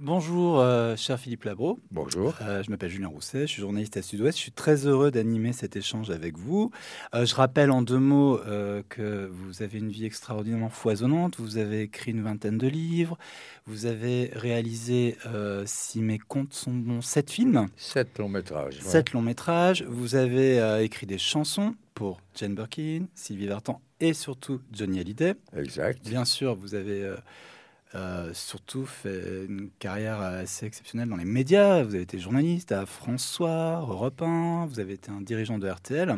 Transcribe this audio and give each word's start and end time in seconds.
Bonjour, 0.00 0.58
euh, 0.58 0.96
cher 0.96 1.20
Philippe 1.20 1.44
Labro. 1.44 1.78
Bonjour. 1.92 2.34
Euh, 2.42 2.64
je 2.64 2.70
m'appelle 2.72 2.90
Julien 2.90 3.06
Rousset, 3.06 3.42
je 3.42 3.52
suis 3.52 3.60
journaliste 3.60 3.96
à 3.96 4.02
Sud-Ouest. 4.02 4.36
Je 4.36 4.42
suis 4.42 4.50
très 4.50 4.86
heureux 4.86 5.12
d'animer 5.12 5.52
cet 5.52 5.76
échange 5.76 6.10
avec 6.10 6.36
vous. 6.36 6.72
Euh, 7.14 7.24
je 7.24 7.34
rappelle 7.36 7.70
en 7.70 7.80
deux 7.80 8.00
mots 8.00 8.40
que 8.88 9.30
vous 9.32 9.62
avez 9.62 9.78
une 9.78 9.90
vie 9.90 10.04
extraordinairement 10.04 10.68
foisonnante. 10.68 11.38
Vous 11.38 11.58
avez 11.58 11.82
écrit 11.82 12.10
une 12.10 12.22
vingtaine 12.22 12.58
de 12.58 12.66
livres. 12.66 13.16
Vous 13.66 13.86
avez 13.86 14.32
réalisé, 14.34 15.16
si 15.64 16.02
mes 16.02 16.18
comptes 16.18 16.54
sont 16.54 16.74
bons, 16.74 17.00
sept 17.00 17.30
films. 17.30 17.68
Sept 17.76 18.18
longs 18.18 18.28
métrages. 18.28 18.80
Sept 18.80 19.12
longs 19.12 19.22
métrages. 19.22 19.84
Vous 19.84 20.16
avez 20.16 20.82
écrit 20.82 21.06
des 21.06 21.18
chansons 21.18 21.76
pour 21.94 22.20
Jane 22.34 22.56
Birkin, 22.56 23.06
Sylvie 23.14 23.46
Vartan 23.46 23.80
et 24.00 24.12
surtout 24.12 24.60
Johnny 24.72 24.98
Hallyday. 24.98 25.34
Exact. 25.56 26.04
Bien 26.04 26.24
sûr, 26.24 26.56
vous 26.56 26.74
avez 26.74 27.14
euh, 27.94 28.30
surtout 28.34 28.86
fait 28.86 29.44
une 29.48 29.70
carrière 29.78 30.20
assez 30.20 30.66
exceptionnelle 30.66 31.08
dans 31.08 31.16
les 31.16 31.24
médias. 31.24 31.82
Vous 31.82 31.94
avez 31.94 32.02
été 32.02 32.18
journaliste 32.18 32.72
à 32.72 32.86
François, 32.86 33.84
Europe 33.88 34.20
1, 34.20 34.66
vous 34.66 34.80
avez 34.80 34.94
été 34.94 35.10
un 35.10 35.20
dirigeant 35.20 35.58
de 35.58 35.68
RTL. 35.68 36.16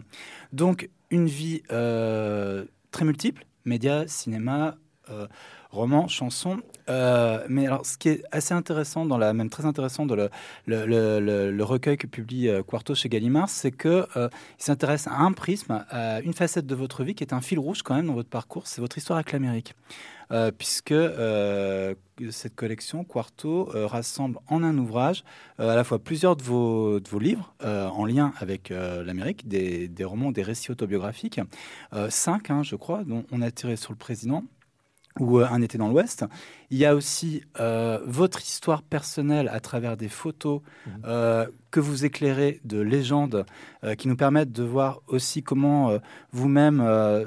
Donc 0.53 0.89
une 1.11 1.27
vie 1.27 1.63
euh, 1.71 2.65
très 2.91 3.05
multiple, 3.05 3.45
médias, 3.65 4.07
cinéma, 4.07 4.77
euh, 5.11 5.27
romans, 5.71 6.09
chansons. 6.09 6.59
mais 6.89 7.67
alors, 7.67 7.85
ce 7.85 7.99
qui 7.99 8.09
est 8.09 8.23
assez 8.33 8.55
intéressant, 8.55 9.07
dans 9.07 9.19
la, 9.19 9.33
même 9.33 9.51
très 9.51 9.67
intéressant 9.67 10.07
dans 10.07 10.15
le, 10.15 10.31
le, 10.67 11.63
recueil 11.65 11.97
que 11.97 12.07
publie 12.07 12.51
Quarto 12.67 12.95
chez 12.95 13.09
Gallimard, 13.09 13.49
c'est 13.49 13.73
que 13.73 14.07
il 14.17 14.65
s'intéresse 14.65 15.07
à 15.07 15.19
un 15.19 15.33
prisme, 15.33 15.85
à 15.91 16.21
une 16.21 16.35
facette 16.35 16.67
de 16.67 16.75
votre 16.75 17.05
vie 17.05 17.15
qui 17.15 17.25
est 17.25 17.33
un 17.33 17.41
fil 17.41 17.59
rouge 17.59 17.83
quand 17.83 17.95
même 17.95 18.07
dans 18.07 18.15
votre 18.15 18.29
parcours, 18.31 18.67
c'est 18.67 18.81
votre 18.81 18.99
histoire 18.99 19.19
avec 19.19 19.33
l'Amérique. 19.33 19.75
Euh, 20.33 20.51
puisque 20.51 20.91
euh, 20.91 21.95
cette 22.31 22.57
collection 22.57 23.05
Quarto 23.05 23.71
euh, 23.77 23.87
rassemble 23.87 24.41
en 24.49 24.65
un 24.65 24.77
ouvrage 24.77 25.23
à 25.59 25.77
la 25.77 25.85
fois 25.85 26.01
plusieurs 26.01 26.35
de 26.35 26.43
vos, 26.43 26.99
de 26.99 27.09
vos 27.09 27.21
livres 27.21 27.55
en 27.63 28.05
lien 28.05 28.33
avec 28.39 28.71
l'Amérique, 28.71 29.49
des, 29.49 29.89
des, 29.89 30.05
romans, 30.05 30.33
des 30.33 30.43
récits 30.43 30.71
autobiographiques, 30.71 31.41
cinq, 32.11 32.51
hein, 32.51 32.63
je 32.63 32.77
crois, 32.77 33.05
dont 33.05 33.25
on 33.33 33.41
a 33.41 33.51
tiré 33.51 33.77
sur 33.77 33.93
le 33.93 33.97
président 33.97 34.45
ou 35.19 35.39
Un 35.39 35.63
été 35.63 35.79
dans 35.79 35.89
l'Ouest. 35.89 36.25
Il 36.71 36.79
y 36.79 36.85
a 36.85 36.95
aussi 36.95 37.43
euh, 37.61 38.01
votre 38.05 38.41
histoire 38.43 38.83
personnelle 38.83 39.49
à 39.49 39.61
travers 39.61 39.97
des 39.97 40.09
photos 40.09 40.61
mhm. 40.87 40.93
euh, 41.07 41.47
que 41.71 41.81
vous 41.81 42.05
éclairez 42.05 42.61
de 42.65 42.81
légendes 42.81 43.47
euh, 43.85 43.95
qui 43.95 44.09
nous 44.09 44.17
permettent 44.17 44.53
de 44.53 44.63
voir 44.63 45.01
aussi 45.07 45.43
comment 45.43 45.99
vous-même 46.33 46.83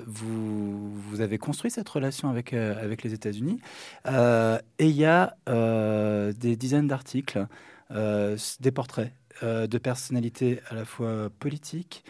vous, 0.08 0.92
vous, 1.02 1.22
avez 1.22 1.38
construit 1.38 1.72
cette 1.72 1.90
relation 1.90 2.30
avec, 2.30 2.54
avec 2.54 3.04
les 3.04 3.14
États-Unis. 3.14 3.60
et 4.08 4.86
il 4.86 4.96
y 4.96 5.06
a 5.06 5.36
des 5.48 6.56
dizaines 6.56 6.88
d'articles, 6.88 7.46
des 7.90 8.72
portraits 8.72 9.14
de 9.42 9.78
personnalités 9.78 10.60
à 10.70 10.76
la 10.76 10.86
fois 10.86 11.30
politiques, 11.40 12.04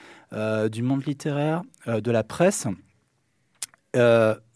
du 0.71 0.81
monde 0.81 1.05
littéraire, 1.05 1.63
de 1.87 2.11
la 2.11 2.23
presse 2.23 2.67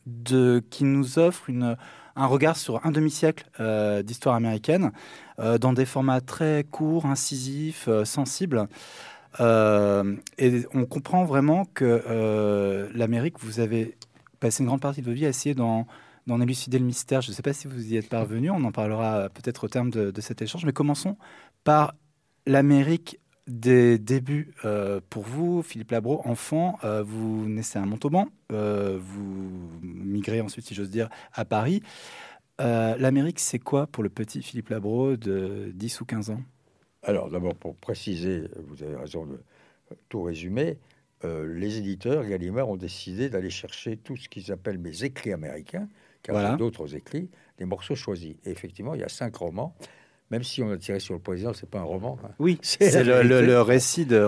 qui 0.05 0.83
nous 0.83 1.19
offre 1.19 1.49
un 2.15 2.25
regard 2.25 2.57
sur 2.57 2.85
un 2.85 2.91
demi-siècle 2.91 3.45
euh, 3.59 4.03
d'histoire 4.03 4.35
américaine 4.35 4.91
euh, 5.39 5.57
dans 5.57 5.73
des 5.73 5.85
formats 5.85 6.21
très 6.21 6.65
courts, 6.69 7.05
incisifs, 7.05 7.87
euh, 7.87 8.05
sensibles. 8.05 8.67
et 9.39 10.65
on 10.73 10.85
comprend 10.85 11.25
vraiment 11.25 11.65
que 11.73 12.89
l'Amérique, 12.93 13.39
vous 13.39 13.59
avez 13.59 13.97
passé 14.39 14.61
une 14.61 14.67
grande 14.67 14.81
partie 14.81 15.01
de 15.01 15.05
votre 15.05 15.17
vie 15.17 15.25
à 15.25 15.29
essayer 15.29 15.55
d'en, 15.55 15.87
élucider 16.27 16.77
le 16.77 16.85
mystère. 16.85 17.21
Je 17.21 17.31
ne 17.31 17.35
sais 17.35 17.41
pas 17.41 17.53
si 17.53 17.67
vous 17.67 17.93
y 17.93 17.97
êtes 17.97 18.09
parvenu, 18.09 18.51
on 18.51 18.63
en 18.63 18.71
parlera 18.71 19.29
peut-être 19.29 19.63
au 19.63 19.67
terme 19.67 19.89
de, 19.89 20.11
de 20.11 20.21
cet 20.21 20.41
échange, 20.41 20.65
mais 20.65 20.73
commençons 20.73 21.17
par 21.63 21.95
l'Amérique 22.45 23.19
des 23.47 23.97
débuts 23.97 24.53
euh, 24.63 25.01
pour 25.09 25.23
vous, 25.23 25.63
Philippe 25.63 25.91
Labro, 25.91 26.21
enfant, 26.25 26.79
euh, 26.83 27.03
vous 27.03 27.47
naissez 27.47 27.77
à 27.77 27.85
Montauban, 27.85 28.27
euh, 28.51 28.97
vous 29.01 29.69
migrez 29.81 30.41
ensuite, 30.41 30.65
si 30.65 30.73
j'ose 30.73 30.89
dire, 30.89 31.09
à 31.33 31.45
Paris. 31.45 31.81
L'Amérique, 32.59 33.41
c'est 33.41 33.59
quoi 33.59 33.87
pour 33.87 34.03
le 34.03 34.09
petit 34.09 34.41
Philippe 34.41 34.69
Labro 34.69 35.17
de 35.17 35.71
10 35.73 35.99
ou 35.99 36.05
15 36.05 36.29
ans? 36.29 36.41
Alors, 37.01 37.29
d'abord, 37.29 37.55
pour 37.55 37.75
préciser, 37.75 38.47
vous 38.67 38.81
avez 38.83 38.95
raison 38.95 39.25
de 39.25 39.37
tout 40.07 40.21
résumer, 40.21 40.77
les 41.23 41.77
éditeurs 41.77 42.23
Gallimard 42.23 42.69
ont 42.69 42.77
décidé 42.77 43.29
d'aller 43.29 43.49
chercher 43.49 43.97
tout 43.97 44.15
ce 44.15 44.29
qu'ils 44.29 44.49
appellent 44.53 44.77
mes 44.77 45.03
écrits 45.03 45.33
américains, 45.33 45.89
car 46.21 46.35
voilà. 46.35 46.55
d'autres 46.55 46.95
écrits, 46.95 47.29
des 47.57 47.65
morceaux 47.65 47.95
choisis. 47.95 48.35
Et 48.45 48.51
effectivement, 48.51 48.93
il 48.93 49.01
y 49.01 49.03
a 49.03 49.09
cinq 49.09 49.35
romans 49.35 49.75
même 50.33 50.43
si 50.43 50.63
on 50.63 50.71
a 50.71 50.77
tiré 50.77 50.99
sur 50.99 51.13
le 51.13 51.19
président, 51.19 51.53
c'est 51.53 51.69
pas 51.69 51.77
un 51.77 51.83
roman. 51.83 52.17
Hein. 52.23 52.31
Oui, 52.39 52.57
c'est 52.63 53.03
le, 53.03 53.61
récit 53.61 54.07
de. 54.07 54.27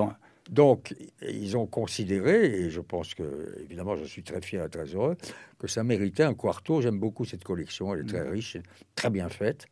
Donc, 0.52 0.94
ils 1.28 1.58
ont 1.58 1.66
considéré, 1.66 2.46
et 2.46 2.70
je 2.70 2.80
pense 2.80 3.16
que, 3.16 3.58
évidemment, 3.64 3.96
je 3.96 4.04
suis 4.04 4.22
très 4.22 4.40
fier 4.40 4.64
et 4.64 4.70
très 4.70 4.86
heureux, 4.86 5.18
que 5.58 5.66
ça 5.68 5.84
méritait 5.84 6.22
un 6.22 6.36
quarto. 6.36 6.80
J'aime 6.80 7.00
beaucoup 7.00 7.26
cette 7.26 7.44
collection, 7.44 7.92
elle 7.96 8.02
est 8.02 8.08
très 8.08 8.24
mm. 8.24 8.30
riche, 8.30 8.58
très 8.94 9.10
bien 9.10 9.30
faite. 9.30 9.66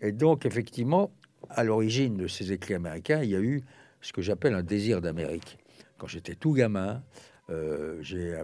Et 0.00 0.12
donc, 0.12 0.46
effectivement, 0.46 1.10
à 1.50 1.64
l'origine 1.64 2.16
de 2.16 2.28
ces 2.28 2.52
écrits 2.52 2.74
américains, 2.74 3.20
il 3.24 3.30
y 3.30 3.34
a 3.34 3.40
eu 3.40 3.64
ce 4.00 4.12
que 4.12 4.22
j'appelle 4.22 4.54
un 4.54 4.62
désir 4.62 5.00
d'Amérique. 5.00 5.58
Quand 5.96 6.06
j'étais 6.06 6.36
tout 6.36 6.52
gamin, 6.52 7.02
euh, 7.50 7.98
j'ai 8.00 8.40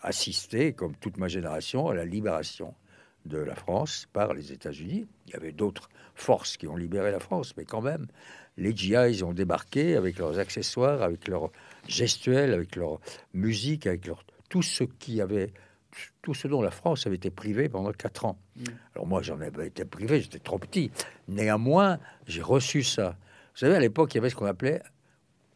assisté, 0.00 0.72
comme 0.72 0.96
toute 0.96 1.18
ma 1.18 1.28
génération, 1.28 1.88
à 1.88 1.94
la 1.94 2.06
libération 2.06 2.74
de 3.26 3.38
la 3.38 3.54
France 3.54 4.08
par 4.12 4.34
les 4.34 4.52
États-Unis. 4.52 5.06
Il 5.26 5.32
y 5.32 5.36
avait 5.36 5.52
d'autres 5.52 5.88
forces 6.14 6.56
qui 6.56 6.66
ont 6.66 6.76
libéré 6.76 7.10
la 7.10 7.20
France, 7.20 7.54
mais 7.56 7.64
quand 7.64 7.80
même, 7.80 8.06
les 8.56 8.76
GIs 8.76 9.22
ont 9.22 9.32
débarqué 9.32 9.96
avec 9.96 10.18
leurs 10.18 10.38
accessoires, 10.38 11.02
avec 11.02 11.28
leurs 11.28 11.50
gestuels, 11.88 12.52
avec 12.52 12.76
leur 12.76 13.00
musique, 13.32 13.86
avec 13.86 14.06
leur, 14.06 14.24
tout 14.48 14.62
ce 14.62 14.84
qui 14.84 15.20
avait 15.20 15.52
tout 16.22 16.34
ce 16.34 16.48
dont 16.48 16.62
la 16.62 16.70
France 16.70 17.06
avait 17.06 17.16
été 17.16 17.30
privée 17.30 17.68
pendant 17.68 17.92
quatre 17.92 18.24
ans. 18.24 18.38
Mm. 18.56 18.62
Alors 18.94 19.06
moi, 19.06 19.22
j'en 19.22 19.40
avais 19.40 19.66
été 19.66 19.84
privé, 19.84 20.20
j'étais 20.20 20.38
trop 20.38 20.58
petit. 20.58 20.90
Néanmoins, 21.28 21.98
j'ai 22.26 22.42
reçu 22.42 22.82
ça. 22.82 23.16
Vous 23.52 23.58
savez, 23.58 23.74
à 23.74 23.80
l'époque, 23.80 24.14
il 24.14 24.18
y 24.18 24.20
avait 24.20 24.30
ce 24.30 24.36
qu'on 24.36 24.46
appelait 24.46 24.82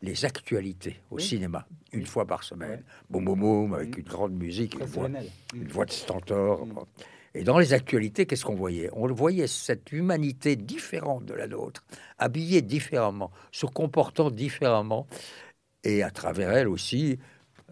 les 0.02 0.24
actualités 0.26 1.00
au 1.10 1.18
cinéma, 1.18 1.66
une 1.92 2.04
fois 2.04 2.26
par 2.26 2.42
semaine. 2.42 2.82
Boum, 3.08 3.24
boum, 3.24 3.40
boum, 3.40 3.74
avec 3.74 3.96
mm. 3.96 4.00
une 4.00 4.06
grande 4.06 4.34
musique, 4.34 4.74
une 4.74 4.84
voix, 4.84 5.08
une 5.54 5.68
voix, 5.68 5.86
de 5.86 5.90
stentor. 5.90 6.66
Mm. 6.66 6.74
Et 7.36 7.44
dans 7.44 7.58
les 7.58 7.74
actualités, 7.74 8.24
qu'est-ce 8.24 8.46
qu'on 8.46 8.54
voyait? 8.54 8.88
On 8.94 9.06
voyait 9.08 9.46
cette 9.46 9.92
humanité 9.92 10.56
différente 10.56 11.26
de 11.26 11.34
la 11.34 11.46
nôtre, 11.46 11.84
habillée 12.16 12.62
différemment, 12.62 13.30
se 13.52 13.66
comportant 13.66 14.30
différemment, 14.30 15.06
et 15.84 16.02
à 16.02 16.10
travers 16.10 16.50
elle 16.52 16.66
aussi, 16.66 17.18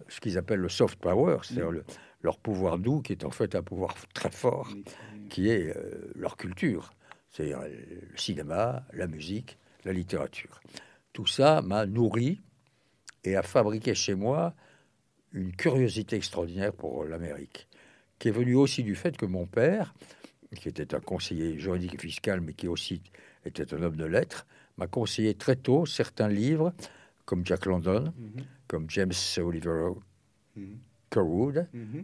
ce 0.09 0.21
qu'ils 0.21 0.37
appellent 0.37 0.61
le 0.61 0.69
soft 0.69 0.99
power, 0.99 1.39
c'est-à-dire 1.43 1.83
leur 2.21 2.39
pouvoir 2.39 2.79
doux, 2.79 3.01
qui 3.01 3.13
est 3.13 3.25
en 3.25 3.31
fait 3.31 3.55
un 3.55 3.63
pouvoir 3.63 3.95
très 4.13 4.31
fort, 4.31 4.69
qui 5.31 5.49
est 5.49 5.75
euh, 5.75 6.13
leur 6.15 6.37
culture, 6.37 6.93
c'est-à-dire 7.31 7.61
le 7.63 8.19
cinéma, 8.19 8.85
la 8.93 9.07
musique, 9.07 9.57
la 9.85 9.95
littérature. 9.95 10.61
Tout 11.15 11.27
ça 11.27 11.63
m'a 11.63 11.87
nourri 11.87 12.43
et 13.25 13.35
a 13.35 13.43
fabriqué 13.43 13.95
chez 13.95 14.15
moi 14.15 14.53
une 15.33 15.57
curiosité 15.57 16.17
extraordinaire 16.17 16.75
pour 16.75 17.05
l'Amérique 17.05 17.67
qui 18.19 18.29
est 18.29 18.33
venu 18.33 18.55
aussi 18.55 18.83
du 18.83 18.95
fait 18.95 19.17
que 19.17 19.27
mon 19.27 19.47
père, 19.47 19.95
qui 20.55 20.69
était 20.69 20.95
un 20.95 21.01
conseiller 21.01 21.59
juridique 21.59 21.95
et 21.95 21.99
fiscal, 21.99 22.41
mais 22.41 22.53
qui 22.53 22.69
aussi 22.69 23.03
était 23.45 23.75
un 23.75 23.83
homme 23.83 23.97
de 23.97 24.05
lettres, 24.05 24.47
m'a 24.79 24.87
conseillé 24.87 25.35
très 25.35 25.57
tôt 25.57 25.87
certains 25.87 26.29
livres, 26.29 26.73
comme 27.25 27.45
Jack 27.45 27.67
London, 27.67 28.13
mhm. 28.17 28.45
comme 28.67 28.91
James 28.91 29.13
Oliver 29.39 29.91
mm 30.57 30.75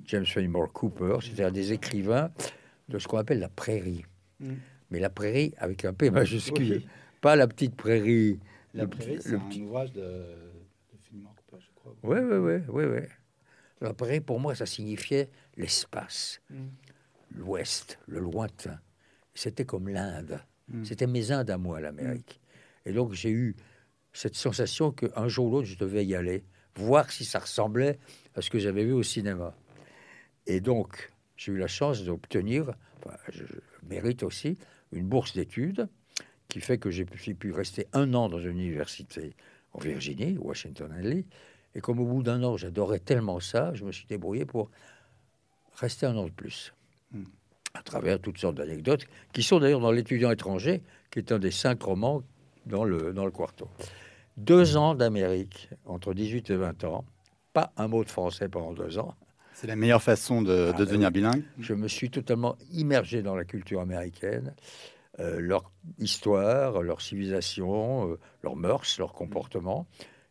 James 0.06 0.26
Fenimore 0.26 0.72
Cooper, 0.72 1.18
c'est-à-dire 1.20 1.50
des 1.50 1.72
écrivains 1.72 2.30
de 2.88 2.98
ce 3.00 3.08
qu'on 3.08 3.18
appelle 3.18 3.40
la 3.40 3.48
prairie. 3.48 4.04
Mhm. 4.38 4.56
Mais 4.90 5.00
la 5.00 5.10
prairie 5.10 5.52
avec 5.58 5.84
un 5.84 5.92
P 5.92 6.10
majuscule, 6.10 6.82
pas 7.20 7.34
la 7.34 7.48
petite 7.48 7.74
prairie. 7.74 8.38
La 8.72 8.86
prairie, 8.86 9.18
c'est 9.20 9.34
un 9.34 9.62
ouvrage 9.62 9.92
de, 9.92 10.00
de 10.00 10.98
Fenimore 11.08 11.34
Cooper, 11.34 11.60
je 11.60 11.70
crois. 11.74 11.96
Oui, 12.04 12.18
oui, 12.20 12.36
oui, 12.36 12.62
oui, 12.68 12.84
oui. 12.84 13.06
La 13.80 13.94
prairie, 13.94 14.20
pour 14.20 14.38
moi, 14.38 14.54
ça 14.54 14.66
signifiait 14.66 15.28
l'espace, 15.56 16.40
mm. 16.50 16.66
l'ouest, 17.36 17.98
le 18.06 18.20
lointain. 18.20 18.78
C'était 19.34 19.64
comme 19.64 19.88
l'Inde. 19.88 20.40
Mm. 20.68 20.84
C'était 20.84 21.06
mes 21.06 21.30
Indes 21.30 21.50
à 21.50 21.58
moi, 21.58 21.80
l'Amérique. 21.80 22.40
Mm. 22.84 22.88
Et 22.88 22.92
donc 22.92 23.12
j'ai 23.12 23.30
eu 23.30 23.56
cette 24.12 24.34
sensation 24.34 24.90
qu'un 24.90 25.28
jour 25.28 25.46
ou 25.46 25.50
l'autre, 25.50 25.66
je 25.66 25.78
devais 25.78 26.04
y 26.04 26.14
aller, 26.14 26.44
voir 26.74 27.10
si 27.10 27.24
ça 27.24 27.38
ressemblait 27.38 27.98
à 28.34 28.42
ce 28.42 28.50
que 28.50 28.58
j'avais 28.58 28.84
vu 28.84 28.92
au 28.92 29.02
cinéma. 29.02 29.54
Et 30.46 30.60
donc, 30.60 31.10
j'ai 31.36 31.52
eu 31.52 31.58
la 31.58 31.68
chance 31.68 32.02
d'obtenir, 32.02 32.72
je, 33.30 33.44
mérite 33.88 34.22
aussi, 34.22 34.58
une 34.92 35.06
bourse 35.06 35.34
d'études 35.34 35.88
qui 36.48 36.60
fait 36.60 36.78
que 36.78 36.90
j'ai 36.90 37.04
pu 37.04 37.52
rester 37.52 37.86
un 37.92 38.12
an 38.14 38.28
dans 38.28 38.40
une 38.40 38.58
université 38.58 39.34
en 39.72 39.78
Virginie, 39.78 40.36
Washington 40.38 40.92
Lee. 41.00 41.26
Et 41.76 41.80
comme 41.80 42.00
au 42.00 42.04
bout 42.04 42.24
d'un 42.24 42.42
an, 42.42 42.56
j'adorais 42.56 42.98
tellement 42.98 43.38
ça, 43.38 43.72
je 43.74 43.84
me 43.84 43.92
suis 43.92 44.06
débrouillé 44.06 44.44
pour 44.44 44.70
rester 45.80 46.06
un 46.06 46.16
an 46.16 46.24
de 46.24 46.30
plus. 46.30 46.72
Hmm. 47.12 47.24
à 47.74 47.82
travers 47.82 48.20
toutes 48.20 48.38
sortes 48.38 48.56
d'anecdotes, 48.56 49.04
qui 49.32 49.42
sont 49.42 49.58
d'ailleurs 49.58 49.80
dans 49.80 49.90
L'étudiant 49.92 50.30
étranger, 50.30 50.82
qui 51.10 51.18
est 51.18 51.32
un 51.32 51.38
des 51.40 51.50
cinq 51.50 51.82
romans 51.82 52.22
dans 52.66 52.84
le, 52.84 53.12
dans 53.12 53.24
le 53.24 53.30
quarto. 53.32 53.68
Deux 54.36 54.76
ans 54.76 54.94
d'Amérique, 54.94 55.68
entre 55.86 56.14
18 56.14 56.50
et 56.50 56.56
20 56.56 56.84
ans, 56.84 57.04
pas 57.52 57.72
un 57.76 57.88
mot 57.88 58.04
de 58.04 58.08
français 58.10 58.48
pendant 58.48 58.72
deux 58.72 58.98
ans. 58.98 59.14
C'est 59.54 59.66
la 59.66 59.76
meilleure 59.76 60.02
façon 60.02 60.40
de, 60.42 60.70
Ah, 60.72 60.78
devenir 60.78 61.08
oui. 61.08 61.14
bilingue. 61.14 61.42
Je 61.58 61.74
me 61.74 61.88
suis 61.88 62.10
totalement 62.10 62.56
immergé 62.72 63.22
dans 63.22 63.34
la 63.34 63.44
culture 63.44 63.80
américaine, 63.80 64.54
euh, 65.18 65.40
leur 65.40 65.70
histoire, 65.98 66.82
leur 66.82 67.00
civilisation, 67.00 68.08
euh, 68.12 68.18
leurs 68.42 68.56
mœurs, 68.56 68.98
leur 68.98 69.12
comportement. 69.12 69.86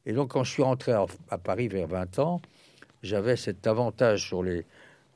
Et 0.05 0.13
donc, 0.13 0.31
quand 0.31 0.43
je 0.43 0.51
suis 0.51 0.63
rentré 0.63 0.93
à, 0.93 1.05
à 1.29 1.37
Paris 1.37 1.67
vers 1.67 1.87
20 1.87 2.19
ans, 2.19 2.41
j'avais 3.03 3.35
cet 3.35 3.67
avantage 3.67 4.25
sur 4.27 4.43
les 4.43 4.65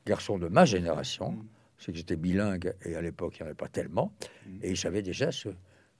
garçons 0.06 0.38
de 0.38 0.48
ma 0.48 0.64
génération, 0.64 1.32
Mm. 1.32 1.46
c'est 1.78 1.92
que 1.92 1.98
j'étais 1.98 2.16
bilingue 2.16 2.74
et 2.84 2.94
à 2.96 3.02
l'époque, 3.02 3.36
il 3.38 3.42
n'y 3.42 3.44
en 3.44 3.46
avait 3.46 3.54
pas 3.54 3.68
tellement. 3.68 4.12
Mm. 4.46 4.58
Et 4.62 4.74
j'avais 4.74 5.02
déjà 5.02 5.32
ce, 5.32 5.48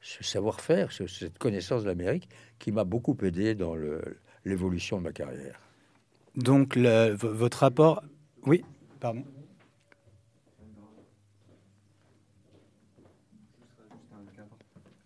ce 0.00 0.22
savoir-faire, 0.24 0.92
ce- 0.92 1.06
cette 1.06 1.38
connaissance 1.38 1.82
de 1.82 1.88
l'Amérique 1.88 2.28
qui 2.58 2.72
m'a 2.72 2.84
beaucoup 2.84 3.16
aidé 3.22 3.54
dans 3.54 3.74
l'évolution 4.44 4.98
de 4.98 5.02
ma 5.02 5.12
carrière. 5.12 5.58
Donc, 6.36 6.76
le- 6.76 7.14
votre 7.14 7.58
rapport. 7.58 8.02
Oui, 8.44 8.64
pardon. 9.00 9.24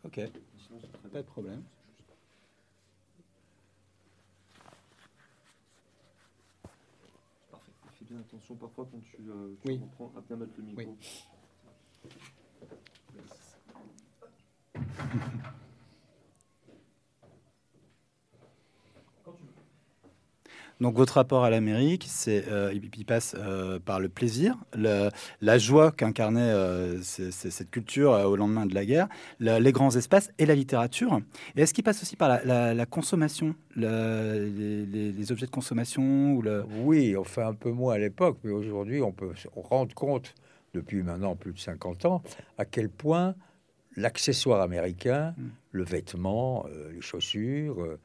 Ok, 0.05 0.21
pas 1.13 1.19
de 1.23 1.27
problème. 1.27 1.63
Parfait. 7.51 7.73
Fais 7.98 7.98
bien 8.09 8.21
attention 8.21 8.55
parfois 8.57 8.89
quand 8.91 9.01
tu, 9.01 9.17
euh, 9.29 9.55
tu 9.63 9.69
Oui. 9.69 9.79
reprends 9.83 10.13
à 10.17 10.21
bien 10.23 10.37
mettre 10.37 10.53
le 10.59 10.65
micro. 10.65 10.97
Donc, 20.81 20.95
votre 20.97 21.15
rapport 21.15 21.45
à 21.45 21.51
l'Amérique, 21.51 22.05
c'est, 22.09 22.47
euh, 22.49 22.73
il, 22.73 23.05
passe 23.05 23.35
euh, 23.39 23.81
par 23.81 23.99
le 23.99 24.09
plaisir, 24.09 24.57
le- 24.77 25.09
la 25.41 25.59
joie 25.59 25.91
qu'incarnait 25.91 26.41
euh, 26.41 27.01
cette 27.03 27.71
culture 27.71 28.13
au 28.13 28.37
lendemain 28.37 28.65
de 28.65 28.75
la 28.75 28.85
guerre, 28.87 29.09
la- 29.41 29.59
les 29.59 29.73
grands 29.73 29.95
espaces 29.97 30.31
et 30.39 30.47
la 30.47 30.55
littérature. 30.55 31.21
Et 31.57 31.63
est-ce 31.63 31.75
qu'il 31.75 31.83
passe 31.83 32.03
aussi 32.03 32.15
par 32.15 32.29
la, 32.29 32.45
la- 32.45 32.75
la 32.75 32.87
consommation, 32.87 33.57
les, 33.75 34.87
les- 34.87 35.13
les 35.13 35.33
objets 35.33 35.47
de 35.47 35.51
consommation 35.51 36.35
ou 36.35 36.43
le... 36.43 36.65
Oui, 36.85 37.17
enfin 37.17 37.49
un 37.49 37.55
peu 37.55 37.71
moins 37.73 37.95
à 37.95 37.99
l'époque, 37.99 38.39
mais 38.45 38.51
aujourd'hui 38.53 39.03
on 39.03 39.11
peut 39.13 39.33
se 39.35 39.49
rendre 39.57 39.95
compte, 39.95 40.35
depuis 40.75 41.03
maintenant 41.03 41.35
plus 41.35 41.53
de 41.55 41.59
50 41.59 42.05
ans, 42.05 42.23
à 42.57 42.65
quel 42.65 42.89
point 42.89 43.35
l'accessoire 43.97 44.61
américain, 44.61 45.35
Mm. 45.37 45.49
le 45.73 45.83
vêtement, 45.85 46.67
les 46.93 47.01
chaussures, 47.01 47.99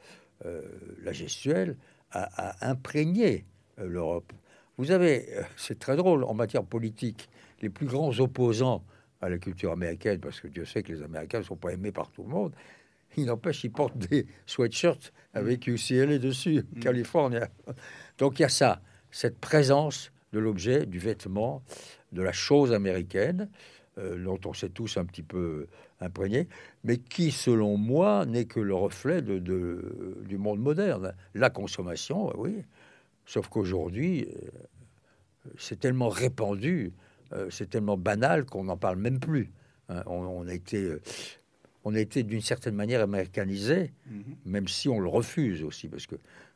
la 1.03 1.11
gestuelle, 1.11 1.77
a 2.13 2.69
imprégné 2.69 3.45
euh, 3.79 3.87
l'Europe. 3.87 4.33
Vous 4.77 4.91
avez, 4.91 5.27
euh, 5.35 5.43
c'est 5.55 5.79
très 5.79 5.95
drôle, 5.95 6.23
en 6.23 6.33
matière 6.33 6.63
politique, 6.63 7.29
les 7.61 7.69
plus 7.69 7.85
grands 7.85 8.17
opposants 8.19 8.83
à 9.21 9.29
la 9.29 9.37
culture 9.37 9.71
américaine, 9.71 10.19
parce 10.19 10.39
que 10.41 10.47
Dieu 10.47 10.65
sait 10.65 10.83
que 10.83 10.91
les 10.91 11.01
Américains 11.01 11.39
ne 11.39 11.43
sont 11.43 11.55
pas 11.55 11.71
aimés 11.71 11.91
par 11.91 12.11
tout 12.11 12.23
le 12.23 12.29
monde, 12.29 12.53
il 13.17 13.25
n'empêche, 13.25 13.63
ils 13.63 13.71
portent 13.71 13.97
des 13.97 14.25
sweatshirts 14.45 15.13
avec 15.33 15.67
UCLA 15.67 16.17
dessus, 16.17 16.63
Mm. 16.75 16.79
California. 16.79 17.49
Donc 18.17 18.39
il 18.39 18.43
y 18.43 18.45
a 18.45 18.49
ça, 18.49 18.81
cette 19.11 19.39
présence 19.39 20.11
de 20.33 20.39
l'objet, 20.39 20.85
du 20.85 20.99
vêtement, 20.99 21.63
de 22.11 22.21
la 22.21 22.31
chose 22.31 22.73
américaine, 22.73 23.49
euh, 23.99 24.21
dont 24.23 24.39
on 24.45 24.53
s'est 24.53 24.69
tous 24.69 24.97
un 24.97 25.05
petit 25.05 25.21
peu 25.21 25.67
imprégnés, 26.03 26.47
mais 26.83 26.97
qui, 26.97 27.31
selon 27.31 27.77
moi, 27.77 28.25
n'est 28.25 28.45
que 28.45 28.59
le 28.59 28.75
reflet 28.75 29.21
de, 29.21 29.39
de- 29.39 30.17
du 30.27 30.37
monde 30.37 30.59
moderne. 30.59 31.13
La 31.33 31.49
consommation, 31.49 32.31
oui, 32.39 32.63
sauf 33.25 33.47
qu'aujourd'hui, 33.47 34.27
euh, 34.27 35.49
c'est 35.57 35.79
tellement 35.79 36.09
répandu, 36.09 36.93
euh, 37.33 37.49
c'est 37.49 37.69
tellement 37.69 37.97
banal 37.97 38.45
qu'on 38.45 38.65
n'en 38.65 38.77
parle 38.77 38.97
même 38.97 39.19
plus. 39.19 39.51
hein. 39.89 40.03
on, 40.05 40.47
a 40.47 40.53
été, 40.53 40.77
euh, 40.83 41.01
on 41.83 41.95
a 41.95 41.99
été 41.99 42.23
d'une 42.23 42.41
certaine 42.41 42.75
manière 42.75 43.01
américanisé, 43.01 43.91
même 44.45 44.67
si 44.67 44.87
on 44.89 44.99
le 44.99 45.09
refuse 45.09 45.63
aussi, 45.63 45.87
parce 45.87 46.05
que 46.07 46.15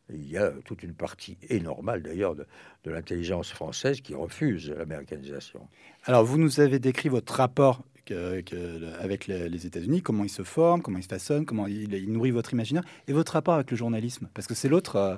il 0.10 0.30
y 0.32 0.38
a 0.38 0.52
toute 0.64 0.84
une 0.84 0.94
partie, 0.94 1.38
et 1.50 1.60
normale 1.60 2.02
d'ailleurs, 2.02 2.34
de, 2.34 2.48
de 2.86 2.92
l'intelligence 2.92 3.52
française 3.52 4.00
qui 4.00 4.16
refuse 4.16 4.70
l'américanisation. 4.70 5.68
Alors, 6.06 6.24
vous 6.24 6.38
nous 6.38 6.62
avez 6.62 6.80
décrit 6.80 7.10
votre 7.10 7.34
rapport 7.34 7.84
que- 8.08 8.42
que- 8.42 8.94
avec 9.00 9.28
les, 9.28 9.50
les 9.50 9.66
États-Unis, 9.68 10.02
comment 10.02 10.24
il 10.24 10.30
se 10.30 10.44
forme, 10.44 10.82
comment 10.82 10.98
il 10.98 11.04
se 11.04 11.08
façonne, 11.10 11.46
comment 11.46 11.68
il, 11.68 11.94
il 11.94 12.12
nourrit 12.12 12.32
votre 12.32 12.54
imaginaire, 12.54 12.84
et 13.08 13.14
votre 13.14 13.34
rapport 13.34 13.54
avec 13.56 13.70
le 13.72 13.78
journalisme, 13.78 14.28
parce 14.34 14.48
que 14.48 14.56
c'est 14.56 14.70
l'autre, 14.70 14.96
euh, 14.96 15.16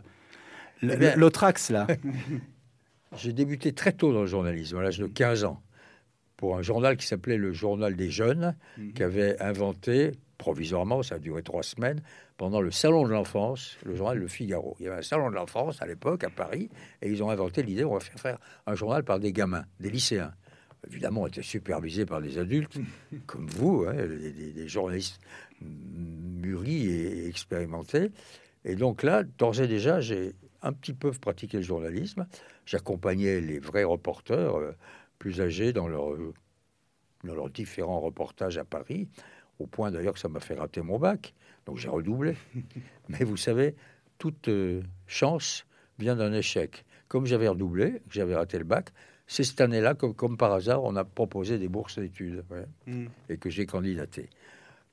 Eh 0.82 1.16
l'autre 1.18 1.44
axe 1.44 1.70
là. 1.70 1.88
J'ai 3.18 3.34
débuté 3.34 3.74
très 3.74 3.92
tôt 3.92 4.14
dans 4.14 4.22
le 4.22 4.28
journalisme, 4.28 4.78
à 4.78 4.82
l'âge 4.84 5.00
de 5.00 5.08
15 5.08 5.44
ans, 5.44 5.62
pour 6.38 6.58
un 6.58 6.62
journal 6.62 6.96
qui 6.98 7.06
s'appelait 7.08 7.38
le 7.38 7.52
Journal 7.52 7.96
des 7.96 8.10
Jeunes, 8.10 8.56
qui 8.96 9.04
avait 9.04 9.42
inventé, 9.42 10.12
provisoirement, 10.38 11.02
ça 11.04 11.16
a 11.16 11.20
duré 11.20 11.42
trois 11.44 11.64
semaines, 11.64 12.02
pendant 12.38 12.62
le 12.62 12.72
Salon 12.72 13.06
de 13.06 13.12
l'Enfance, 13.12 13.78
le 13.84 13.96
journal 13.96 14.18
Le 14.20 14.28
Figaro. 14.28 14.78
Il 14.80 14.86
y 14.86 14.88
avait 14.88 15.00
un 15.00 15.02
Salon 15.02 15.30
de 15.30 15.36
l'Enfance 15.36 15.82
à 15.82 15.86
l'époque, 15.88 16.24
à 16.24 16.30
Paris, 16.30 16.70
et 17.02 17.10
ils 17.10 17.22
ont 17.24 17.30
inventé 17.30 17.64
l'idée, 17.64 17.84
on 17.84 17.94
va 17.96 18.00
faire 18.00 18.20
faire 18.20 18.38
un 18.68 18.76
journal 18.76 19.04
par 19.04 19.20
des 19.20 19.34
gamins, 19.34 19.66
des 19.80 19.90
lycéens. 19.90 20.34
Évidemment, 20.88 21.22
on 21.24 21.28
était 21.28 21.42
supervisé 21.42 22.06
par 22.06 22.22
des 22.22 22.38
adultes, 22.38 22.78
comme 23.28 23.48
vous, 23.48 23.86
hein, 23.88 23.94
des, 23.96 24.32
des- 24.32 24.52
des 24.54 24.68
journalistes 24.68 25.20
mûris 25.62 26.88
et 26.90 27.28
expérimentés. 27.28 28.12
Et 28.66 28.76
donc 28.76 29.04
là, 29.04 29.24
d'ores 29.24 29.60
et 29.62 29.68
déjà, 29.68 30.00
j'ai 30.02 30.34
un 30.62 30.74
petit 30.74 30.94
peu 30.94 31.12
pratiqué 31.12 31.58
le 31.58 31.64
journalisme. 31.64 32.28
J'accompagnais 32.66 33.42
les 33.42 33.60
vrais 33.60 33.84
reporters 33.84 34.58
euh, 34.58 34.72
plus 35.18 35.42
âgés 35.42 35.74
dans, 35.74 35.88
leur, 35.88 36.12
dans 37.24 37.36
leurs 37.36 37.50
différents 37.50 38.00
reportages 38.00 38.58
à 38.58 38.64
Paris, 38.64 39.08
au 39.60 39.68
point 39.68 39.92
d'ailleurs 39.92 40.14
que 40.14 40.20
ça 40.20 40.30
m'a 40.30 40.40
fait 40.40 40.56
rater 40.56 40.82
mon 40.82 40.98
bac. 41.00 41.34
Donc 41.66 41.78
j'ai 41.78 41.90
redoublé. 41.90 42.36
Mais 43.10 43.24
vous 43.26 43.38
savez, 43.38 43.76
toute 44.18 44.48
euh, 44.48 44.82
chance 45.08 45.66
vient 45.98 46.16
d'un 46.16 46.34
échec. 46.34 46.86
Comme 47.08 47.26
j'avais 47.26 47.48
redoublé, 47.48 48.02
j'avais 48.10 48.36
raté 48.36 48.58
le 48.58 48.64
bac, 48.64 48.92
c'est 49.30 49.44
cette 49.44 49.62
année-là, 49.62 49.94
comme, 49.94 50.16
comme 50.16 50.38
par 50.38 50.52
hasard, 50.52 50.84
on 50.84 50.96
a 50.96 51.06
proposé 51.06 51.60
des 51.60 51.68
bourses 51.68 52.00
d'études 52.00 52.44
ouais, 52.50 53.08
et 53.30 53.38
que 53.38 53.52
j'ai 53.52 53.68
candidaté. 53.68 54.28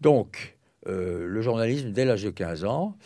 Donc, 0.02 0.58
euh, 0.86 1.26
le 1.26 1.40
journalisme 1.40 1.90
dès 1.90 2.04
l'âge 2.04 2.22
de 2.22 2.30
15 2.30 2.64
ans, 2.66 2.98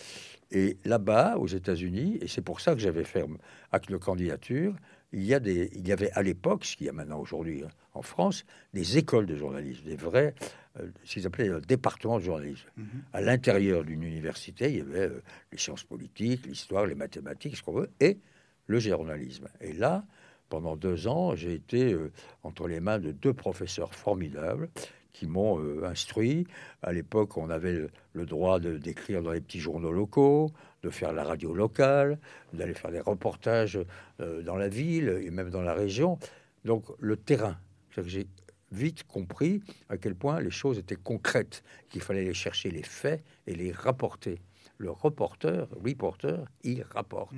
et 0.50 0.76
là-bas, 0.84 1.38
aux 1.38 1.46
États-Unis, 1.46 2.18
et 2.20 2.26
c'est 2.26 2.42
pour 2.42 2.60
ça 2.60 2.74
que 2.74 2.80
j'avais 2.80 3.04
fait 3.04 3.24
acte 3.70 3.92
de 3.92 3.96
candidature, 3.96 4.74
il 5.12 5.22
y, 5.22 5.32
a 5.32 5.38
des, 5.38 5.70
il 5.74 5.86
y 5.86 5.92
avait 5.92 6.10
à 6.12 6.22
l'époque, 6.22 6.64
ce 6.64 6.76
qu'il 6.76 6.86
y 6.86 6.90
a 6.90 6.92
maintenant 6.92 7.20
aujourd'hui 7.20 7.62
hein, 7.64 7.70
en 7.94 8.02
France, 8.02 8.44
des 8.74 8.98
écoles 8.98 9.26
de 9.26 9.36
journalisme, 9.36 9.84
des 9.84 9.96
vrais, 9.96 10.34
euh, 10.80 10.88
ce 11.04 11.14
qu'ils 11.14 11.26
appelaient 11.28 11.48
le 11.48 11.60
département 11.60 12.18
de 12.18 12.24
journalisme. 12.24 12.68
À 13.12 13.20
l'intérieur 13.20 13.84
d'une 13.84 14.02
université, 14.02 14.68
il 14.68 14.78
y 14.78 14.80
avait 14.80 15.08
euh, 15.08 15.22
les 15.52 15.58
sciences 15.58 15.84
politiques, 15.84 16.44
l'histoire, 16.46 16.86
les 16.86 16.96
mathématiques, 16.96 17.56
ce 17.56 17.62
qu'on 17.62 17.74
veut, 17.74 17.90
et 18.00 18.18
le 18.66 18.80
journalisme. 18.80 19.48
Et 19.60 19.72
là, 19.72 20.04
pendant 20.50 20.76
deux 20.76 21.08
ans, 21.08 21.34
j'ai 21.34 21.54
été 21.54 21.94
euh, 21.94 22.12
entre 22.42 22.68
les 22.68 22.80
mains 22.80 22.98
de 22.98 23.12
deux 23.12 23.32
professeurs 23.32 23.94
formidables 23.94 24.68
qui 25.14 25.26
m'ont 25.26 25.58
euh, 25.58 25.84
instruit. 25.84 26.46
À 26.82 26.92
l'époque, 26.92 27.38
on 27.38 27.48
avait 27.48 27.88
le, 28.12 28.26
droit 28.26 28.60
de- 28.60 28.76
d'écrire 28.76 29.22
dans 29.22 29.32
les 29.32 29.40
petits 29.40 29.60
journaux 29.60 29.92
locaux, 29.92 30.50
de 30.82 30.90
faire 30.90 31.12
la 31.12 31.24
radio 31.24 31.54
locale, 31.54 32.18
d'aller 32.52 32.74
faire 32.74 32.90
des 32.90 33.00
reportages 33.00 33.78
euh, 34.20 34.42
dans 34.42 34.56
la 34.56 34.68
ville 34.68 35.20
et 35.22 35.30
même 35.30 35.50
dans 35.50 35.62
la 35.62 35.72
région. 35.74 36.18
Donc 36.64 36.84
le 36.98 37.16
terrain, 37.16 37.56
j'ai 38.04 38.26
vite 38.72 39.02
compris 39.04 39.62
à 39.88 39.96
quel 39.96 40.14
point 40.14 40.40
les 40.40 40.50
choses 40.50 40.78
étaient 40.78 40.96
concrètes, 40.96 41.62
qu'il 41.88 42.02
fallait 42.02 42.20
aller 42.20 42.34
chercher 42.34 42.70
les 42.70 42.82
faits 42.82 43.22
et 43.46 43.54
les 43.54 43.72
rapporter. 43.72 44.40
Le 44.78 44.90
reporter, 44.90 45.68
reporter, 45.84 46.38
il 46.64 46.82
rapporte. 46.94 47.34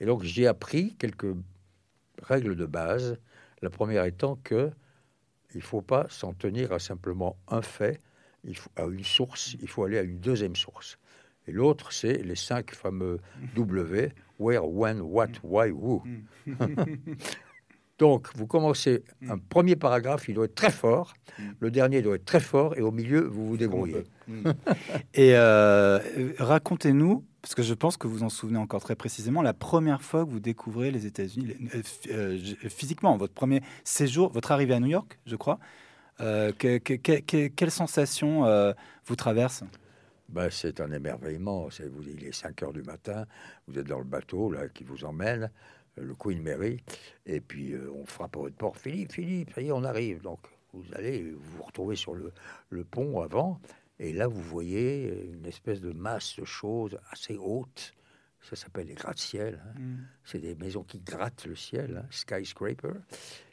Et 0.00 0.06
donc 0.06 0.22
j'ai 0.24 0.46
appris 0.48 0.94
quelques 0.98 1.34
règles 2.22 2.56
de 2.56 2.66
base. 2.66 3.18
La 3.60 3.70
première 3.70 4.04
étant 4.04 4.36
que 4.42 4.70
il 5.54 5.58
ne 5.58 5.62
faut 5.62 5.82
pas 5.82 6.06
s'en 6.08 6.32
tenir 6.32 6.72
à 6.72 6.78
simplement 6.78 7.36
un 7.48 7.62
fait, 7.62 8.00
il 8.44 8.56
faut, 8.56 8.70
à 8.76 8.84
une 8.84 9.04
source, 9.04 9.56
il 9.60 9.68
faut 9.68 9.84
aller 9.84 9.98
à 9.98 10.02
une 10.02 10.18
deuxième 10.18 10.56
source. 10.56 10.98
Et 11.46 11.52
l'autre, 11.52 11.92
c'est 11.92 12.22
les 12.22 12.36
cinq 12.36 12.74
fameux 12.74 13.18
W, 13.54 14.12
where, 14.38 14.66
when, 14.66 15.00
what, 15.00 15.28
why, 15.42 15.70
who. 15.70 16.02
Donc, 17.98 18.28
vous 18.34 18.46
commencez 18.46 19.04
un 19.28 19.38
premier 19.38 19.76
paragraphe, 19.76 20.28
il 20.28 20.34
doit 20.34 20.46
être 20.46 20.54
très 20.54 20.70
fort, 20.70 21.14
le 21.60 21.70
dernier 21.70 22.02
doit 22.02 22.16
être 22.16 22.24
très 22.24 22.40
fort, 22.40 22.76
et 22.76 22.80
au 22.80 22.90
milieu, 22.90 23.20
vous 23.20 23.46
vous 23.46 23.56
débrouillez. 23.56 24.04
Et 25.14 25.36
euh, 25.36 26.00
racontez-nous 26.38 27.24
parce 27.42 27.56
que 27.56 27.62
je 27.62 27.74
pense 27.74 27.96
que 27.96 28.06
vous 28.06 28.22
en 28.22 28.28
souvenez 28.28 28.58
encore 28.58 28.80
très 28.80 28.94
précisément, 28.94 29.42
la 29.42 29.52
première 29.52 30.00
fois 30.00 30.24
que 30.24 30.30
vous 30.30 30.38
découvrez 30.38 30.92
les 30.92 31.06
États-Unis 31.06 31.56
euh, 31.74 31.82
euh, 32.12 32.38
physiquement, 32.68 33.16
votre 33.16 33.34
premier 33.34 33.62
séjour, 33.82 34.30
votre 34.30 34.52
arrivée 34.52 34.74
à 34.74 34.80
New 34.80 34.86
York, 34.86 35.18
je 35.26 35.34
crois. 35.34 35.58
Euh, 36.20 36.52
que, 36.52 36.78
quelle 36.78 37.70
sensation 37.72 38.44
vous 39.04 39.16
traverse? 39.16 39.64
Ben, 40.28 40.48
C'est 40.50 40.80
un 40.80 40.92
émerveillement. 40.92 41.66
vous, 41.66 42.02
il 42.08 42.24
est 42.24 42.32
5 42.32 42.62
heures 42.62 42.72
du 42.72 42.82
matin, 42.82 43.26
vous 43.66 43.76
êtes 43.76 43.88
dans 43.88 43.98
le 43.98 44.04
bateau 44.04 44.52
là, 44.52 44.68
qui 44.68 44.84
vous 44.84 45.04
emmène, 45.04 45.50
le 45.96 46.14
Queen 46.14 46.40
Mary, 46.40 46.80
et 47.26 47.40
puis 47.40 47.74
on 47.92 48.06
frappe 48.06 48.36
à 48.36 48.40
votre 48.40 48.56
porte. 48.56 48.78
Philippe, 48.78 49.12
Philippe, 49.12 49.52
ça 49.52 49.62
y 49.62 49.66
est, 49.66 49.72
on 49.72 49.82
arrive. 49.82 50.22
Donc 50.22 50.38
vous 50.72 50.84
allez 50.94 51.34
vous 51.36 51.62
retrouver 51.64 51.96
sur 51.96 52.14
le, 52.14 52.32
le 52.70 52.84
pont 52.84 53.20
avant, 53.20 53.60
et 54.02 54.12
là, 54.12 54.26
vous 54.26 54.42
voyez 54.42 55.30
une 55.32 55.46
espèce 55.46 55.80
de 55.80 55.92
masse 55.92 56.34
de 56.36 56.44
choses 56.44 56.98
assez 57.12 57.36
hautes. 57.36 57.94
Ça 58.40 58.56
s'appelle 58.56 58.88
les 58.88 58.94
gratte-ciel. 58.94 59.62
Hein. 59.64 59.78
Mm. 59.78 59.96
C'est 60.24 60.40
des 60.40 60.56
maisons 60.56 60.82
qui 60.82 60.98
grattent 60.98 61.46
le 61.46 61.54
ciel, 61.54 62.02
hein, 62.02 62.08
skyscraper. 62.10 62.94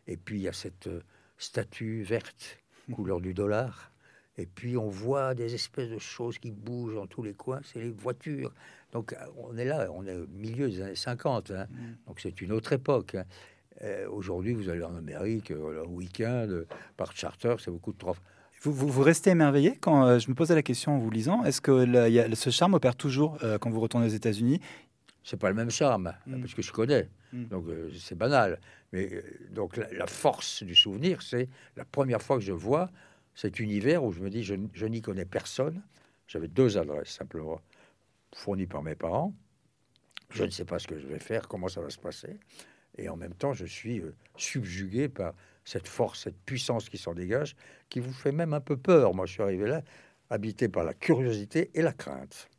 Et 0.07 0.17
puis, 0.17 0.39
il 0.39 0.41
y 0.41 0.47
a 0.47 0.53
cette 0.53 0.87
euh, 0.87 1.01
statue 1.37 2.01
verte, 2.01 2.57
couleur 2.91 3.21
du 3.21 3.35
dollar. 3.35 3.91
Et 4.37 4.47
puis, 4.47 4.75
on 4.75 4.89
voit 4.89 5.35
des 5.35 5.53
espèces 5.53 5.91
de 5.91 5.99
choses 5.99 6.39
qui 6.39 6.49
bougent 6.49 6.95
dans 6.95 7.05
tous 7.05 7.21
les 7.21 7.35
coins. 7.35 7.61
C'est 7.63 7.79
les 7.79 7.91
voitures. 7.91 8.51
Donc, 8.91 9.13
euh, 9.13 9.17
on 9.37 9.55
est 9.55 9.65
là, 9.65 9.87
on 9.91 10.07
est 10.07 10.15
au 10.15 10.25
milieu 10.29 10.67
des 10.67 10.81
années 10.81 10.95
50. 10.95 11.51
Hein. 11.51 11.67
Mm. 11.69 12.07
Donc, 12.07 12.19
c'est 12.19 12.41
une 12.41 12.53
autre 12.53 12.73
époque. 12.73 13.15
Euh, 13.83 14.09
aujourd'hui, 14.09 14.53
vous 14.53 14.67
allez 14.67 14.83
en 14.83 14.95
Amérique, 14.95 15.51
un 15.51 15.87
week-end, 15.87 16.63
par 16.97 17.15
charter, 17.15 17.55
ça 17.59 17.69
vous 17.69 17.77
coûte 17.77 17.99
trois 17.99 18.15
vous, 18.61 18.73
vous, 18.73 19.01
restez 19.01 19.29
émerveillé 19.29 19.77
quand 19.79 20.05
euh, 20.05 20.19
je 20.19 20.29
me 20.29 20.35
posais 20.35 20.55
la 20.55 20.63
question 20.63 20.95
en 20.95 20.97
vous 20.97 21.09
lisant. 21.09 21.43
Est-ce 21.45 21.61
que 21.61 22.09
y 22.09 22.19
a, 22.19 22.35
ce 22.35 22.49
charme 22.49 22.73
opère 22.73 22.95
toujours 22.95 23.37
euh, 23.43 23.57
quand 23.57 23.69
vous 23.69 23.79
retournez 23.79 24.07
aux 24.07 24.15
États-Unis? 24.15 24.59
C'est 25.23 25.39
pas 25.39 25.49
le 25.49 25.55
même 25.55 25.69
charme, 25.69 26.13
mm. 26.25 26.41
parce 26.41 26.53
que 26.53 26.61
je 26.61 26.71
connais. 26.71 27.07
Mm. 27.31 27.45
Donc 27.45 27.67
euh, 27.67 27.89
c'est 27.97 28.17
banal. 28.17 28.59
Mais 28.91 29.23
donc 29.51 29.77
la, 29.77 30.07
force 30.07 30.63
du 30.63 30.75
souvenir, 30.75 31.21
c'est 31.21 31.47
la 31.77 31.85
première 31.85 32.21
fois 32.21 32.37
que 32.37 32.43
je 32.43 32.51
vois 32.51 32.89
cet 33.33 33.59
univers 33.59 34.03
où 34.03 34.11
je 34.11 34.19
me 34.19 34.29
dis 34.29 34.43
je, 34.43 34.55
je 34.73 34.85
n'y 34.87 35.01
connais 35.01 35.25
personne. 35.25 35.81
J'avais 36.27 36.47
deux 36.47 36.77
adresses 36.77 37.11
simplement 37.11 37.61
fournies 38.35 38.67
par 38.67 38.83
mes 38.83 38.95
parents. 38.95 39.33
Je 40.31 40.43
ne 40.43 40.49
sais 40.49 40.65
pas 40.65 40.79
ce 40.79 40.87
que 40.87 40.99
je 40.99 41.07
vais 41.07 41.19
faire, 41.19 41.47
comment 41.47 41.69
ça 41.69 41.81
va 41.81 41.89
se 41.89 41.97
passer. 41.97 42.37
Et 42.97 43.09
en 43.09 43.15
même 43.15 43.33
temps, 43.33 43.53
je 43.53 43.65
suis 43.65 44.03
subjugué 44.35 45.07
par 45.07 45.33
cette 45.69 45.87
force, 45.87 46.23
cette 46.23 46.39
puissance 46.45 46.89
qui 46.89 46.97
s'en 46.97 47.13
dégage, 47.13 47.55
qui 47.89 47.99
vous 47.99 48.11
fait 48.11 48.31
même 48.31 48.53
un 48.53 48.59
peu 48.59 48.75
peur. 48.75 49.13
Moi, 49.13 49.25
je 49.27 49.33
suis 49.33 49.43
arrivé 49.43 49.67
là, 49.67 49.83
habité 50.29 50.67
par 50.67 50.83
la 50.83 50.93
curiosité 50.93 51.69
et 51.75 51.81
la 51.81 51.93
crainte. 51.93 52.49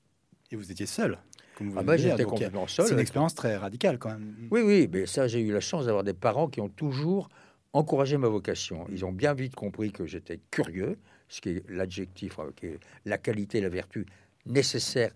Et 0.52 0.56
vous 0.56 0.70
étiez 0.70 0.86
seul 0.86 1.18
comme 1.56 1.70
vous 1.70 1.78
ah 1.78 1.82
ben, 1.82 1.96
j'étais 1.96 2.24
complètement 2.24 2.66
seul. 2.66 2.86
C'est 2.86 2.94
une 2.94 3.00
expérience 3.00 3.34
très 3.34 3.56
radicale 3.56 3.98
quand 3.98 4.10
même. 4.10 4.34
Oui, 4.50 4.62
oui, 4.62 4.88
mais 4.90 5.04
ça, 5.06 5.28
j'ai 5.28 5.40
eu 5.40 5.52
la 5.52 5.60
chance 5.60 5.86
d'avoir 5.86 6.04
des 6.04 6.14
parents 6.14 6.48
qui 6.48 6.60
ont 6.60 6.70
toujours 6.70 7.28
encouragé 7.72 8.16
ma 8.16 8.28
vocation. 8.28 8.86
Ils 8.90 9.04
ont 9.04 9.12
bien 9.12 9.34
vite 9.34 9.54
compris 9.54 9.92
que 9.92 10.06
j'étais 10.06 10.40
curieux, 10.50 10.96
ce 11.28 11.40
qui 11.40 11.50
est 11.50 11.64
l'adjectif, 11.68 12.38
euh, 12.38 12.50
qui 12.56 12.66
est 12.66 12.78
la 13.04 13.18
qualité, 13.18 13.60
la 13.60 13.68
vertu 13.68 14.06
nécessaire, 14.46 15.12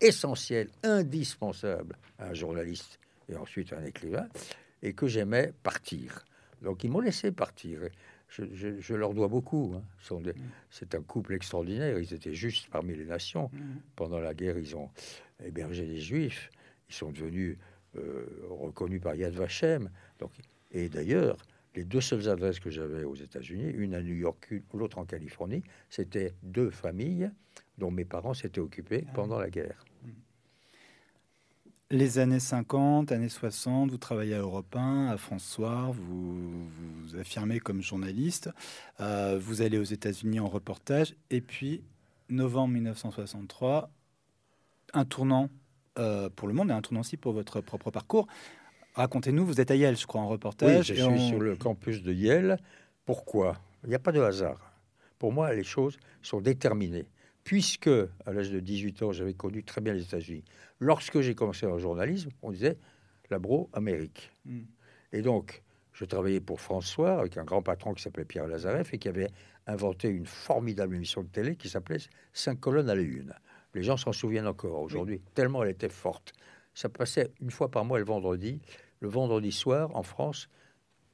essentielle, 0.00 0.68
indispensable 0.84 1.96
à 2.18 2.28
un 2.28 2.34
journaliste 2.34 3.00
et 3.28 3.36
ensuite 3.36 3.72
à 3.72 3.78
un 3.78 3.84
écrivain, 3.84 4.28
et 4.82 4.92
que 4.92 5.08
j'aimais 5.08 5.52
partir. 5.62 6.24
Donc 6.62 6.84
ils 6.84 6.90
m'ont 6.90 7.00
laissé 7.00 7.32
partir. 7.32 7.80
Je, 8.28 8.94
leur 8.94 9.14
dois 9.14 9.28
beaucoup. 9.28 9.74
Hein. 9.76 10.22
C'est 10.70 10.94
un 10.94 11.02
couple 11.02 11.34
extraordinaire. 11.34 11.98
Ils 11.98 12.12
étaient 12.12 12.34
juste 12.34 12.68
parmi 12.70 12.94
les 12.94 13.06
nations. 13.06 13.50
Mm. 13.52 13.58
Pendant 13.96 14.20
la 14.20 14.34
guerre, 14.34 14.58
ils 14.58 14.76
ont 14.76 14.90
hébergé 15.42 15.86
des 15.86 16.00
juifs. 16.00 16.50
Ils 16.90 16.94
sont 16.94 17.10
devenus 17.10 17.58
euh, 17.96 18.26
reconnus 18.50 19.00
par 19.00 19.14
Yad 19.14 19.34
Vashem. 19.34 19.90
Donc, 20.18 20.32
et 20.72 20.88
d'ailleurs, 20.88 21.38
les 21.74 21.84
deux 21.84 22.00
seules 22.00 22.28
adresses 22.28 22.60
que 22.60 22.70
j'avais 22.70 23.04
aux 23.04 23.14
États-Unis, 23.14 23.70
une 23.70 23.94
à 23.94 24.02
New 24.02 24.14
York, 24.14 24.52
l'autre 24.74 24.98
en 24.98 25.04
Californie, 25.04 25.62
c'était 25.88 26.34
deux 26.42 26.70
familles 26.70 27.30
dont 27.78 27.90
mes 27.90 28.04
parents 28.04 28.34
s'étaient 28.34 28.60
occupés 28.60 29.04
ah 29.06 29.12
pendant 29.14 29.38
la 29.38 29.48
guerre. 29.48 29.84
Les 31.90 32.18
années 32.18 32.38
50, 32.38 33.12
années 33.12 33.30
60, 33.30 33.90
vous 33.90 33.96
travaillez 33.96 34.34
à 34.34 34.40
Europe 34.40 34.76
1, 34.76 35.06
à 35.06 35.16
François, 35.16 35.90
vous 35.90 36.68
vous 36.68 37.16
affirmez 37.16 37.60
comme 37.60 37.80
journaliste, 37.80 38.50
euh, 39.00 39.38
vous 39.40 39.62
allez 39.62 39.78
aux 39.78 39.84
États-Unis 39.84 40.38
en 40.38 40.48
reportage, 40.48 41.14
et 41.30 41.40
puis 41.40 41.82
novembre 42.28 42.74
1963, 42.74 43.90
un 44.92 45.06
tournant 45.06 45.48
euh, 45.98 46.28
pour 46.28 46.46
le 46.46 46.52
monde 46.52 46.68
et 46.68 46.74
un 46.74 46.82
tournant 46.82 47.00
aussi 47.00 47.16
pour 47.16 47.32
votre 47.32 47.62
propre 47.62 47.90
parcours. 47.90 48.26
Racontez-nous, 48.92 49.46
vous 49.46 49.58
êtes 49.58 49.70
à 49.70 49.74
Yale, 49.74 49.96
je 49.96 50.06
crois, 50.06 50.20
en 50.20 50.28
reportage. 50.28 50.90
Oui, 50.90 50.96
je 50.96 51.02
suis 51.02 51.28
sur 51.28 51.40
le 51.40 51.56
campus 51.56 52.02
de 52.02 52.12
Yale. 52.12 52.58
Pourquoi? 53.06 53.56
Il 53.84 53.88
n'y 53.88 53.94
a 53.94 53.98
pas 53.98 54.12
de 54.12 54.20
hasard. 54.20 54.74
Pour 55.18 55.32
moi, 55.32 55.54
les 55.54 55.64
choses 55.64 55.96
sont 56.20 56.42
déterminées 56.42 57.06
puisque 57.48 57.88
à 57.88 58.32
l'âge 58.34 58.50
de 58.50 58.60
18 58.60 59.04
ans, 59.04 59.12
j'avais 59.12 59.32
connu 59.32 59.64
très 59.64 59.80
bien 59.80 59.94
les 59.94 60.02
États-Unis. 60.02 60.44
Lorsque 60.80 61.22
j'ai 61.22 61.34
commencé 61.34 61.64
en 61.64 61.78
journalisme, 61.78 62.28
on 62.42 62.52
disait 62.52 62.76
la 63.30 63.38
bro 63.38 63.70
Amérique. 63.72 64.30
Hmm. 64.44 64.64
Et 65.14 65.22
donc, 65.22 65.62
je 65.94 66.04
travaillais 66.04 66.42
pour 66.42 66.60
François 66.60 67.18
avec 67.18 67.38
un 67.38 67.44
grand 67.44 67.62
patron 67.62 67.94
qui 67.94 68.02
s'appelait 68.02 68.26
Pierre 68.26 68.46
Lazareff 68.48 68.92
et 68.92 68.98
qui 68.98 69.08
avait 69.08 69.30
inventé 69.66 70.08
une 70.10 70.26
formidable 70.26 70.94
émission 70.94 71.22
de 71.22 71.28
télé 71.28 71.56
qui 71.56 71.70
s'appelait 71.70 71.96
Cinq 72.34 72.60
colonnes 72.60 72.90
à 72.90 72.94
la 72.94 73.00
une. 73.00 73.32
Les 73.72 73.82
gens 73.82 73.96
s'en 73.96 74.12
souviennent 74.12 74.46
encore 74.46 74.82
aujourd'hui, 74.82 75.22
tellement 75.32 75.64
elle 75.64 75.70
était 75.70 75.88
forte. 75.88 76.34
Ça 76.74 76.90
passait 76.90 77.32
une 77.40 77.50
fois 77.50 77.70
par 77.70 77.86
mois 77.86 77.98
le 77.98 78.04
vendredi. 78.04 78.60
Le 79.00 79.08
vendredi 79.08 79.52
soir, 79.52 79.96
en 79.96 80.02
France, 80.02 80.50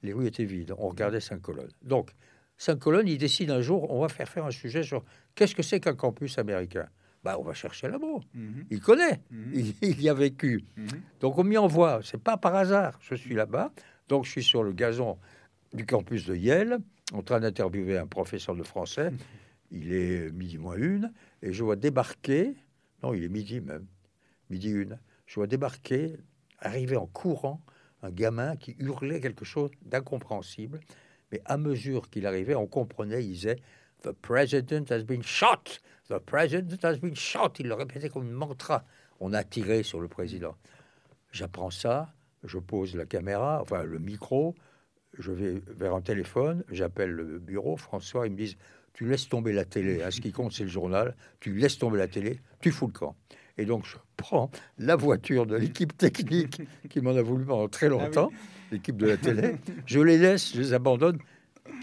les 0.03 0.13
rues 0.13 0.27
étaient 0.27 0.47
vides. 0.47 0.75
On 0.79 0.89
regardait 0.89 1.21
cinq 1.21 1.43
colonnes. 1.43 1.71
Donc, 1.83 2.11
cinq 2.57 2.79
colonnes, 2.79 3.09
il 3.09 3.19
décide 3.19 3.51
un 3.51 3.61
jour, 3.61 3.91
on 3.91 4.01
va 4.01 4.09
faire 4.09 4.29
faire 4.29 4.45
un 4.45 4.51
sujet 4.51 4.83
sur 4.83 5.05
Qu'est-ce 5.35 5.55
que 5.55 5.63
c'est 5.63 5.81
qu'un 5.81 5.95
campus 5.95 6.39
américain 6.39 6.89
bah, 7.25 7.39
on 7.39 7.43
va 7.43 7.55
chercher 7.55 7.89
là-bas. 7.89 8.21
Mhm. 8.35 8.67
Il 8.71 8.81
connaît, 8.81 9.23
mhm. 9.31 9.73
il, 9.81 10.03
y 10.03 10.11
a 10.11 10.15
vécu. 10.15 10.63
Mhm. 10.77 10.89
Donc 11.21 11.39
on 11.39 11.45
m'y 11.45 11.57
envoie. 11.57 12.01
C'est 12.05 12.23
pas 12.23 12.37
par 12.37 12.55
hasard. 12.55 12.99
Je 13.01 13.15
suis 13.15 13.35
là-bas. 13.35 13.73
Donc 14.09 14.27
je 14.27 14.31
suis 14.31 14.43
sur 14.43 14.63
le 14.63 14.73
gazon 14.73 15.17
du 15.73 15.87
campus 15.87 16.27
de 16.27 16.37
Yale, 16.37 16.81
en 17.15 17.23
train 17.23 17.41
d'interviewer 17.41 17.97
un 17.97 18.07
professeur 18.07 18.55
de 18.55 18.63
français. 18.63 19.11
Il 19.71 19.93
est 19.93 20.31
midi 20.31 20.59
moins 20.59 20.77
une, 20.77 21.13
et 21.43 21.53
je 21.53 21.65
vois 21.65 21.77
débarquer. 21.77 22.55
Non, 23.03 23.13
il 23.13 23.25
est 23.25 23.29
midi 23.29 23.61
même, 23.61 23.87
midi 24.49 24.71
une. 24.71 25.01
Je 25.27 25.35
vois 25.35 25.49
débarquer, 25.49 26.17
arriver 26.61 26.97
en 26.97 27.07
courant, 27.07 27.61
un 28.03 28.11
gamin 28.11 28.55
qui 28.55 28.77
hurlait 28.79 29.21
quelque 29.21 29.45
chose 29.45 29.71
d'incompréhensible. 29.85 30.79
Mais 31.33 31.41
à 31.45 31.57
mesure 31.57 32.11
qu'il 32.11 32.27
arrivait, 32.27 32.55
on 32.55 32.67
comprenait. 32.67 33.25
Il 33.25 33.33
disait 33.33 33.57
The 34.03 34.13
president 34.13 34.91
has 34.91 35.03
been 35.05 35.23
shot. 35.23 35.81
The 36.09 36.19
president 36.19 36.85
has 36.85 36.99
been 36.99 37.17
shot. 37.17 37.55
Il 37.59 37.69
le 37.69 37.75
répétait 37.75 38.09
comme 38.09 38.25
une 38.25 38.33
mantra. 38.33 38.85
On 39.21 39.33
a 39.33 39.45
tiré 39.45 39.83
sur 39.83 40.01
le 40.01 40.09
président. 40.09 40.57
J'apprends 41.33 41.71
ça, 41.71 42.13
je 42.45 42.59
pose 42.59 42.95
la 42.95 43.07
caméra, 43.07 43.61
enfin 43.61 43.83
le 43.83 43.99
micro, 43.99 44.55
je 45.19 45.33
vais 45.33 45.63
vers 45.67 45.95
un 45.95 46.01
téléphone, 46.01 46.65
j'appelle 46.71 47.11
le 47.11 47.39
bureau, 47.39 47.77
François, 47.77 48.27
ils 48.27 48.33
me 48.33 48.37
disent 48.37 48.57
Tu 48.93 49.07
laisses 49.07 49.29
tomber 49.29 49.53
la 49.53 49.65
télé, 49.65 50.03
hein, 50.03 50.11
ce 50.11 50.21
qui 50.21 50.33
compte 50.33 50.53
c'est 50.53 50.65
le 50.65 50.69
journal, 50.69 51.17
tu 51.41 51.55
laisses 51.55 51.79
tomber 51.79 51.99
la 51.99 52.09
télé, 52.09 52.41
tu 52.61 52.71
fous 52.71 52.87
le 52.87 52.93
camp. 52.93 53.17
Et 53.57 53.65
donc 53.65 53.87
je 53.87 53.97
prends 54.17 54.51
la 54.79 54.97
voiture 54.97 55.47
de 55.47 55.57
l'équipe 55.57 55.97
technique 55.97 56.63
qui 56.89 57.01
m'en 57.01 57.17
a 57.17 57.23
voulu 57.23 57.45
pendant 57.45 57.69
très 57.69 57.89
longtemps, 57.89 58.31
ah 58.33 58.37
l'équipe 58.75 58.97
de 58.97 59.07
la 59.07 59.17
télé, 59.17 59.57
je 59.87 60.01
les 60.01 60.19
laisse, 60.19 60.55
je 60.55 60.61
les 60.61 60.73
abandonne, 60.73 61.19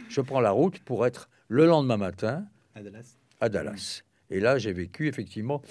je 0.09 0.21
prends 0.21 0.41
la 0.41 0.51
route 0.51 0.79
pour 0.79 1.05
être 1.05 1.29
le 1.47 1.65
lendemain 1.65 1.97
matin 1.97 2.45
à 3.39 3.49
Dallas. 3.49 4.03
Et 4.29 4.39
là, 4.39 4.57
j'ai 4.57 4.71
vécu 4.71 5.07
effectivement, 5.07 5.61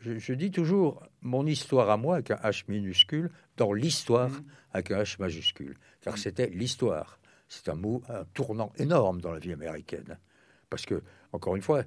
je, 0.00 0.32
dis 0.32 0.50
toujours 0.50 1.02
mon 1.20 1.46
histoire 1.46 1.90
à 1.90 1.96
moi 1.96 2.16
avec 2.16 2.30
un 2.30 2.36
H 2.36 2.64
minuscule 2.68 3.30
dans 3.56 3.72
l'histoire 3.72 4.30
mm. 4.30 4.44
avec 4.72 4.90
un 4.90 5.02
H 5.02 5.16
majuscule, 5.20 5.76
car 6.00 6.18
c'était 6.18 6.48
l'histoire. 6.48 7.18
C'est 7.48 7.68
un 7.68 7.74
mot, 7.74 8.02
un 8.08 8.24
tournant 8.32 8.72
énorme 8.78 9.20
dans 9.20 9.30
la 9.30 9.38
vie 9.38 9.52
américaine. 9.52 10.18
Parce 10.70 10.86
que, 10.86 11.02
encore 11.32 11.54
une 11.54 11.62
fois, 11.62 11.84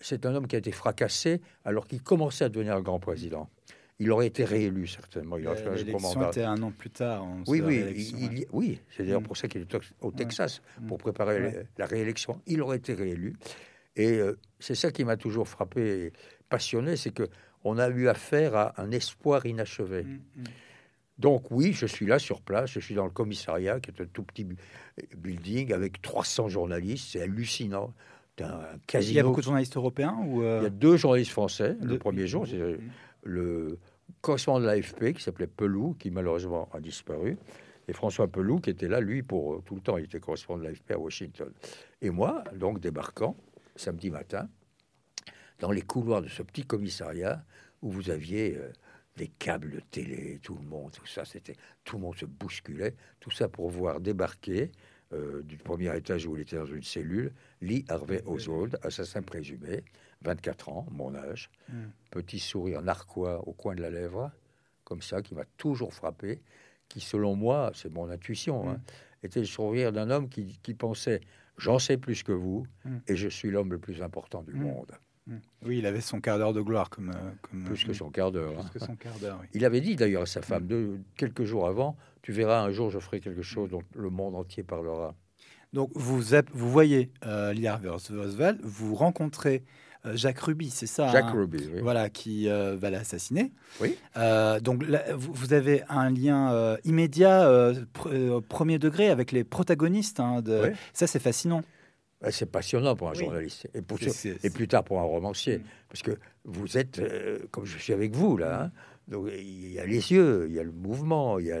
c'est 0.00 0.24
un 0.24 0.34
homme 0.34 0.46
qui 0.46 0.56
a 0.56 0.58
été 0.58 0.72
fracassé 0.72 1.42
alors 1.64 1.86
qu'il 1.86 2.02
commençait 2.02 2.44
à 2.44 2.48
devenir 2.48 2.74
un 2.76 2.80
grand 2.80 2.98
président. 2.98 3.50
Il 3.98 4.10
aurait 4.10 4.26
été 4.26 4.44
réélu 4.44 4.86
certainement. 4.86 5.38
Il 5.38 5.46
aurait 5.46 5.56
fait 5.56 5.74
L'élection 5.84 6.28
était 6.28 6.42
un 6.42 6.60
an 6.62 6.70
plus 6.70 6.90
tard. 6.90 7.26
Oui, 7.46 7.62
oui, 7.62 8.46
oui. 8.52 8.80
C'est 8.90 9.04
d'ailleurs 9.04 9.22
mm. 9.22 9.24
pour 9.24 9.36
ça 9.36 9.48
qu'il 9.48 9.62
est 9.62 9.76
au 10.00 10.10
Texas 10.10 10.60
pour 10.86 10.98
préparer 10.98 11.66
la 11.78 11.86
réélection. 11.86 12.40
Il 12.46 12.60
aurait 12.62 12.76
été 12.76 12.92
réélu. 12.92 13.34
Et 13.96 14.12
euh, 14.12 14.38
c'est 14.58 14.74
ça 14.74 14.90
qui 14.90 15.04
m'a 15.04 15.16
toujours 15.16 15.48
frappé 15.48 15.80
et 15.80 16.12
passionné, 16.50 16.96
c'est 16.96 17.12
que 17.12 17.28
on 17.64 17.78
a 17.78 17.88
eu 17.88 18.08
affaire 18.08 18.54
à 18.54 18.80
un 18.80 18.90
espoir 18.90 19.46
inachevé. 19.46 20.04
Mm, 20.04 20.20
mm. 20.36 20.44
Donc 21.18 21.50
oui, 21.50 21.72
je 21.72 21.86
suis 21.86 22.06
là 22.06 22.18
sur 22.18 22.42
place, 22.42 22.70
je 22.70 22.80
suis 22.80 22.94
dans 22.94 23.04
le 23.04 23.10
commissariat, 23.10 23.80
qui 23.80 23.90
est 23.90 24.02
un 24.02 24.06
tout 24.06 24.22
petit 24.22 24.46
building 25.16 25.72
avec 25.72 26.02
300 26.02 26.48
journalistes, 26.48 27.08
c'est 27.12 27.22
hallucinant. 27.22 27.92
Un 28.38 28.76
casino. 28.86 29.12
Il 29.12 29.16
y 29.16 29.18
a 29.18 29.22
beaucoup 29.22 29.40
de 29.40 29.46
journalistes 29.46 29.78
européens 29.78 30.14
ou 30.26 30.42
euh, 30.42 30.58
Il 30.60 30.64
y 30.64 30.66
a 30.66 30.70
deux 30.70 30.98
journalistes 30.98 31.30
français. 31.30 31.74
Le 31.80 31.96
premier 31.96 32.26
jour, 32.26 32.46
c'est 32.46 32.58
mm, 32.58 32.78
le 33.26 33.78
correspondant 34.20 34.60
de 34.60 34.66
l'AFP 34.66 35.12
qui 35.14 35.22
s'appelait 35.22 35.46
Pelou, 35.46 35.94
qui 35.98 36.10
malheureusement 36.10 36.68
a 36.72 36.80
disparu, 36.80 37.36
et 37.88 37.92
François 37.92 38.28
Pelou 38.28 38.60
qui 38.60 38.70
était 38.70 38.88
là, 38.88 39.00
lui, 39.00 39.22
pour 39.22 39.54
euh, 39.54 39.62
tout 39.64 39.74
le 39.74 39.80
temps, 39.80 39.96
il 39.96 40.04
était 40.04 40.20
correspondant 40.20 40.62
de 40.62 40.68
l'AFP 40.68 40.92
à 40.92 40.98
Washington. 40.98 41.52
Et 42.00 42.10
moi, 42.10 42.42
donc 42.54 42.80
débarquant 42.80 43.36
samedi 43.76 44.10
matin, 44.10 44.48
dans 45.58 45.70
les 45.70 45.82
couloirs 45.82 46.22
de 46.22 46.28
ce 46.28 46.42
petit 46.42 46.64
commissariat 46.64 47.44
où 47.82 47.90
vous 47.90 48.10
aviez 48.10 48.56
euh, 48.56 48.72
des 49.16 49.28
câbles 49.28 49.70
de 49.70 49.80
télé, 49.80 50.38
tout 50.42 50.54
le 50.54 50.66
monde, 50.66 50.92
tout 50.92 51.06
ça, 51.06 51.24
c'était 51.24 51.56
tout 51.84 51.96
le 51.96 52.02
monde 52.02 52.16
se 52.16 52.26
bousculait, 52.26 52.94
tout 53.20 53.30
ça 53.30 53.48
pour 53.48 53.70
voir 53.70 54.00
débarquer 54.00 54.72
euh, 55.12 55.42
du 55.42 55.56
premier 55.56 55.96
étage 55.96 56.26
où 56.26 56.36
il 56.36 56.42
était 56.42 56.56
dans 56.56 56.66
une 56.66 56.82
cellule, 56.82 57.32
Lee 57.60 57.84
Harvey 57.88 58.22
Oswald, 58.26 58.78
assassin 58.82 59.22
présumé, 59.22 59.84
24 60.22 60.68
ans, 60.70 60.86
mon 60.90 61.14
âge, 61.14 61.50
Mm. 61.68 61.74
petit 62.10 62.38
sourire 62.38 62.82
narquois 62.82 63.46
au 63.48 63.52
coin 63.52 63.74
de 63.74 63.82
la 63.82 63.90
lèvre, 63.90 64.30
comme 64.84 65.02
ça, 65.02 65.20
qui 65.22 65.34
m'a 65.34 65.44
toujours 65.56 65.92
frappé, 65.94 66.40
qui, 66.88 67.00
selon 67.00 67.34
moi, 67.36 67.70
c'est 67.74 67.92
mon 67.92 68.08
intuition, 68.10 68.70
hein, 68.70 68.80
était 69.22 69.40
le 69.40 69.46
sourire 69.46 69.92
d'un 69.92 70.10
homme 70.10 70.28
qui, 70.28 70.58
qui 70.62 70.74
pensait 70.74 71.20
j'en 71.58 71.78
sais 71.78 71.96
plus 71.96 72.22
que 72.22 72.32
vous 72.32 72.66
Mm. 72.84 72.96
et 73.08 73.16
je 73.16 73.28
suis 73.28 73.50
l'homme 73.50 73.70
le 73.72 73.78
plus 73.78 74.02
important 74.02 74.42
du 74.42 74.52
monde. 74.52 74.92
Oui, 75.64 75.78
il 75.78 75.86
avait 75.86 76.00
son 76.00 76.20
quart 76.20 76.38
d'heure 76.38 76.52
de 76.52 76.60
gloire 76.60 76.88
comme. 76.88 77.10
euh, 77.10 77.30
comme 77.42 77.64
plus 77.64 77.82
euh, 77.82 77.88
que 77.88 77.92
son 77.94 78.10
quart 78.10 78.30
d'heure. 78.30 78.52
plus 78.54 78.60
hein. 78.62 78.70
que 78.72 78.78
son 78.78 78.94
quart 78.94 79.18
d'heure, 79.18 79.38
oui. 79.40 79.48
Il 79.54 79.64
avait 79.64 79.80
dit 79.80 79.96
d'ailleurs 79.96 80.22
à 80.22 80.26
sa 80.26 80.40
femme, 80.40 80.68
de, 80.68 81.00
quelques 81.16 81.42
jours 81.42 81.66
avant, 81.66 81.96
tu 82.22 82.30
verras 82.30 82.60
un 82.62 82.70
jour, 82.70 82.90
je 82.90 83.00
ferai 83.00 83.18
quelque 83.20 83.42
chose 83.42 83.70
dont 83.70 83.82
le 83.96 84.08
monde 84.10 84.36
entier 84.36 84.62
parlera. 84.62 85.16
Donc, 85.72 85.90
vous, 85.96 86.20
vous 86.52 86.70
voyez 86.70 87.10
euh, 87.24 87.52
Lee 87.52 87.66
Harvey 87.66 87.88
Oswald, 87.88 88.60
vous 88.62 88.94
rencontrez 88.94 89.64
euh, 89.95 89.95
Jacques 90.14 90.40
Ruby, 90.40 90.70
c'est 90.70 90.86
ça 90.86 91.08
Jack 91.12 91.24
hein 91.26 91.32
Ruby, 91.34 91.58
oui. 91.74 91.80
Voilà, 91.80 92.08
qui 92.10 92.48
euh, 92.48 92.76
va 92.76 92.90
l'assassiner. 92.90 93.52
Oui. 93.80 93.96
Euh, 94.16 94.60
donc, 94.60 94.86
là, 94.86 95.02
vous, 95.14 95.32
vous 95.32 95.52
avez 95.52 95.82
un 95.88 96.10
lien 96.10 96.52
euh, 96.52 96.76
immédiat, 96.84 97.48
euh, 97.48 97.74
pr- 97.94 98.12
euh, 98.12 98.40
premier 98.40 98.78
degré, 98.78 99.08
avec 99.08 99.32
les 99.32 99.44
protagonistes. 99.44 100.20
hein, 100.20 100.42
de... 100.42 100.60
Oui. 100.64 100.76
Ça, 100.92 101.06
c'est 101.06 101.18
fascinant. 101.20 101.62
Ben, 102.20 102.30
C'est 102.30 102.50
passionnant 102.50 102.94
pour 102.96 103.08
un 103.08 103.12
Oui. 103.12 103.18
journaliste 103.18 103.68
et, 103.74 103.82
pour 103.82 103.98
C'est- 103.98 104.10
ce- 104.10 104.34
c'est- 104.38 104.44
et 104.44 104.50
plus 104.50 104.68
tard 104.68 104.84
pour 104.84 104.98
un 105.00 105.04
romancier, 105.04 105.58
Mm. 105.58 105.62
parce 105.88 106.02
que 106.02 106.12
vous 106.44 106.78
êtes, 106.78 106.98
euh, 106.98 107.38
comme 107.50 107.64
je 107.66 107.76
suis 107.78 107.92
avec 107.92 108.14
vous 108.14 108.36
là, 108.38 108.62
hein, 108.64 108.70
donc 109.08 109.28
il 109.38 109.72
y 109.72 109.78
a 109.78 109.84
les 109.86 110.12
yeux, 110.12 110.46
il 110.48 110.54
y 110.54 110.58
a 110.58 110.62
le 110.64 110.72
mouvement, 110.72 111.38
il 111.38 111.46
y 111.46 111.52
a 111.52 111.58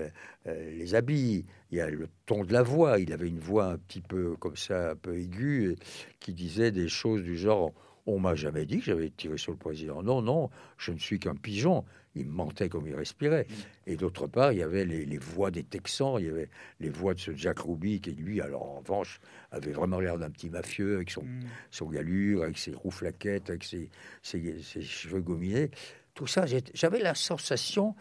euh, 0.48 0.70
les 0.78 0.94
habits, 0.94 1.44
il 1.70 1.78
y 1.78 1.80
a 1.80 1.90
le 1.90 2.08
ton 2.24 2.42
de 2.44 2.52
la 2.52 2.62
voix. 2.62 2.98
Il 2.98 3.12
avait 3.12 3.28
une 3.28 3.38
voix 3.38 3.66
un 3.66 3.76
petit 3.78 4.00
peu 4.00 4.34
comme 4.36 4.56
ça, 4.56 4.92
un 4.92 4.96
peu 4.96 5.16
aiguë, 5.18 5.76
qui 6.20 6.32
disait 6.32 6.70
des 6.70 6.88
choses 6.88 7.22
du 7.22 7.36
genre 7.36 7.72
on 8.06 8.18
m'a 8.20 8.34
jamais 8.34 8.66
dit 8.66 8.78
que 8.78 8.84
j'avais 8.84 9.10
tiré 9.10 9.36
sur 9.36 9.52
le 9.52 9.58
président. 9.58 10.02
Non, 10.02 10.22
non, 10.22 10.48
je 10.78 10.92
ne 10.92 10.98
suis 10.98 11.18
qu'un 11.18 11.34
pigeon. 11.34 11.84
Il 12.14 12.28
mentait 12.28 12.70
comme 12.70 12.86
il 12.86 12.94
respirait. 12.94 13.46
Et 13.86 13.96
d'autre 13.96 14.26
part, 14.26 14.52
il 14.52 14.58
y 14.58 14.62
avait 14.62 14.86
les, 14.86 15.04
les 15.04 15.18
voix 15.18 15.50
des 15.50 15.64
Texans, 15.64 16.14
il 16.18 16.24
y 16.26 16.30
avait 16.30 16.48
les 16.80 16.88
voix 16.88 17.12
de 17.12 17.18
ce 17.20 17.34
Jack 17.34 17.58
Ruby 17.58 18.00
qui, 18.00 18.12
lui, 18.12 18.40
alors 18.40 18.62
en 18.62 18.78
revanche, 18.78 19.20
avait 19.50 19.72
vraiment 19.72 20.00
l'air 20.00 20.16
d'un 20.16 20.30
petit 20.30 20.48
mafieux 20.48 20.94
avec 20.96 21.10
son, 21.10 21.22
Mm. 21.24 21.40
son 21.70 21.86
galure, 21.90 22.42
avec 22.44 22.56
ses 22.56 22.72
rouflaquettes, 22.72 23.50
avec 23.50 23.64
ses, 23.64 23.90
ses- 24.22 24.62
ses 24.62 24.80
cheveux 24.82 25.20
gominés. 25.20 25.70
Tout 26.14 26.26
ça, 26.26 26.46
j'avais 26.72 27.00
la 27.00 27.14
sensation 27.14 27.94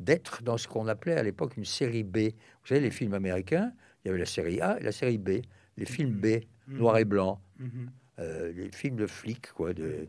d'être 0.00 0.42
dans 0.42 0.56
ce 0.56 0.66
qu'on 0.66 0.88
appelait 0.88 1.16
à 1.16 1.22
l'époque 1.22 1.56
une 1.56 1.64
série 1.64 2.02
B. 2.02 2.16
Vous 2.62 2.66
savez, 2.66 2.80
les 2.80 2.90
films 2.90 3.14
américains, 3.14 3.72
il 4.04 4.08
y 4.08 4.10
avait 4.10 4.18
la 4.18 4.26
série 4.26 4.60
A 4.60 4.80
et 4.80 4.82
la 4.82 4.92
série 4.92 5.18
B. 5.18 5.42
Les 5.76 5.86
films 5.86 6.14
B, 6.14 6.40
noir 6.66 6.98
et 6.98 7.04
blanc, 7.04 7.40
Mhm. 7.58 7.90
Euh, 8.20 8.52
les 8.52 8.70
films 8.70 8.96
de 8.96 9.06
flics, 9.06 9.52
quoi. 9.52 9.72
De... 9.72 10.06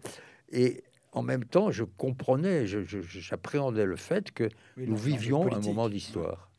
Et 0.52 0.84
en 1.14 1.24
même 1.24 1.46
temps, 1.46 1.72
je 1.72 1.84
comprenais, 1.84 2.66
j'appréhendais 2.66 3.86
le 3.86 3.96
fait 3.96 4.32
que 4.32 4.50
Oui, 4.78 4.88
nous 4.88 4.96
vivions 4.96 5.52
un 5.52 5.60
moment 5.60 5.90
d'histoire. 5.90 6.50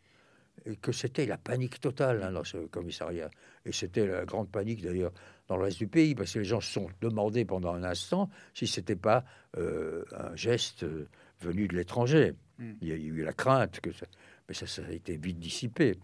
Et 0.64 0.76
que 0.76 0.92
c'était 0.92 1.26
la 1.26 1.38
panique 1.38 1.80
totale 1.80 2.22
hein, 2.22 2.32
dans 2.32 2.44
ce 2.44 2.58
commissariat. 2.58 3.30
Et 3.64 3.72
c'était 3.72 4.06
la 4.06 4.24
grande 4.24 4.50
panique 4.50 4.82
d'ailleurs 4.82 5.12
dans 5.48 5.56
le 5.56 5.64
reste 5.64 5.78
du 5.78 5.88
pays, 5.88 6.14
parce 6.14 6.32
que 6.32 6.38
les 6.38 6.44
gens 6.44 6.60
se 6.60 6.72
sont 6.72 6.88
demandé 7.00 7.44
pendant 7.44 7.74
un 7.74 7.82
instant 7.82 8.30
si 8.54 8.66
c'était 8.66 8.96
pas 8.96 9.24
euh, 9.56 10.04
un 10.16 10.36
geste 10.36 10.84
euh, 10.84 11.08
venu 11.40 11.66
de 11.66 11.76
l'étranger. 11.76 12.34
Mm. 12.58 12.72
Il 12.80 12.88
y 12.88 12.92
a 12.92 12.94
eu 12.94 13.24
la 13.24 13.32
crainte, 13.32 13.80
que 13.80 13.92
ça... 13.92 14.06
mais 14.48 14.54
ça, 14.54 14.66
ça 14.66 14.82
a 14.86 14.92
été 14.92 15.16
vite 15.16 15.40
dissipé. 15.40 15.96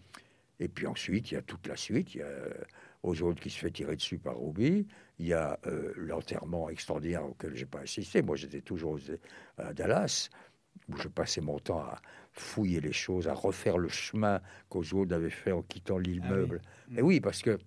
Et 0.61 0.69
puis 0.69 0.87
ensuite, 0.87 1.31
il 1.31 1.35
y 1.35 1.39
a 1.39 1.43
toute 1.43 1.67
la 1.69 1.77
suite. 1.77 2.15
Il 2.15 2.19
y 2.19 2.23
a 2.23 2.33
Oswald 3.03 3.39
qui 3.39 3.51
se 3.51 3.59
fait 3.59 3.71
tirer 3.71 3.95
dessus 3.95 4.19
par 4.19 4.39
Ruby. 4.39 4.87
Il 5.19 5.27
y 5.27 5.33
a 5.33 5.59
euh, 5.67 5.93
l'enterrement 5.97 6.69
extraordinaire 6.69 7.25
auquel 7.25 7.55
j'ai 7.55 7.67
pas 7.67 7.81
assisté. 7.81 8.23
Moi, 8.23 8.37
j'étais 8.37 8.61
toujours 8.61 8.99
à 9.57 9.73
Dallas, 9.73 10.29
où 10.89 10.97
je 10.97 11.09
passais 11.09 11.41
mon 11.41 11.59
temps 11.59 11.81
à 11.81 12.01
fouiller 12.33 12.81
les 12.81 12.93
choses, 12.93 13.27
à 13.27 13.35
refaire 13.35 13.79
le 13.79 13.89
chemin 13.89 14.41
qu'Oswald 14.69 15.13
avait 15.13 15.31
fait 15.31 15.53
en 15.53 15.63
quittant 15.63 15.99
l'immeuble. 15.99 16.63
Mm. 16.89 16.99
Et 16.99 17.03
oui, 17.03 17.21
parce 17.21 17.43
que 17.43 17.59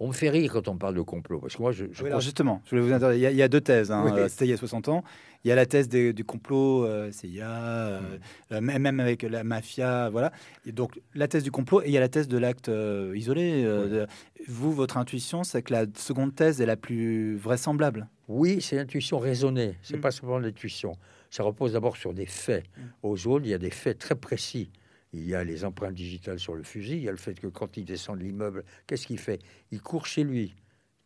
on 0.00 0.08
me 0.08 0.12
fait 0.12 0.28
rire 0.30 0.52
quand 0.52 0.68
on 0.68 0.76
parle 0.76 0.94
de 0.96 1.00
complot. 1.02 1.38
Parce 1.40 1.56
que 1.56 1.62
moi, 1.62 1.72
je, 1.72 1.86
je 1.92 2.02
Oui, 2.02 2.08
alors 2.08 2.20
justement, 2.20 2.60
je 2.64 2.70
voulais 2.70 2.82
vous 2.82 2.92
interdire. 2.92 3.16
Il 3.18 3.22
y 3.22 3.26
a, 3.26 3.30
il 3.30 3.36
y 3.36 3.42
a 3.42 3.48
deux 3.48 3.60
thèses. 3.60 3.90
hein, 3.92 4.02
Oui. 4.04 4.12
euh, 4.18 4.28
C'était 4.28 4.46
il 4.46 4.50
y 4.50 4.52
a 4.52 4.56
60 4.56 4.88
ans. 4.88 5.04
Il 5.44 5.48
y 5.48 5.52
a 5.52 5.54
la 5.54 5.66
thèse 5.66 5.88
des- 5.88 6.12
du 6.12 6.24
complot 6.24 6.84
euh, 6.84 7.10
CIA, 7.12 7.46
euh, 7.50 8.00
Mm. 8.00 8.54
euh, 8.54 8.60
même 8.78 8.98
avec 9.00 9.22
la 9.22 9.44
mafia, 9.44 10.08
voilà. 10.10 10.32
Et 10.66 10.72
donc 10.72 11.00
la 11.14 11.28
thèse 11.28 11.42
du 11.44 11.50
complot 11.50 11.82
et 11.82 11.86
il 11.88 11.92
y 11.92 11.96
a 11.96 12.00
la 12.00 12.08
thèse 12.08 12.28
de 12.28 12.38
l'acte 12.38 12.68
euh, 12.70 13.12
isolé. 13.14 13.52
Oui. 13.66 13.90
de- 13.90 14.06
Vous, 14.48 14.72
votre 14.72 14.96
intuition, 14.98 15.42
c'est 15.44 15.62
que 15.62 15.72
la 15.72 15.86
seconde 15.96 16.34
thèse 16.34 16.60
est 16.60 16.66
la 16.66 16.76
plus 16.76 17.36
vraisemblable. 17.36 18.08
Oui, 18.28 18.60
c'est 18.60 18.76
l'intuition 18.76 19.18
raisonnée. 19.18 19.76
C'est 19.82 19.96
Mm. 19.96 20.00
pas 20.00 20.10
simplement 20.10 20.38
l'intuition. 20.38 20.96
Ça 21.30 21.42
repose 21.42 21.72
d'abord 21.74 21.96
sur 21.96 22.12
des 22.14 22.26
faits. 22.26 22.64
Mm. 22.76 22.80
Aux 23.04 23.38
il 23.40 23.46
y 23.48 23.54
a 23.54 23.58
des 23.58 23.70
faits 23.70 23.98
très 23.98 24.14
précis. 24.16 24.70
Il 25.14 25.24
y 25.28 25.34
a 25.36 25.44
les 25.44 25.64
empreintes 25.64 25.94
digitales 25.94 26.40
sur 26.40 26.56
le 26.56 26.64
fusil. 26.64 26.96
Il 26.96 27.02
y 27.02 27.08
a 27.08 27.12
le 27.12 27.16
fait 27.16 27.38
que 27.38 27.46
quand 27.46 27.76
il 27.76 27.84
descend 27.84 28.18
de 28.18 28.24
l'immeuble, 28.24 28.64
qu'est-ce 28.86 29.06
qu'il 29.06 29.18
fait? 29.18 29.40
Il 29.70 29.80
court 29.80 30.06
chez 30.06 30.24
lui. 30.24 30.56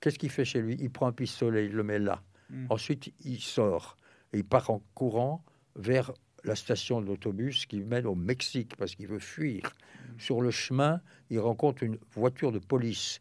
Qu'est-ce 0.01 0.18
qu'il 0.18 0.31
fait 0.31 0.47
chez 0.47 0.62
lui? 0.62 0.77
Il 0.81 0.90
prend 0.90 1.09
un 1.09 1.12
pistolet, 1.12 1.66
il 1.66 1.73
le 1.73 1.83
met 1.83 1.99
là. 1.99 2.23
Mm. 2.49 2.66
Ensuite, 2.71 3.12
il 3.25 3.38
sort 3.38 3.99
et 4.33 4.38
il 4.38 4.44
part 4.44 4.71
en 4.71 4.83
courant 4.94 5.44
vers 5.77 6.12
la 6.44 6.55
station 6.55 7.03
de 7.03 7.07
l'autobus 7.07 7.66
qui 7.66 7.81
mène 7.81 8.07
au 8.07 8.14
Mexique 8.14 8.77
parce 8.77 8.94
qu'il 8.94 9.09
veut 9.09 9.18
fuir. 9.18 9.75
Sur 10.16 10.40
le 10.40 10.51
chemin, 10.51 11.03
il 11.29 11.40
rencontre 11.40 11.83
une 11.83 11.99
voiture 12.14 12.51
de 12.51 12.59
police 12.59 13.21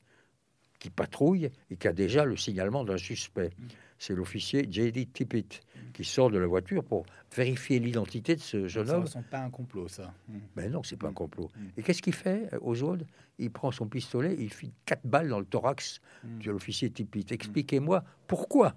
qui 0.80 0.90
patrouille 0.90 1.50
et 1.70 1.76
qui 1.76 1.88
a 1.88 1.94
déjà 1.94 2.24
le 2.24 2.38
signalement 2.38 2.86
d'un 2.86 2.98
suspect. 2.98 3.50
C'est 4.00 4.14
l'officier 4.14 4.68
J.D. 4.70 5.08
Tippett 5.08 5.62
qui 5.94 6.04
sort 6.04 6.30
de 6.30 6.38
la 6.38 6.46
voiture 6.46 6.84
pour 6.84 7.06
vérifier 7.36 7.80
l'identité 7.80 8.36
de 8.36 8.42
ce 8.42 8.68
jeune 8.68 8.86
Ça 8.86 8.92
ne 8.94 8.98
homme. 8.98 9.04
ressemble 9.06 9.26
pas 9.26 9.40
à 9.40 9.46
un 9.46 9.50
complot, 9.50 9.88
ça. 9.88 10.14
Mais 10.56 10.70
non, 10.70 10.84
c'est 10.84 10.98
pas 10.98 11.08
un 11.08 11.14
complot. 11.14 11.50
Mm. 11.56 11.66
Et 11.78 11.84
qu'est-ce 11.84 12.02
qu'il 12.04 12.14
fait, 12.14 12.48
euh, 12.54 12.60
Oswald? 12.62 13.08
Il 13.40 13.50
prend 13.52 13.72
son 13.72 13.88
pistolet, 13.88 14.36
il 14.38 14.54
file 14.54 14.72
quatre 14.86 15.06
balles 15.06 15.30
dans 15.30 15.40
le 15.40 15.46
thorax 15.46 16.00
Mm. 16.24 16.40
de 16.44 16.52
l'officier 16.52 16.92
Tippett. 16.92 17.32
Expliquez-moi 17.32 18.04
pourquoi 18.28 18.76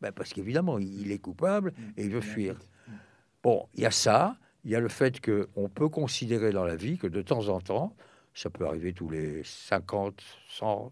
ben 0.00 0.12
Parce 0.12 0.32
qu'évidemment, 0.32 0.78
il 0.78 1.10
est 1.10 1.18
coupable 1.18 1.72
et 1.96 2.04
il 2.04 2.10
veut 2.10 2.20
fuir. 2.20 2.56
Bon, 3.42 3.68
il 3.74 3.80
y 3.82 3.86
a 3.86 3.90
ça, 3.90 4.36
il 4.64 4.70
y 4.70 4.76
a 4.76 4.80
le 4.80 4.88
fait 4.88 5.20
qu'on 5.20 5.68
peut 5.68 5.88
considérer 5.88 6.52
dans 6.52 6.64
la 6.64 6.76
vie 6.76 6.98
que 6.98 7.08
de 7.08 7.22
temps 7.22 7.48
en 7.48 7.60
temps, 7.60 7.96
ça 8.34 8.50
peut 8.50 8.66
arriver 8.66 8.92
tous 8.92 9.08
les 9.10 9.42
50, 9.42 10.22
100, 10.50 10.90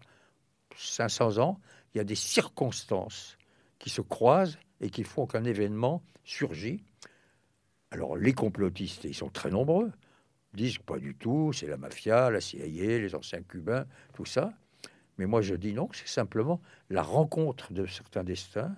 500 0.75 1.37
ans, 1.37 1.59
il 1.93 1.97
y 1.97 2.01
a 2.01 2.03
des 2.03 2.15
circonstances 2.15 3.36
qui 3.79 3.89
se 3.89 4.01
croisent 4.01 4.57
et 4.81 4.89
qui 4.89 5.03
font 5.03 5.25
qu'un 5.27 5.43
événement 5.43 6.03
surgit. 6.23 6.83
Alors 7.91 8.17
les 8.17 8.33
complotistes, 8.33 9.05
ils 9.05 9.15
sont 9.15 9.29
très 9.29 9.49
nombreux, 9.49 9.91
disent 10.53 10.77
pas 10.79 10.99
du 10.99 11.15
tout, 11.15 11.53
c'est 11.53 11.67
la 11.67 11.77
mafia, 11.77 12.29
la 12.29 12.41
CIA, 12.41 12.99
les 12.99 13.15
anciens 13.15 13.41
cubains, 13.41 13.85
tout 14.13 14.25
ça. 14.25 14.53
Mais 15.17 15.25
moi 15.25 15.41
je 15.41 15.55
dis 15.55 15.73
non, 15.73 15.89
c'est 15.93 16.07
simplement 16.07 16.61
la 16.89 17.01
rencontre 17.01 17.73
de 17.73 17.85
certains 17.85 18.23
destins, 18.23 18.75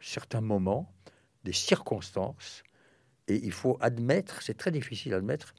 certains 0.00 0.40
moments, 0.40 0.92
des 1.44 1.52
circonstances. 1.52 2.62
Et 3.28 3.44
il 3.44 3.52
faut 3.52 3.76
admettre, 3.80 4.42
c'est 4.42 4.56
très 4.56 4.70
difficile 4.70 5.14
à 5.14 5.16
admettre, 5.16 5.54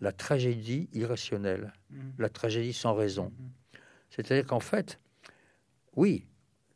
la 0.00 0.12
tragédie 0.12 0.88
irrationnelle, 0.92 1.72
Mm. 1.90 2.00
la 2.18 2.28
tragédie 2.28 2.72
sans 2.72 2.94
raison. 2.94 3.26
Mhm. 3.38 3.50
C'est-à-dire 4.10 4.46
qu'en 4.46 4.60
fait, 4.60 4.98
oui, 5.94 6.26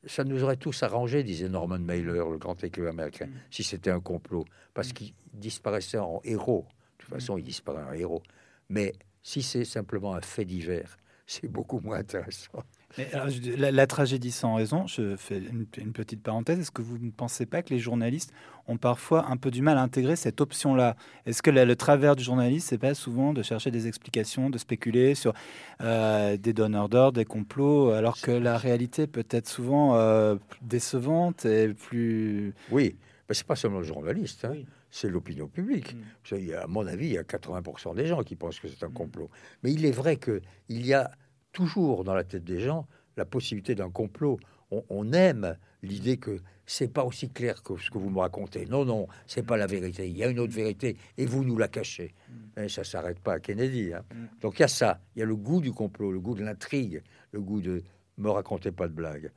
ça 0.06 0.24
nous 0.24 0.42
aurait 0.42 0.56
tous 0.56 0.82
arrangé, 0.82 1.22
disait 1.22 1.48
Norman 1.48 1.78
Mailer, 1.78 2.28
le 2.30 2.38
grand 2.38 2.62
écrivain 2.64 2.90
américain, 2.90 3.26
Mm. 3.26 3.32
si 3.50 3.62
c'était 3.64 3.90
un 3.90 4.00
complot, 4.00 4.44
parce 4.74 4.92
qu'il 4.92 5.12
disparaissait 5.32 5.98
en 5.98 6.20
héros. 6.24 6.66
De 6.98 7.04
toute 7.04 7.14
façon, 7.14 7.36
il 7.36 7.44
disparaît 7.44 7.82
en 7.84 7.92
héros. 7.92 8.22
Mais 8.68 8.92
si 9.22 9.42
c'est 9.42 9.64
simplement 9.64 10.14
un 10.14 10.20
fait 10.20 10.44
divers, 10.44 10.96
c'est 11.26 11.48
beaucoup 11.48 11.80
moins 11.80 11.98
intéressant. 11.98 12.62
Mais 12.98 13.12
alors, 13.12 13.28
je- 13.28 13.50
la, 13.56 13.70
la 13.72 13.86
tragédie 13.86 14.30
sans 14.30 14.54
raison, 14.54 14.86
je 14.86 15.16
fais 15.16 15.38
une, 15.38 15.66
une 15.76 15.92
petite 15.92 16.22
parenthèse. 16.22 16.58
Est-ce 16.60 16.70
que 16.70 16.80
vous 16.82 16.96
ne 16.98 17.10
pensez 17.10 17.44
pas 17.44 17.62
que 17.62 17.70
les 17.74 17.78
journalistes 17.80 18.32
ont 18.68 18.78
parfois 18.78 19.26
un 19.28 19.36
peu 19.36 19.50
du 19.50 19.60
mal 19.60 19.76
à 19.76 19.82
intégrer 19.82 20.16
cette 20.16 20.40
option-là? 20.40 20.96
Est-ce 21.26 21.42
que 21.42 21.50
la- 21.50 21.64
le 21.66 21.76
travers 21.76 22.16
du 22.16 22.22
journaliste, 22.24 22.68
c'est 22.68 22.78
pas 22.78 22.94
souvent 22.94 23.34
de 23.34 23.42
chercher 23.42 23.70
des 23.70 23.86
explications, 23.86 24.48
de 24.50 24.56
spéculer 24.56 25.14
sur 25.14 25.34
euh, 25.82 26.36
des 26.38 26.52
donneurs 26.54 26.88
d'ordre, 26.88 27.18
des 27.18 27.24
complots, 27.26 27.90
alors 27.90 28.18
que 28.20 28.30
la 28.30 28.56
réalité 28.56 29.06
peut 29.06 29.26
être 29.30 29.48
souvent 29.48 29.96
euh, 29.96 30.36
décevante 30.62 31.44
et 31.44 31.74
plus. 31.74 32.54
Oui, 32.70 32.96
Mais 33.28 33.34
c'est 33.34 33.46
pas 33.46 33.56
seulement 33.56 33.78
le 33.80 33.84
journaliste, 33.84 34.44
hein, 34.44 34.50
Oui. 34.52 34.66
C'est 34.90 35.08
l'opinion 35.08 35.48
publique. 35.48 35.94
Mm. 35.94 36.52
A, 36.54 36.62
à 36.62 36.66
mon 36.66 36.86
avis, 36.86 37.06
il 37.06 37.12
y 37.12 37.18
a 37.18 37.22
80% 37.24 37.94
des 37.94 38.06
gens 38.06 38.22
qui 38.22 38.36
pensent 38.36 38.60
que 38.60 38.68
c'est 38.68 38.84
un 38.84 38.88
Mm. 38.88 38.94
complot. 38.94 39.30
Mais 39.62 39.72
il 39.72 39.84
est 39.84 39.90
vrai 39.92 40.16
que 40.16 40.40
il 40.68 40.86
y 40.86 40.94
a 40.94 41.10
toujours 41.52 42.04
dans 42.04 42.14
la 42.14 42.24
tête 42.24 42.44
des 42.44 42.60
gens 42.60 42.86
la 43.16 43.24
possibilité 43.24 43.74
d'un 43.74 43.90
complot. 43.90 44.38
On, 44.70 44.84
on 44.90 45.12
aime 45.12 45.56
l'idée 45.82 46.16
que 46.16 46.40
c'est 46.66 46.88
pas 46.88 47.04
aussi 47.04 47.30
clair 47.30 47.62
que 47.62 47.76
ce 47.78 47.90
que 47.90 47.98
vous 47.98 48.10
me 48.10 48.18
racontez. 48.18 48.66
Non, 48.66 48.84
non, 48.84 49.06
c'est 49.26 49.44
pas 49.46 49.56
la 49.56 49.66
vérité. 49.68 50.08
Il 50.08 50.16
y 50.16 50.24
a 50.24 50.28
une 50.28 50.40
autre 50.40 50.52
vérité 50.52 50.96
et 51.16 51.24
vous 51.24 51.44
nous 51.44 51.56
la 51.56 51.68
cachez. 51.68 52.14
Et 52.56 52.68
ça 52.68 52.82
s'arrête 52.84 53.20
pas 53.20 53.34
à 53.34 53.40
Kennedy. 53.40 53.92
hein. 53.94 54.04
Mm. 54.12 54.24
Donc 54.40 54.58
il 54.58 54.62
y 54.62 54.64
a 54.64 54.68
ça. 54.68 55.00
Il 55.14 55.20
y 55.20 55.22
a 55.22 55.24
le 55.26 55.36
goût 55.36 55.60
du 55.60 55.72
complot, 55.72 56.10
le 56.12 56.20
goût 56.20 56.34
de 56.34 56.42
l'intrigue, 56.44 57.02
le 57.32 57.40
goût 57.40 57.60
de 57.60 57.82
me 58.18 58.28
racontez 58.30 58.72
pas 58.72 58.88
de 58.88 58.92
blagues. 58.92 59.30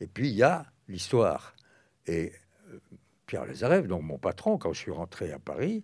Et 0.00 0.06
puis 0.06 0.28
il 0.28 0.34
y 0.36 0.42
a 0.42 0.66
l'histoire. 0.88 1.54
Et 2.06 2.32
euh, 2.70 2.78
Pierre 3.26 3.46
Lazarev, 3.46 3.86
donc 3.86 4.02
mon 4.02 4.18
patron, 4.18 4.58
quand 4.58 4.72
je 4.72 4.78
suis 4.78 4.90
rentré 4.90 5.32
à 5.32 5.38
Paris, 5.38 5.82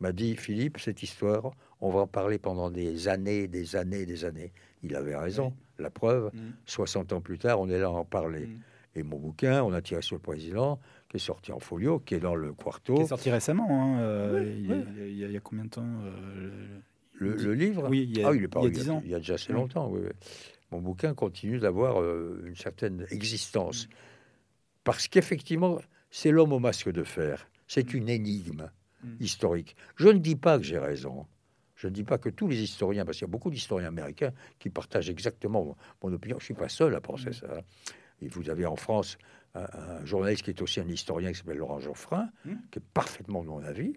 m'a 0.00 0.12
dit 0.12 0.36
Philippe, 0.36 0.78
cette 0.78 1.02
histoire, 1.02 1.52
on 1.80 1.90
va 1.90 2.00
en 2.00 2.06
parler 2.06 2.38
pendant 2.38 2.70
des 2.70 3.08
années, 3.08 3.48
des 3.48 3.76
années, 3.76 4.04
des 4.06 4.24
années. 4.24 4.52
Il 4.82 4.94
avait 4.96 5.16
raison. 5.16 5.54
La 5.78 5.90
preuve, 5.90 6.30
Mm. 6.34 6.38
60 6.66 7.12
ans 7.12 7.20
plus 7.20 7.38
tard, 7.38 7.60
on 7.60 7.68
est 7.68 7.78
là 7.78 7.86
à 7.86 7.90
en 7.90 8.04
parler. 8.04 8.46
Mm. 8.46 8.60
Et 8.96 9.02
mon 9.02 9.18
bouquin, 9.18 9.62
On 9.62 9.72
a 9.72 9.80
tiré 9.80 10.02
sur 10.02 10.16
le 10.16 10.20
président, 10.20 10.78
qui 11.08 11.16
est 11.16 11.20
sorti 11.20 11.50
en 11.50 11.58
folio, 11.60 11.98
qui 12.00 12.14
est 12.14 12.20
dans 12.20 12.34
le 12.34 12.52
quarto. 12.52 12.94
Qui 12.94 13.02
est 13.02 13.06
sorti 13.06 13.30
récemment. 13.30 13.66
hein, 13.70 14.00
euh, 14.00 14.40
Oui, 14.40 14.54
il, 14.58 14.66
y 14.66 14.72
a- 14.72 14.76
oui. 14.76 14.82
il 15.08 15.16
y 15.18 15.24
a, 15.24 15.26
il 15.28 15.32
y 15.32 15.36
a 15.36 15.40
combien 15.40 15.64
de 15.64 15.70
temps 15.70 15.86
euh, 16.04 16.78
Le, 17.14 17.34
le 17.36 17.54
livre 17.54 17.88
Oui, 17.88 18.02
il 18.02 18.18
y 18.18 18.22
a, 18.22 18.28
Ah, 18.28 18.34
il 18.34 18.42
est 18.44 18.48
pas 18.48 18.60
il 18.60 18.64
y 18.64 18.66
a 18.66 18.70
il 18.70 18.76
y 18.76 18.80
a- 18.80 18.82
10 18.82 18.90
ans. 18.90 19.02
Il 19.04 19.10
y 19.10 19.14
a 19.14 19.18
déjà 19.18 19.34
assez 19.34 19.52
longtemps. 19.52 19.88
oui, 19.90 20.00
oui. 20.04 20.10
Mon 20.72 20.80
bouquin 20.80 21.14
continue 21.14 21.58
d'avoir 21.58 22.00
euh, 22.02 22.42
une 22.46 22.56
certaine 22.56 23.06
existence. 23.10 23.88
Parce 24.84 25.06
qu'effectivement, 25.08 25.78
c'est 26.12 26.30
l'homme 26.30 26.52
au 26.52 26.60
masque 26.60 26.92
de 26.92 27.02
fer. 27.02 27.48
C'est 27.66 27.92
une 27.94 28.08
énigme 28.08 28.70
Mm. 29.02 29.16
historique. 29.18 29.74
Je 29.96 30.06
ne 30.08 30.18
dis 30.18 30.36
pas 30.36 30.58
que 30.58 30.62
j'ai 30.64 30.78
raison. 30.78 31.26
Je 31.74 31.88
ne 31.88 31.92
dis 31.92 32.04
pas 32.04 32.18
que 32.18 32.28
tous 32.28 32.46
les 32.46 32.62
historiens, 32.62 33.04
parce 33.04 33.18
qu'il 33.18 33.26
y 33.26 33.30
a 33.30 33.32
beaucoup 33.32 33.50
d'historiens 33.50 33.88
américains 33.88 34.30
qui 34.60 34.70
partagent 34.70 35.10
exactement 35.10 35.76
mon, 36.04 36.12
opinion. 36.12 36.36
Je 36.38 36.42
ne 36.44 36.46
suis 36.46 36.54
pas 36.54 36.68
seul 36.68 36.94
à 36.94 37.00
penser 37.00 37.30
Mm. 37.30 37.32
ça. 37.32 37.46
hein. 37.58 37.62
Et 38.20 38.28
vous 38.28 38.48
avez 38.50 38.64
en 38.66 38.76
France 38.76 39.18
un, 39.54 39.66
un 39.72 40.04
journaliste 40.04 40.44
qui 40.44 40.50
est 40.50 40.62
aussi 40.62 40.78
un 40.78 40.86
historien 40.88 41.32
qui 41.32 41.38
s'appelle 41.38 41.56
Laurent 41.56 41.80
Geoffrin, 41.80 42.28
Mm. 42.44 42.52
qui 42.70 42.78
est 42.78 42.82
parfaitement 42.94 43.42
de 43.42 43.48
mon 43.48 43.64
avis. 43.64 43.96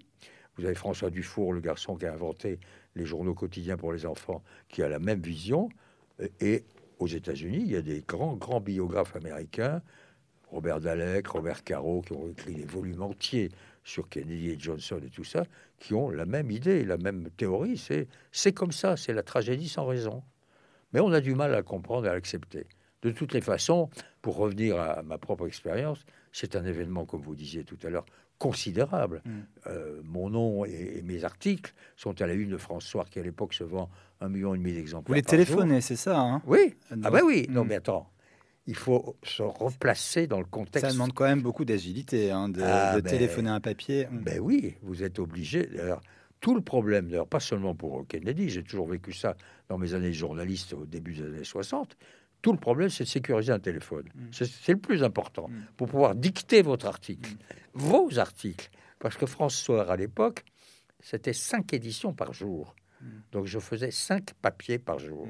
Vous 0.58 0.65
avez 0.65 0.73
François 0.73 1.12
Dufour, 1.12 1.54
le 1.54 1.60
garçon 1.60 1.95
qui 1.97 2.06
a 2.08 2.13
inventé 2.13 2.60
les 2.95 3.06
journaux 3.06 3.36
quotidiens 3.36 3.78
pour 3.78 3.91
les 3.93 4.06
enfants, 4.08 4.41
qui 4.69 4.82
a 4.82 4.89
la 4.89 4.99
même 4.99 5.21
vision. 5.21 5.69
Et- 6.19 6.32
Et 6.39 6.63
aux 6.97 7.08
États-Unis, 7.08 7.60
il 7.62 7.71
y 7.71 7.75
a 7.75 7.82
des 7.82 8.01
grands, 8.08 8.36
grands 8.38 8.62
biographes 8.62 9.15
américains, 9.17 9.82
Robert 10.52 10.80
Dalek, 10.80 11.28
Robert 11.28 11.64
Caro, 11.64 12.02
qui 12.02 12.14
ont 12.14 12.30
écrit 12.30 12.56
des 12.56 12.66
volumes 12.66 13.02
entiers 13.02 13.50
sur 13.84 14.10
Kennedy 14.10 14.52
et 14.52 14.60
Johnson 14.60 15.00
et 15.06 15.10
tout 15.10 15.24
ça, 15.24 15.46
qui 15.80 15.94
ont 15.94 16.10
la 16.10 16.26
même 16.26 16.52
idée, 16.52 16.84
la 16.86 16.98
même 16.98 17.30
théorie. 17.38 17.78
C'est, 17.78 18.08
c'est 18.32 18.54
comme 18.54 18.72
ça, 18.72 18.98
c'est 18.98 19.14
la 19.14 19.24
tragédie 19.24 19.70
sans 19.70 19.86
raison. 19.86 20.24
Mais 20.94 21.00
on 21.00 21.12
a 21.12 21.22
du 21.22 21.36
mal 21.36 21.54
à 21.54 21.62
comprendre 21.62 22.08
et 22.08 22.10
à 22.10 22.14
l'accepter. 22.14 22.68
De 23.02 23.12
toutes 23.12 23.34
les 23.34 23.42
façons, 23.42 23.90
pour 24.22 24.38
revenir 24.38 24.80
à 24.80 25.04
ma 25.04 25.18
propre 25.18 25.46
expérience, 25.46 26.06
c'est 26.32 26.56
un 26.56 26.66
événement, 26.66 27.06
comme 27.06 27.22
vous 27.22 27.36
disiez 27.36 27.64
tout 27.64 27.78
à 27.84 27.90
l'heure, 27.90 28.06
considérable. 28.40 29.22
Mm. 29.26 29.32
Euh, 29.68 30.02
mon 30.04 30.30
nom 30.30 30.66
et, 30.66 30.98
et 30.98 31.02
mes 31.02 31.24
articles 31.24 31.74
sont 31.96 32.20
à 32.22 32.28
la 32.28 32.34
une 32.34 32.50
de 32.50 32.58
France 32.58 32.86
Soir, 32.86 33.10
qui 33.10 33.20
à 33.20 33.24
l'époque 33.24 33.54
se 33.54 33.64
vend 33.64 33.90
un 34.22 34.30
million 34.30 34.56
et 34.56 34.58
demi 34.58 34.74
d'exemplaires. 34.74 35.10
Vous 35.10 35.14
les 35.14 35.22
téléphonez, 35.22 35.82
c'est 35.82 35.96
ça 35.96 36.20
hein? 36.20 36.42
Oui. 36.48 36.76
Ah 37.04 37.12
ben 37.12 37.22
oui. 37.24 37.46
Non, 37.50 37.64
mm. 37.64 37.68
mais 37.68 37.76
attends. 37.76 38.10
Il 38.67 38.75
faut 38.75 39.15
se 39.23 39.43
replacer 39.43 40.25
dans 40.28 40.39
le 40.39 40.45
contexte. 40.45 40.86
Ça 40.88 40.91
demande 40.93 41.13
quand 41.13 41.25
même 41.25 41.41
beaucoup 41.41 41.65
d'agilité 41.65 42.32
hein, 42.32 42.49
de, 42.49 42.62
Ah, 42.63 42.95
de 42.95 43.01
ben- 43.01 43.10
téléphoner 43.10 43.49
un 43.49 43.60
papier. 43.62 44.08
Mm. 44.10 44.17
Ben 44.23 44.39
oui, 44.39 44.75
vous 44.82 45.04
êtes 45.04 45.19
obligé. 45.19 45.67
D'ailleurs, 45.67 46.01
tout 46.41 46.56
le 46.56 46.62
problème, 46.62 47.08
d'ailleurs, 47.10 47.28
pas 47.28 47.39
seulement 47.39 47.75
pour 47.75 48.06
Kennedy, 48.08 48.49
j'ai 48.49 48.63
toujours 48.63 48.88
vécu 48.88 49.13
ça 49.13 49.36
dans 49.69 49.78
mes 49.78 49.93
années 49.93 50.08
de 50.10 50.13
journaliste 50.13 50.73
au 50.73 50.86
début 50.86 51.13
des 51.13 51.23
années 51.23 51.43
60. 51.43 51.95
Tout 52.41 52.51
le 52.51 52.58
problème, 52.60 52.89
c'est 52.89 53.04
de 53.04 53.10
sécuriser 53.10 53.51
un 53.51 53.60
téléphone. 53.60 54.06
Mm. 54.15 54.21
C'est 54.32 54.71
le 54.73 54.80
plus 54.80 55.04
important 55.04 55.47
Mm. 55.47 55.54
pour 55.78 55.88
pouvoir 55.88 56.15
dicter 56.15 56.62
votre 56.63 56.88
article, 56.88 57.32
vos 57.73 58.17
articles. 58.17 58.69
Parce 58.99 59.15
que 59.17 59.25
France 59.28 59.56
Soir, 59.56 59.91
à 59.91 59.95
l'époque, 59.97 60.43
c'était 61.01 61.34
cinq 61.34 61.71
éditions 61.73 62.13
par 62.13 62.34
jour. 62.34 62.75
Donc 63.32 63.45
je 63.45 63.60
faisais 63.60 63.91
cinq 63.91 64.34
papiers 64.41 64.80
par 64.80 64.97
jour. 64.97 65.28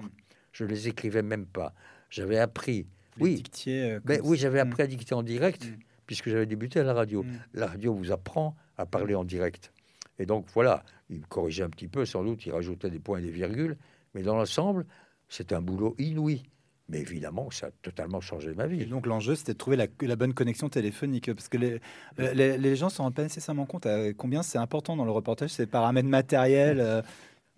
Je 0.54 0.64
les 0.64 0.88
écrivais 0.88 1.22
même 1.24 1.46
pas. 1.46 1.74
J'avais 2.10 2.38
appris. 2.38 2.88
Oui, 3.20 3.44
euh, 3.68 4.00
ben 4.04 4.20
oui, 4.24 4.38
j'avais 4.38 4.64
Mm. 4.64 4.68
appris 4.68 4.84
à 4.84 4.88
dicter 4.88 5.14
en 5.16 5.24
direct, 5.24 5.66
Mm. 5.66 5.76
puisque 6.06 6.30
j'avais 6.30 6.46
débuté 6.46 6.80
à 6.80 6.84
la 6.84 6.94
radio. 6.94 7.24
Mm. 7.24 7.28
La 7.54 7.68
radio 7.68 7.94
vous 7.94 8.12
apprend 8.12 8.56
à 8.78 8.86
parler 8.86 9.16
en 9.16 9.24
direct. 9.24 9.72
Et 10.20 10.26
donc 10.26 10.46
voilà, 10.54 10.84
il 11.10 11.20
me 11.20 11.26
corrigeait 11.26 11.64
un 11.64 11.70
petit 11.70 11.88
peu, 11.88 12.06
sans 12.06 12.24
doute, 12.24 12.46
il 12.46 12.52
rajoutait 12.52 12.90
des 12.90 13.00
points 13.00 13.20
et 13.20 13.22
des 13.22 13.32
virgules, 13.32 13.78
mais 14.14 14.22
dans 14.22 14.36
l'ensemble, 14.36 14.86
c'est 15.30 15.52
un 15.54 15.62
boulot 15.62 15.96
inouï. 15.98 16.44
Mais 16.88 17.00
évidemment, 17.00 17.50
ça 17.50 17.68
a 17.68 17.72
totalement 17.82 18.22
changé 18.22 18.54
ma 18.54 18.66
Et 18.66 18.70
vie. 18.70 18.86
donc 18.86 19.08
l'enjeu, 19.08 19.34
c'était 19.34 19.54
de 19.54 19.58
trouver 19.58 19.76
la, 19.76 19.88
la 20.02 20.16
bonne 20.16 20.34
connexion 20.36 20.70
téléphonique, 20.70 21.34
parce 21.34 21.50
que 21.50 21.58
les, 21.58 21.80
euh, 22.20 22.34
les, 22.36 22.58
les 22.60 22.76
gens 22.76 22.90
s'en 22.90 23.04
rendent 23.06 23.16
pas 23.16 23.24
nécessairement 23.24 23.66
compte 23.66 23.88
à 23.88 24.14
combien 24.14 24.44
c'est 24.44 24.60
important 24.60 24.96
dans 24.96 25.04
le 25.06 25.10
reportage, 25.12 25.50
ces 25.50 25.66
paramètres 25.66 26.08
matériels. 26.08 26.80
euh, 26.80 27.02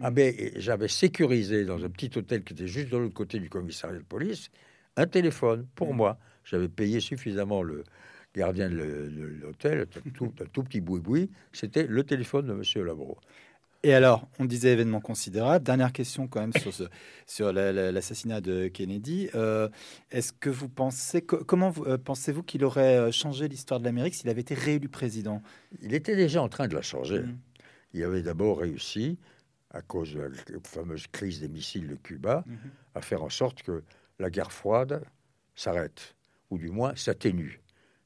Ah 0.02 0.12
ben, 0.12 0.34
et 0.38 0.54
j'avais 0.62 0.88
sécurisé 0.88 1.66
dans 1.66 1.84
un 1.84 1.90
petit 1.90 2.10
hôtel 2.18 2.44
qui 2.46 2.54
était 2.54 2.68
juste 2.68 2.88
de 2.90 2.98
l'autre 2.98 3.14
côté 3.14 3.40
du 3.40 3.50
commissariat 3.50 3.98
de 3.98 4.04
police 4.04 4.50
un 4.98 5.08
téléphone 5.08 5.66
pour 5.76 5.94
Mm. 5.94 5.98
moi. 5.98 6.18
J'avais 6.44 6.68
payé 6.70 7.00
suffisamment 7.00 7.62
le 7.64 7.84
gardien 8.36 8.70
de 8.70 8.76
l'hôtel, 9.42 9.82
un 10.06 10.10
tout, 10.12 10.34
un 10.42 10.46
tout 10.46 10.64
petit 10.64 10.82
boui-boui. 10.82 11.30
C'était 11.54 11.88
le 11.88 12.04
téléphone 12.04 12.48
de 12.48 12.54
Monsieur 12.54 12.84
Labro. 12.84 13.18
Et 13.84 13.94
alors, 13.94 14.28
on 14.40 14.46
disait 14.46 14.74
événement 14.74 15.00
considérable. 15.00 15.64
Dernière 15.64 15.94
question 15.94 16.28
quand 16.28 16.42
même 16.42 16.54
sur, 16.54 16.74
ce, 16.74 16.84
sur 17.28 17.54
la- 17.54 17.72
la- 17.72 17.92
l'assassinat 17.92 18.42
de 18.42 18.68
Kennedy. 18.70 19.30
Euh, 19.36 19.70
Est-ce 20.12 20.34
que 20.34 20.50
vous 20.50 20.68
pensez, 20.68 21.22
co- 21.22 21.44
comment 21.46 21.72
euh, 21.86 21.98
pensez-vous 21.98 22.42
qu'il 22.44 22.64
aurait 22.66 22.98
euh, 22.98 23.12
changé 23.12 23.48
l'histoire 23.48 23.80
de 23.80 23.86
l'Amérique 23.86 24.16
s'il 24.16 24.30
avait 24.30 24.42
été 24.42 24.56
réélu 24.56 24.90
président? 24.90 25.42
Il 25.82 25.94
était 25.94 26.16
déjà 26.16 26.42
en 26.42 26.50
train 26.50 26.68
de 26.68 26.74
la 26.76 26.82
changer. 26.82 27.20
Mm. 27.20 27.38
Il 27.94 28.04
avait 28.04 28.24
d'abord 28.24 28.60
réussi, 28.60 29.18
à 29.72 29.82
cause 29.82 30.14
de 30.16 30.22
la 30.22 30.30
fameuse 30.64 31.08
crise 31.08 31.40
des 31.40 31.48
missiles 31.48 31.88
de 31.88 31.96
Cuba, 31.96 32.44
Mhm. 32.48 32.58
à 32.96 33.02
faire 33.02 33.22
en 33.24 33.30
sorte 33.30 33.62
que 33.64 33.84
la 34.20 34.30
guerre 34.30 34.52
froide 34.52 35.04
s'arrête, 35.56 36.16
ou 36.50 36.58
du 36.58 36.70
moins 36.70 36.96
s'atténue. 36.96 37.62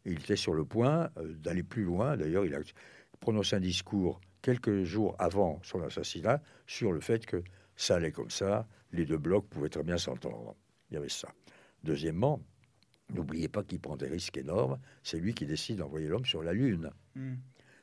Il 0.05 0.13
était 0.13 0.35
sur 0.35 0.53
le 0.53 0.65
point 0.65 1.09
euh, 1.17 1.33
d'aller 1.33 1.63
plus 1.63 1.83
loin. 1.83 2.17
D'ailleurs, 2.17 2.45
il 2.45 2.55
a 2.55 2.59
prononcé 3.19 3.55
un 3.55 3.59
discours 3.59 4.19
quelques 4.41 4.83
jours 4.83 5.15
avant 5.19 5.59
son 5.63 5.81
assassinat 5.83 6.41
sur 6.65 6.91
le 6.91 6.99
fait 6.99 7.25
que 7.25 7.43
ça 7.75 7.95
allait 7.95 8.11
comme 8.11 8.29
ça, 8.29 8.67
les 8.91 9.05
deux 9.05 9.17
blocs 9.17 9.47
pouvaient 9.47 9.69
très 9.69 9.83
bien 9.83 9.97
s'entendre. 9.97 10.55
Il 10.89 10.95
y 10.95 10.97
avait 10.97 11.09
ça. 11.09 11.29
Deuxièmement, 11.83 12.41
n'oubliez 13.09 13.47
pas 13.47 13.63
qu'il 13.63 13.79
prend 13.79 13.95
des 13.95 14.07
risques 14.07 14.37
énormes. 14.37 14.77
C'est 15.03 15.19
lui 15.19 15.33
qui 15.33 15.45
décide 15.45 15.77
d'envoyer 15.77 16.07
l'homme 16.07 16.25
sur 16.25 16.43
la 16.43 16.53
Lune. 16.53 16.91
Mm. 17.15 17.35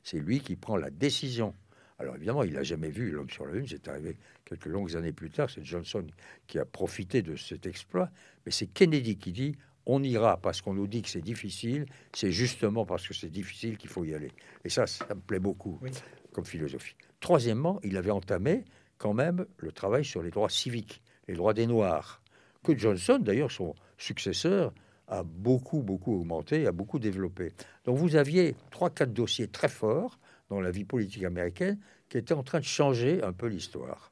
C'est 0.02 0.18
lui 0.18 0.40
qui 0.40 0.56
prend 0.56 0.76
la 0.76 0.90
décision. 0.90 1.54
Alors 1.98 2.14
évidemment, 2.16 2.44
il 2.44 2.52
n'a 2.52 2.62
jamais 2.62 2.90
vu 2.90 3.10
l'homme 3.10 3.30
sur 3.30 3.44
la 3.46 3.54
Lune. 3.54 3.66
C'est 3.68 3.88
arrivé 3.88 4.16
quelques 4.44 4.66
longues 4.66 4.96
années 4.96 5.12
plus 5.12 5.30
tard. 5.30 5.50
C'est 5.50 5.64
Johnson 5.64 6.06
qui 6.46 6.58
a 6.58 6.64
profité 6.64 7.22
de 7.22 7.34
cet 7.36 7.66
exploit. 7.66 8.10
Mais 8.46 8.52
c'est 8.52 8.66
Kennedy 8.68 9.16
qui 9.16 9.32
dit 9.32 9.56
on 9.86 10.02
ira 10.02 10.36
parce 10.36 10.60
qu'on 10.60 10.74
nous 10.74 10.86
dit 10.86 11.02
que 11.02 11.08
c'est 11.08 11.22
difficile. 11.22 11.86
C'est 12.14 12.30
justement 12.30 12.84
parce 12.84 13.08
que 13.08 13.14
c'est 13.14 13.30
difficile 13.30 13.78
qu'il 13.78 13.90
faut 13.90 14.04
y 14.04 14.14
aller. 14.14 14.30
Et 14.64 14.68
ça, 14.68 14.86
ça 14.86 15.12
me 15.14 15.20
plaît 15.20 15.38
beaucoup 15.40 15.78
Oui. 15.82 15.90
comme 16.32 16.44
philosophie. 16.44 16.94
Troisièmement, 17.20 17.80
il 17.82 17.96
avait 17.96 18.10
entamé 18.10 18.64
quand 18.98 19.14
même 19.14 19.46
le 19.56 19.72
travail 19.72 20.04
sur 20.04 20.22
les 20.22 20.30
droits 20.30 20.50
civiques, 20.50 21.02
les 21.26 21.34
droits 21.34 21.54
des 21.54 21.66
Noirs, 21.66 22.20
que 22.62 22.76
Johnson, 22.76 23.18
d'ailleurs, 23.20 23.50
son 23.50 23.74
successeur, 23.96 24.72
a 25.06 25.22
beaucoup, 25.22 25.82
beaucoup 25.82 26.14
augmenté, 26.20 26.66
a 26.66 26.72
beaucoup 26.72 26.98
développé. 26.98 27.52
Donc 27.86 27.96
vous 27.96 28.14
aviez 28.16 28.54
trois, 28.70 28.90
quatre 28.90 29.14
dossiers 29.14 29.48
très 29.48 29.68
forts 29.68 30.18
dans 30.50 30.60
la 30.60 30.70
vie 30.70 30.84
politique 30.84 31.24
américaine 31.24 31.78
qui 32.08 32.18
étaient 32.18 32.34
en 32.34 32.42
train 32.42 32.60
de 32.60 32.64
changer 32.64 33.22
un 33.22 33.32
peu 33.32 33.46
l'histoire. 33.46 34.10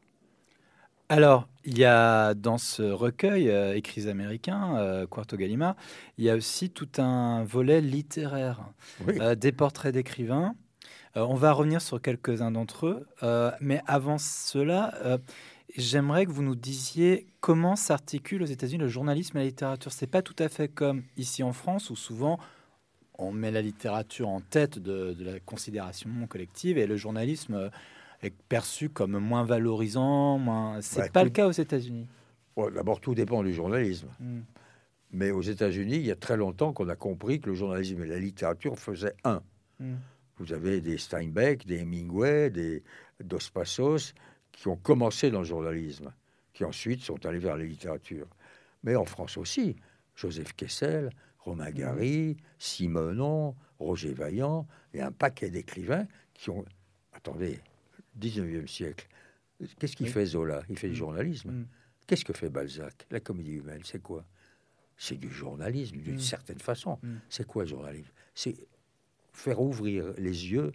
Alors, 1.08 1.48
il 1.64 1.78
y 1.78 1.84
a 1.84 2.34
dans 2.34 2.58
ce 2.58 2.82
recueil 2.82 3.48
euh, 3.48 3.76
Écrits 3.76 4.08
américains, 4.08 4.76
euh, 4.76 5.06
Quarto 5.06 5.36
Gallimard, 5.36 5.76
il 6.18 6.24
y 6.24 6.30
a 6.30 6.34
aussi 6.34 6.70
tout 6.70 6.88
un 6.98 7.44
volet 7.44 7.80
littéraire, 7.80 8.60
Oui. 9.06 9.14
euh, 9.20 9.36
des 9.36 9.52
portraits 9.52 9.94
d'écrivains. 9.94 10.56
Euh, 11.16 11.20
on 11.28 11.34
va 11.36 11.52
revenir 11.52 11.80
sur 11.80 12.02
quelques-uns 12.02 12.50
d'entre 12.50 12.86
eux, 12.86 13.06
euh, 13.22 13.52
mais 13.60 13.80
avant 13.86 14.18
cela, 14.18 14.94
euh, 15.04 15.16
j'aimerais 15.76 16.26
que 16.26 16.32
vous 16.32 16.42
nous 16.42 16.56
disiez 16.56 17.28
comment 17.40 17.76
s'articule 17.76 18.42
aux 18.42 18.46
États-Unis 18.46 18.80
le 18.82 18.88
journalisme 18.88 19.36
et 19.36 19.40
la 19.42 19.46
littérature. 19.46 19.92
C'est 19.92 20.08
pas 20.08 20.22
tout 20.22 20.36
à 20.40 20.48
fait 20.48 20.66
comme 20.68 21.04
ici 21.16 21.44
en 21.44 21.52
France 21.52 21.88
où 21.88 21.94
souvent 21.96 22.40
on 23.18 23.32
met 23.32 23.50
la 23.50 23.62
littérature 23.62 24.28
en 24.28 24.40
tête 24.40 24.78
de, 24.78 25.12
de 25.14 25.24
la 25.24 25.40
considération 25.40 26.10
collective 26.28 26.78
et 26.78 26.86
le 26.86 26.96
journalisme 26.96 27.54
euh, 27.54 27.70
est 28.22 28.34
perçu 28.48 28.88
comme 28.88 29.18
moins 29.18 29.44
valorisant. 29.44 30.38
Moins... 30.38 30.80
C'est 30.82 31.00
Ouais, 31.02 31.08
pas 31.10 31.20
tout- 31.20 31.26
le 31.26 31.30
cas 31.30 31.46
aux 31.48 31.52
États-Unis. 31.52 32.06
D'abord, 32.74 33.00
tout 33.00 33.14
dépend 33.14 33.42
du 33.42 33.52
journalisme. 33.52 34.08
Mm. 34.20 34.40
Mais 35.12 35.30
aux 35.30 35.42
États-Unis, 35.42 35.96
il 35.96 36.06
y 36.06 36.10
a 36.10 36.16
très 36.16 36.36
longtemps 36.36 36.72
qu'on 36.72 36.88
a 36.88 36.96
compris 36.96 37.40
que 37.40 37.50
le 37.50 37.54
journalisme 37.54 38.02
et 38.02 38.06
la 38.06 38.18
littérature 38.18 38.78
faisaient 38.78 39.14
un. 39.24 39.42
Mm. 39.78 39.94
vous 40.38 40.52
avez 40.52 40.80
des 40.80 40.96
Steinbeck, 40.98 41.66
des 41.66 41.80
Hemingway, 41.80 42.50
des 42.50 42.82
Dos 43.22 43.38
Passos 43.52 44.14
qui 44.52 44.68
ont 44.68 44.76
commencé 44.76 45.30
dans 45.30 45.40
le 45.40 45.44
journalisme, 45.44 46.12
qui 46.54 46.64
ensuite 46.64 47.02
sont 47.02 47.24
allés 47.26 47.38
vers 47.38 47.56
la 47.58 47.64
littérature. 47.64 48.26
Mais 48.84 48.96
en 48.96 49.04
France 49.04 49.36
aussi, 49.36 49.76
Joseph 50.14 50.54
Kessel, 50.54 51.10
Romain 51.46 51.70
Gary, 51.70 52.36
Simonon, 52.58 53.54
Roger 53.78 54.12
Vaillant, 54.12 54.66
et 54.92 55.00
un 55.00 55.12
paquet 55.12 55.48
d'écrivains 55.48 56.06
qui 56.34 56.50
ont... 56.50 56.64
Attendez, 57.12 57.60
19e 58.20 58.66
siècle, 58.66 59.06
qu'est-ce 59.78 59.96
qu'il 59.96 60.08
fait 60.08 60.26
Zola? 60.26 60.62
Il 60.68 60.78
fait 60.78 60.88
du 60.88 60.96
journalisme. 60.96 61.50
Mm. 61.50 61.66
Qu'est-ce 62.06 62.24
que 62.24 62.32
fait 62.32 62.50
Balzac? 62.50 63.06
La 63.10 63.20
comédie 63.20 63.52
humaine, 63.54 63.80
c'est 63.84 64.02
quoi? 64.02 64.24
C'est 64.96 65.16
du 65.16 65.30
journalisme, 65.30 65.96
d'une 65.98 66.16
Mm. 66.16 66.20
certaine 66.20 66.58
façon. 66.58 66.98
Mm. 67.02 67.14
C'est 67.28 67.46
quoi 67.46 67.62
le 67.62 67.68
journalisme? 67.70 68.10
C'est 68.34 68.56
faire 69.32 69.60
ouvrir 69.60 70.12
les 70.18 70.50
yeux 70.52 70.72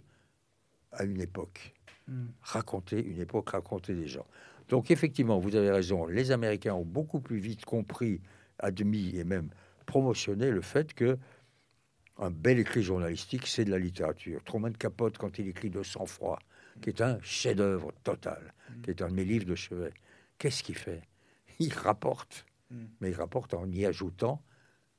à 0.92 1.04
une 1.04 1.20
époque, 1.20 1.74
Mm. 2.08 2.24
raconter 2.42 3.04
une 3.04 3.20
époque, 3.20 3.50
raconter 3.50 3.94
des 3.94 4.06
gens. 4.08 4.26
Donc 4.68 4.90
effectivement, 4.90 5.38
vous 5.38 5.54
avez 5.54 5.70
raison, 5.70 6.06
les 6.06 6.30
Américains 6.32 6.74
ont 6.74 6.84
beaucoup 6.84 7.20
plus 7.20 7.38
vite 7.38 7.64
compris, 7.64 8.20
admis 8.58 9.16
et 9.16 9.24
même 9.24 9.48
promotionné 9.84 10.50
le 10.50 10.60
fait 10.62 10.94
que 10.94 11.18
un 12.18 12.30
bel 12.30 12.58
écrit 12.58 12.82
journalistique, 12.82 13.46
c'est 13.46 13.64
de 13.64 13.70
la 13.70 13.78
littérature. 13.78 14.42
Truman 14.44 14.72
Capote, 14.72 15.18
quand 15.18 15.38
il 15.38 15.48
écrit 15.48 15.70
de 15.70 15.82
sang-froid, 15.82 16.38
qui 16.80 16.90
est 16.90 17.00
un 17.00 17.20
chef-d'œuvre 17.22 17.92
total, 18.04 18.54
qui 18.82 18.90
est 18.90 19.02
un 19.02 19.08
de 19.08 19.14
mes 19.14 19.24
livres 19.24 19.46
de 19.46 19.54
chevet, 19.54 19.92
qu'est-ce 20.38 20.62
qu'il 20.62 20.76
fait? 20.76 21.02
Il 21.58 21.72
rapporte, 21.74 22.44
mais 23.00 23.10
il 23.10 23.14
rapporte 23.14 23.54
en 23.54 23.70
y 23.70 23.84
ajoutant 23.86 24.42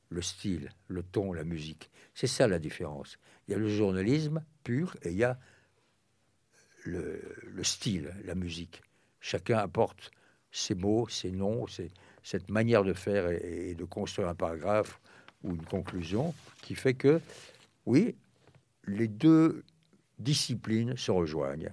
le 0.09 0.21
style, 0.21 0.69
le 0.87 1.01
ton, 1.03 1.33
la 1.33 1.43
musique. 1.43 1.89
C'est 2.13 2.27
ça 2.27 2.47
la 2.47 2.59
différence. 2.59 3.17
Il 3.47 3.51
y 3.51 3.55
a 3.55 3.57
le 3.57 3.69
journalisme 3.69 4.43
pur 4.63 4.95
et 5.01 5.09
il 5.09 5.17
y 5.17 5.23
a 5.23 5.39
le, 6.85 7.21
le 7.43 7.63
style, 7.63 8.13
la 8.25 8.35
musique. 8.35 8.81
Chacun 9.19 9.57
apporte 9.57 10.11
ses 10.51 10.75
mots, 10.75 11.07
ses 11.07 11.31
noms, 11.31 11.65
ses- 11.67 11.91
cette 12.23 12.49
manière 12.49 12.83
de 12.83 12.93
faire 12.93 13.29
et, 13.29 13.75
de 13.75 13.83
construire 13.83 14.29
un 14.29 14.35
paragraphe 14.35 14.99
ou 15.43 15.51
une 15.51 15.65
conclusion 15.65 16.33
qui 16.61 16.75
fait 16.75 16.93
que, 16.93 17.19
oui, 17.85 18.15
les 18.87 19.07
deux 19.07 19.63
disciplines 20.19 20.95
se 20.97 21.11
rejoignent 21.11 21.71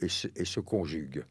et 0.00 0.08
se, 0.08 0.60
conjuguent. 0.60 1.24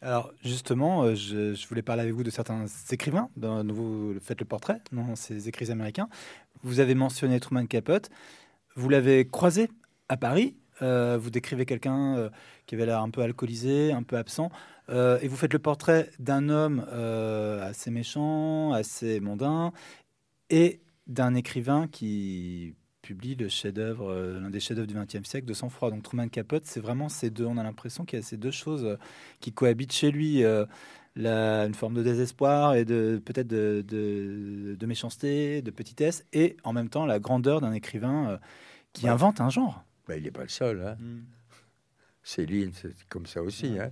Alors 0.00 0.32
justement, 0.42 1.04
euh, 1.04 1.14
je, 1.14 1.68
voulais 1.68 1.82
parler 1.82 2.02
avec 2.02 2.14
vous 2.14 2.24
de 2.24 2.30
certains 2.30 2.66
écrivains 2.90 3.30
dont 3.36 3.64
vous 3.64 4.16
faites 4.20 4.40
le 4.40 4.46
portrait 4.46 4.80
dans 4.90 5.14
ces 5.14 5.48
écrits 5.48 5.70
américains. 5.70 6.08
Vous 6.62 6.80
avez 6.80 6.94
mentionné 6.94 7.38
Truman 7.38 7.66
Capote. 7.66 8.10
Vous 8.74 8.88
l'avez 8.88 9.28
croisé 9.28 9.70
à 10.08 10.16
Paris. 10.16 10.56
Euh, 10.80 11.18
vous 11.20 11.30
décrivez 11.30 11.66
quelqu'un 11.66 12.16
euh, 12.16 12.30
qui 12.66 12.74
avait 12.74 12.86
l'air 12.86 13.00
un 13.02 13.10
peu 13.10 13.20
alcoolisé, 13.22 13.92
un 13.92 14.02
peu 14.02 14.16
absent, 14.16 14.50
Euh, 14.88 15.18
et 15.22 15.28
vous 15.28 15.36
faites 15.36 15.52
le 15.52 15.58
portrait 15.60 16.10
d'un 16.18 16.48
homme 16.48 16.80
assez 17.62 17.90
méchant, 17.90 18.72
assez 18.72 19.20
mondain, 19.20 19.72
et 20.50 20.80
d'un 21.06 21.34
écrivain 21.34 21.86
qui 21.88 22.74
publie 23.00 23.34
le 23.36 23.48
chef-d'œuvre, 23.48 24.12
l'un 24.40 24.50
des 24.50 24.60
chefs-d'œuvre 24.60 24.86
du 24.88 24.94
XXe 24.94 25.28
siècle, 25.28 25.46
de 25.46 25.54
sang-froid. 25.54 25.90
Donc 25.90 26.02
Truman 26.02 26.28
Capote, 26.28 26.64
c'est 26.66 26.80
vraiment 26.80 27.08
ces 27.08 27.30
deux. 27.30 27.46
On 27.46 27.58
a 27.58 27.62
l'impression 27.62 28.04
qu'il 28.04 28.18
y 28.18 28.22
a 28.22 28.24
ces 28.24 28.36
deux 28.36 28.50
choses 28.50 28.96
qui 29.40 29.52
cohabitent 29.52 29.92
chez 29.92 30.10
lui. 30.10 30.42
la- 31.14 31.66
une 31.66 31.74
forme 31.74 31.92
de 31.94 32.02
désespoir 32.02 32.74
et 32.74 32.86
de 32.86 33.20
peut-être 33.22 33.46
de, 33.46 33.84
de- 33.86 34.76
de 34.80 34.86
méchanceté, 34.86 35.60
de 35.60 35.70
petitesse, 35.70 36.24
et 36.32 36.56
en 36.64 36.72
même 36.72 36.88
temps 36.88 37.04
la 37.06 37.18
grandeur 37.18 37.60
d'un 37.60 37.72
écrivain 37.72 38.38
qui 38.94 39.04
Ouais. 39.04 39.10
invente 39.10 39.40
un 39.42 39.50
genre. 39.50 39.84
Mais 40.12 40.18
il 40.18 40.24
n'est 40.24 40.30
pas 40.30 40.42
le 40.42 40.48
seul. 40.48 40.82
Hein. 40.86 40.96
Céline, 42.22 42.70
c'est 42.74 42.92
comme 43.08 43.26
ça 43.26 43.42
aussi. 43.42 43.78
hein. 43.78 43.90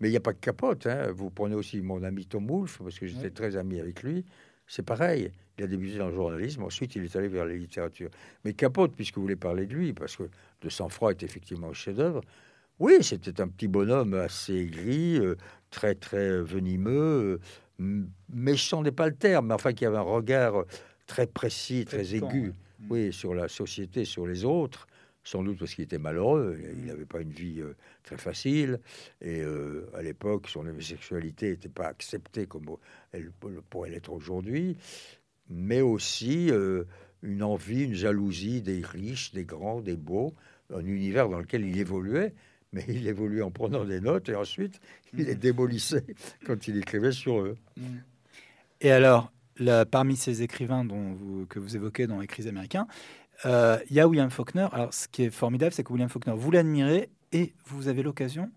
Mais 0.00 0.08
il 0.08 0.10
n'y 0.12 0.16
a 0.16 0.20
pas 0.20 0.32
que 0.32 0.38
Capote. 0.40 0.86
hein. 0.86 1.10
Vous 1.12 1.30
prenez 1.30 1.54
aussi 1.54 1.80
mon 1.80 2.02
ami 2.02 2.26
Tom 2.26 2.46
Wolfe, 2.46 2.78
parce 2.82 2.98
que 2.98 3.06
j'étais 3.06 3.24
Ouais. 3.24 3.30
très 3.30 3.56
ami 3.56 3.80
avec 3.80 4.02
lui. 4.02 4.24
C'est 4.66 4.82
pareil. 4.84 5.30
Il 5.58 5.64
a 5.64 5.66
débuté 5.66 5.96
dans 5.98 6.08
le 6.08 6.14
journalisme, 6.14 6.62
ensuite 6.64 6.96
il 6.96 7.04
est 7.04 7.16
allé 7.16 7.28
vers 7.28 7.46
la 7.46 7.54
littérature. 7.54 8.10
Mais 8.44 8.52
Capote, 8.52 8.92
puisque 8.94 9.16
vous 9.16 9.22
voulez 9.22 9.36
parler 9.36 9.66
de 9.66 9.74
lui, 9.74 9.92
parce 9.92 10.16
que 10.16 10.24
De 10.62 10.68
sang-froid 10.70 11.10
est 11.10 11.22
effectivement 11.22 11.68
un 11.68 11.72
chef-d'œuvre, 11.74 12.22
oui, 12.78 12.94
c'était 13.02 13.40
un 13.42 13.48
petit 13.48 13.68
bonhomme 13.68 14.14
assez 14.14 14.54
aigri, 14.54 15.18
euh, 15.18 15.34
très 15.70 15.94
très 15.94 16.40
venimeux, 16.42 17.40
euh, 17.80 18.04
méchant 18.32 18.82
n'est 18.82 18.90
pas 18.92 19.06
le 19.06 19.14
terme, 19.14 19.48
mais 19.48 19.54
enfin 19.54 19.72
qui 19.74 19.84
avait 19.86 19.96
un 19.98 20.00
regard 20.00 20.64
très 21.06 21.26
précis, 21.26 21.84
très 21.84 22.14
aigu, 22.14 22.48
ouais. 22.48 22.52
Mm. 22.80 22.86
oui, 22.90 23.12
sur 23.12 23.34
la 23.34 23.48
société, 23.48 24.04
sur 24.06 24.26
les 24.26 24.44
autres, 24.44 24.86
sans 25.26 25.42
doute 25.42 25.58
parce 25.58 25.74
qu'il 25.74 25.84
était 25.84 25.98
malheureux, 25.98 26.56
il 26.60 26.84
Mm. 26.84 26.86
n'avait 26.86 27.04
pas 27.04 27.20
une 27.20 27.32
vie 27.32 27.60
euh, 27.60 27.74
très 28.04 28.16
facile, 28.16 28.78
et 29.20 29.40
euh, 29.42 29.90
à 29.94 30.02
l'époque, 30.02 30.48
son 30.48 30.66
homosexualité 30.66 31.50
n'était 31.50 31.68
pas 31.68 31.88
acceptée 31.88 32.46
comme 32.46 32.64
elle 33.12 33.32
pourrait 33.68 33.90
l'être 33.90 34.12
aujourd'hui, 34.12 34.76
mais 35.50 35.80
aussi 35.80 36.50
euh, 36.50 36.84
une 37.22 37.42
envie, 37.42 37.84
une 37.84 37.94
jalousie 37.94 38.62
des 38.62 38.80
riches, 38.82 39.32
des 39.32 39.44
grands, 39.44 39.80
des 39.80 39.96
beaux, 39.96 40.32
un 40.72 40.84
univers 40.86 41.28
dans 41.28 41.40
lequel 41.40 41.64
il 41.64 41.76
évoluait, 41.78 42.32
mais 42.72 42.84
il 42.88 43.08
évoluait 43.08 43.42
en 43.42 43.50
prenant 43.50 43.84
des 43.84 44.00
notes, 44.00 44.28
et 44.28 44.36
ensuite 44.36 44.80
il 45.12 45.24
les 45.24 45.34
démolissait 45.34 46.04
quand 46.46 46.68
il 46.68 46.76
écrivait 46.76 47.12
sur 47.12 47.40
eux. 47.40 47.56
Et 48.80 48.92
alors, 48.92 49.32
là, 49.58 49.86
parmi 49.86 50.16
ces 50.16 50.42
écrivains 50.42 50.84
dont 50.84 51.14
vous, 51.14 51.46
que 51.46 51.58
vous 51.58 51.74
évoquez 51.74 52.06
dans 52.06 52.20
Écrits 52.20 52.46
américains, 52.46 52.86
euh, 53.44 53.78
il 53.90 53.96
y 53.96 54.00
a 54.00 54.08
William 54.08 54.30
Faulkner. 54.30 54.66
Alors, 54.72 54.92
ce 54.94 55.08
qui 55.08 55.24
est 55.24 55.30
formidable, 55.30 55.72
c'est 55.72 55.84
que 55.84 55.92
William 55.92 56.08
Faulkner, 56.08 56.32
vous 56.36 56.50
l'admirez 56.50 57.10
et 57.32 57.54
vous 57.66 57.88
avez 57.88 58.02
l'occasion 58.02 58.50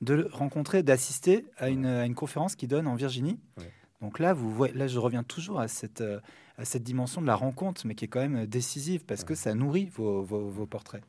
de 0.00 0.14
le 0.14 0.28
rencontrer, 0.32 0.82
d'assister 0.82 1.46
à 1.56 1.68
une, 1.70 1.86
à 1.86 2.04
une 2.06 2.14
conférence 2.14 2.56
qu'il 2.56 2.68
donne 2.68 2.86
en 2.86 2.94
Virginie. 2.94 3.38
Ouais. 3.58 3.70
Donc 4.00 4.18
là, 4.20 4.32
vous 4.32 4.50
voyez, 4.52 4.74
là, 4.74 4.86
je 4.86 4.98
reviens 4.98 5.24
toujours 5.24 5.58
à 5.60 5.66
cette, 5.68 6.00
euh, 6.00 6.20
à 6.56 6.64
cette 6.64 6.84
dimension 6.84 7.20
de 7.20 7.26
la 7.26 7.34
rencontre, 7.34 7.82
mais 7.86 7.94
qui 7.94 8.04
est 8.04 8.08
quand 8.08 8.20
même 8.20 8.46
décisive 8.46 9.04
parce 9.04 9.24
que 9.24 9.34
ça 9.34 9.54
nourrit 9.54 9.86
vos, 9.86 10.22
vos- 10.22 10.48
vos 10.48 10.66
portraits. 10.66 11.02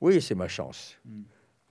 Oui, 0.00 0.20
c'est 0.20 0.34
ma 0.34 0.48
chance. 0.48 0.98
Mm. 1.04 1.22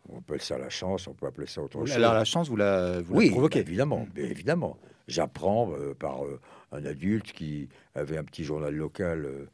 On 0.09 0.17
appelle 0.17 0.41
ça 0.41 0.57
la 0.57 0.69
chance, 0.69 1.07
on 1.07 1.13
peut 1.13 1.27
appeler 1.27 1.45
ça 1.45 1.61
autre 1.61 1.77
chose. 1.79 1.91
Alors, 1.91 2.15
la 2.15 2.25
chance, 2.25 2.49
vous 2.49 2.55
la, 2.55 3.01
vous 3.01 3.19
la 3.19 3.29
provoquez. 3.29 3.61
bah, 3.63 3.69
évidemment, 3.69 4.07
bien 4.15 4.25
évidemment. 4.25 4.77
J'apprends 5.07 5.71
euh, 5.73 5.93
par 5.93 6.25
euh, 6.25 6.39
un 6.71 6.83
adulte 6.85 7.33
qui 7.33 7.69
avait 7.93 8.17
un 8.17 8.23
petit 8.23 8.43
journal 8.43 8.73
local 8.73 9.25
euh, 9.25 9.45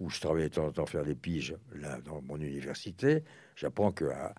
où 0.00 0.10
je 0.10 0.20
travaillais 0.20 0.48
de 0.48 0.54
temps 0.54 0.66
en 0.66 0.72
temps 0.72 0.86
faire 0.86 1.04
des 1.04 1.14
piges 1.14 1.54
là 1.74 2.00
dans 2.00 2.20
mon 2.22 2.36
université. 2.36 3.22
J'apprends 3.54 3.92
que 3.92 4.06
à- 4.06 4.34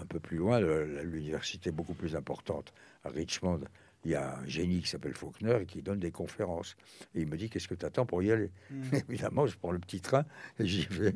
un 0.00 0.04
peu 0.06 0.18
plus 0.18 0.36
loin, 0.36 0.60
l'université 0.60 1.68
est 1.68 1.72
beaucoup 1.72 1.94
plus 1.94 2.16
importante. 2.16 2.72
À 3.04 3.10
Richmond, 3.10 3.60
il 4.04 4.10
y 4.12 4.14
a 4.14 4.38
un 4.38 4.46
génie 4.46 4.80
qui 4.80 4.88
s'appelle 4.88 5.14
Faulkner 5.14 5.58
et 5.62 5.66
qui 5.66 5.80
donne 5.82 6.00
des 6.00 6.10
conférences. 6.10 6.76
Et 7.14 7.20
il 7.20 7.28
me 7.28 7.36
dit 7.36 7.48
qu'est-ce 7.50 7.68
que 7.68 7.74
tu 7.74 7.86
attends 7.86 8.06
pour 8.06 8.22
y 8.22 8.32
aller? 8.32 8.50
Mm. 8.70 8.82
Évidemment, 9.08 9.46
je 9.46 9.56
prends 9.56 9.70
le 9.70 9.78
petit 9.78 10.00
train 10.00 10.24
et 10.58 10.66
j'y 10.66 10.86
vais. 10.86 11.14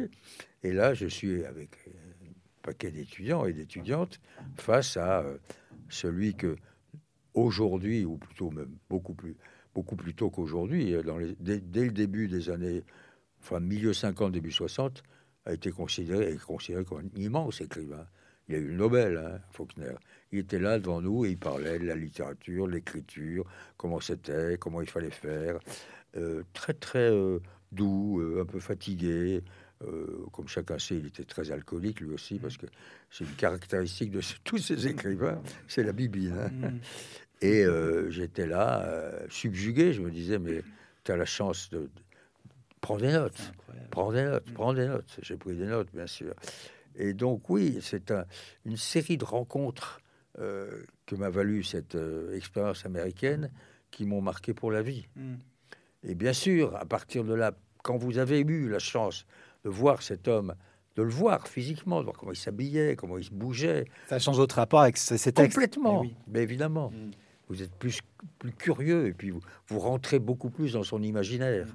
Et 0.63 0.73
là, 0.73 0.95
je 0.95 1.07
suis 1.07 1.45
avec 1.45 1.71
euh, 1.89 1.91
un 2.29 2.33
paquet 2.63 2.91
d'étudiants 2.93 3.45
et 3.45 3.53
d'étudiantes 3.53 4.21
face 4.57 4.97
à 4.97 5.23
euh, 5.23 5.39
celui 5.89 6.35
que 6.35 6.57
aujourd'hui, 7.35 8.05
ou 8.05 8.17
plutôt 8.19 8.51
même 8.51 8.77
beaucoup 8.89 9.15
plus, 9.15 9.35
beaucoup 9.75 9.97
plus 9.97 10.15
tôt 10.15 10.31
qu'aujourd'hui, 10.31 10.95
euh, 10.95 11.35
dès, 11.41 11.59
dès 11.61 11.85
le 11.85 11.91
début 11.91 12.29
des 12.29 12.51
années, 12.51 12.85
enfin 13.45 13.61
milieu 13.61 13.93
50, 13.93 14.33
début 14.33 14.51
60, 14.53 15.03
a 15.45 15.53
été 15.53 15.71
considéré, 15.71 16.33
est 16.33 16.43
considéré 16.43 16.85
comme 16.85 17.01
un 17.01 17.21
immense 17.21 17.61
écrivain. 17.61 18.07
Il 18.49 18.55
a 18.55 18.59
eu 18.59 18.69
le 18.69 18.75
Nobel, 18.75 19.17
hein, 19.19 19.41
Faulkner. 19.53 19.95
Il 20.33 20.39
était 20.41 20.59
là 20.59 20.79
devant 20.79 21.01
nous 21.03 21.25
et 21.27 21.31
il 21.31 21.39
parlait 21.39 21.79
de 21.79 21.85
la 21.87 21.95
littérature, 21.95 22.67
de 22.67 22.73
l'écriture, 22.73 23.45
comment 23.77 24.01
c'était, 24.01 24.57
comment 24.59 24.81
il 24.81 24.89
fallait 24.89 25.11
faire. 25.11 25.59
Euh, 26.17 26.43
très 26.53 26.73
très 26.75 27.11
euh, 27.11 27.39
doux, 27.73 28.21
euh, 28.21 28.41
un 28.43 28.47
peu 28.47 28.61
fatigué. 28.61 29.43
Comme 30.33 30.49
chacun 30.49 30.79
sait, 30.79 30.97
il 30.97 31.07
était 31.09 31.25
très 31.25 31.51
alcoolique 31.51 32.01
lui 32.01 32.15
aussi, 32.15 32.39
parce 32.39 32.57
que 32.57 32.65
c'est 33.11 33.25
une 33.25 33.35
caractéristique 33.35 34.11
de 34.11 34.23
ce- 34.23 34.37
tous 34.45 34.57
ces 34.57 34.87
écrivains, 34.89 35.43
c'est 35.69 35.83
la 35.83 35.93
bibine. 35.93 36.33
hein. 36.39 36.49
Mm. 36.49 36.79
Et 37.43 37.65
j'étais 38.09 38.47
là, 38.47 39.13
subjugué. 39.29 39.93
Je 39.93 40.01
me 40.01 40.11
disais, 40.11 40.39
mais 40.39 40.63
tu 41.05 41.13
as 41.13 41.17
la 41.19 41.27
chance 41.27 41.69
de, 41.71 41.81
de- 41.81 41.91
Prends 42.85 42.99
des 42.99 43.13
notes, 43.13 43.53
prends 43.91 44.13
des 44.13 44.25
notes, 44.25 44.45
prends 44.53 44.75
des 44.75 44.87
notes. 44.87 45.19
J'ai 45.23 45.37
pris 45.37 45.57
des 45.57 45.65
notes, 45.67 45.89
bien 45.95 46.07
sûr. 46.07 46.35
Et 46.97 47.15
donc, 47.15 47.49
oui, 47.49 47.79
c'est 47.81 48.11
un- 48.11 48.27
une 48.67 48.77
série 48.77 49.17
de 49.17 49.25
rencontres 49.25 50.01
euh, 50.39 50.83
que 51.07 51.15
m'a 51.15 51.31
valu 51.31 51.63
cette 51.63 51.95
euh, 51.95 52.37
expérience 52.37 52.85
américaine 52.85 53.51
qui 53.91 54.05
m'ont 54.05 54.21
marqué 54.21 54.53
pour 54.53 54.71
la 54.73 54.83
vie. 54.83 55.07
Mm. 55.17 55.35
Et 56.03 56.15
bien 56.15 56.33
sûr, 56.33 56.75
à 56.77 56.85
partir 56.85 57.25
de 57.25 57.33
là, 57.35 57.53
quand 57.83 57.97
vous 57.97 58.19
avez 58.19 58.41
eu 58.41 58.69
la 58.69 58.81
chance 58.81 59.25
de 59.65 59.71
voir 59.71 60.03
cet 60.03 60.27
homme, 60.29 60.55
de 60.97 61.03
le 61.03 61.09
voir 61.11 61.49
physiquement, 61.49 62.01
de 62.01 62.05
voir 62.05 62.17
comment 62.19 62.33
il 62.33 62.37
s'habillait, 62.37 62.97
comment 62.97 63.17
il 63.17 63.25
se 63.25 63.31
bougeait, 63.31 63.85
Ça 64.09 64.19
change 64.19 64.37
votre 64.37 64.57
rapport 64.57 64.81
avec 64.83 64.97
ces, 64.97 65.17
textes. 65.33 65.55
complètement, 65.55 66.03
Eh 66.03 66.07
oui. 66.09 66.17
mais 66.27 66.43
évidemment, 66.43 66.91
Mm. 66.91 67.11
vous 67.49 67.63
êtes 67.63 67.75
plus, 67.77 68.01
plus 68.39 68.53
curieux 68.53 69.07
et 69.07 69.13
puis 69.13 69.31
vous, 69.31 69.41
vous 69.69 69.79
rentrez 69.79 70.19
beaucoup 70.19 70.51
plus 70.51 70.73
dans 70.75 70.83
son 70.83 71.03
imaginaire. 71.03 71.69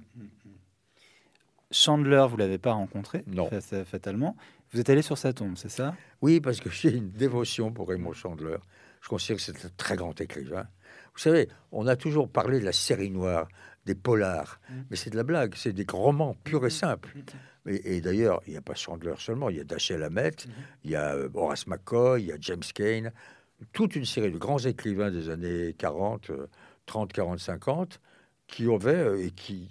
Chandler, 1.71 2.25
vous 2.29 2.37
l'avez 2.37 2.57
pas 2.57 2.73
rencontré, 2.73 3.23
Non. 3.27 3.47
fa- 3.49 3.61
fa- 3.61 3.85
fatalement. 3.85 4.35
Vous 4.71 4.79
êtes 4.79 4.89
allé 4.89 5.01
sur 5.01 5.17
sa 5.17 5.33
tombe, 5.33 5.55
c'est 5.55 5.69
ça? 5.69 5.95
Oui, 6.21 6.39
parce 6.39 6.59
que 6.59 6.69
j'ai 6.69 6.95
une 6.95 7.09
dévotion 7.11 7.71
pour 7.71 7.89
Raymond 7.89 8.13
Chandler. 8.13 8.57
Je 9.01 9.07
considère 9.09 9.37
que 9.37 9.43
c'est 9.43 9.65
un 9.65 9.69
très 9.77 9.95
grand 9.95 10.19
écrivain. 10.19 10.67
Vous 11.13 11.19
savez, 11.19 11.47
on 11.71 11.87
a 11.87 11.95
toujours 11.95 12.29
parlé 12.29 12.59
de 12.59 12.65
la 12.65 12.71
série 12.73 13.09
noire, 13.11 13.47
des 13.85 13.95
polars, 13.95 14.59
Mm. 14.69 14.73
mais 14.89 14.95
c'est 14.95 15.09
de 15.09 15.15
la 15.15 15.23
blague, 15.23 15.53
c'est 15.55 15.73
des 15.73 15.85
romans 15.91 16.35
purs 16.43 16.65
et 16.65 16.69
simples. 16.69 17.09
Mm. 17.15 17.69
Et, 17.69 17.97
et 17.97 18.01
d'ailleurs, 18.01 18.41
il 18.47 18.51
n'y 18.51 18.57
a 18.57 18.61
pas 18.61 18.73
Chandler 18.75 19.13
seulement, 19.17 19.49
il 19.49 19.57
y 19.57 19.59
a 19.59 19.63
Dashiell 19.63 20.01
Hammett, 20.03 20.47
Mhm. 20.47 20.53
il 20.85 20.91
y 20.91 20.95
a 20.95 21.13
euh, 21.15 21.29
Horace 21.33 21.67
McCoy, 21.67 22.21
il 22.23 22.27
y 22.27 22.31
a 22.31 22.37
James 22.39 22.63
Cain, 22.73 23.11
toute 23.73 23.95
une 23.95 24.05
série 24.05 24.31
de 24.31 24.37
grands 24.37 24.57
écrivains 24.59 25.11
des 25.11 25.29
années 25.29 25.75
40, 25.77 26.29
euh, 26.31 26.47
30, 26.87 27.11
40, 27.13 27.39
50, 27.39 27.99
qui 28.49 28.65
avaient 28.65 28.93
euh, 28.93 29.25
et 29.25 29.31
qui 29.31 29.67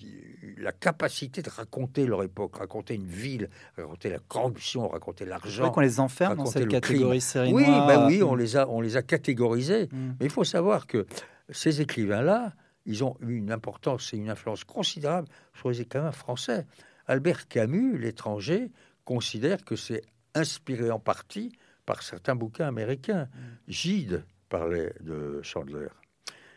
la 0.57 0.73
capacité 0.73 1.43
de 1.43 1.51
raconter 1.51 2.07
leur 2.07 2.23
époque, 2.23 2.57
raconter 2.57 2.95
une 2.95 3.07
ville, 3.07 3.51
raconter 3.77 4.11
la 4.11 4.19
corruption, 4.19 4.88
raconter 4.88 5.25
l'argent. 5.25 5.71
qu'on 5.71 5.81
les 5.81 6.01
enferme 6.01 6.38
dans 6.38 6.47
cette 6.47 6.69
catégorie 6.69 7.21
série 7.21 7.53
Oui, 7.53 7.64
ben 7.64 8.07
oui, 8.07 8.23
on 8.23 8.35
les 8.35 8.57
a, 8.57 8.69
on 8.69 8.81
les 8.81 8.97
a 8.97 9.03
catégorisés. 9.03 9.88
Mm. 9.93 10.12
Mais 10.21 10.27
il 10.27 10.31
faut 10.31 10.45
savoir 10.45 10.87
que 10.87 11.07
ces 11.51 11.81
écrivains-là, 11.81 12.55
ils 12.87 13.05
ont 13.05 13.17
eu 13.21 13.37
une 13.37 13.53
importance 13.53 14.14
et 14.14 14.17
une 14.17 14.31
influence 14.31 14.64
considérable 14.64 15.29
sur 15.55 15.69
les 15.71 15.81
écrivains 15.81 16.12
français. 16.12 16.67
Albert 17.07 17.49
Camus, 17.49 17.99
l'étranger, 17.99 18.71
considère 19.05 19.64
que 19.64 19.77
c'est 19.77 20.03
inspiré 20.35 20.91
en 20.91 20.99
partie 20.99 21.53
par 21.85 22.03
certains 22.03 22.35
bouquins 22.35 22.69
américains. 22.69 23.29
Gide 23.67 24.25
parlait 24.49 24.93
de 25.01 25.41
Chandler. 25.43 25.88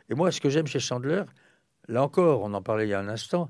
Et 0.09 0.13
moi, 0.13 0.31
ce 0.31 0.41
que 0.41 0.49
j'aime 0.49 0.67
chez 0.67 0.79
Chandler, 0.79 1.23
là 1.91 2.03
encore, 2.03 2.41
on 2.41 2.53
en 2.53 2.61
parlait 2.61 2.87
il 2.87 2.89
y 2.89 2.93
a 2.93 2.99
un 2.99 3.07
instant, 3.07 3.49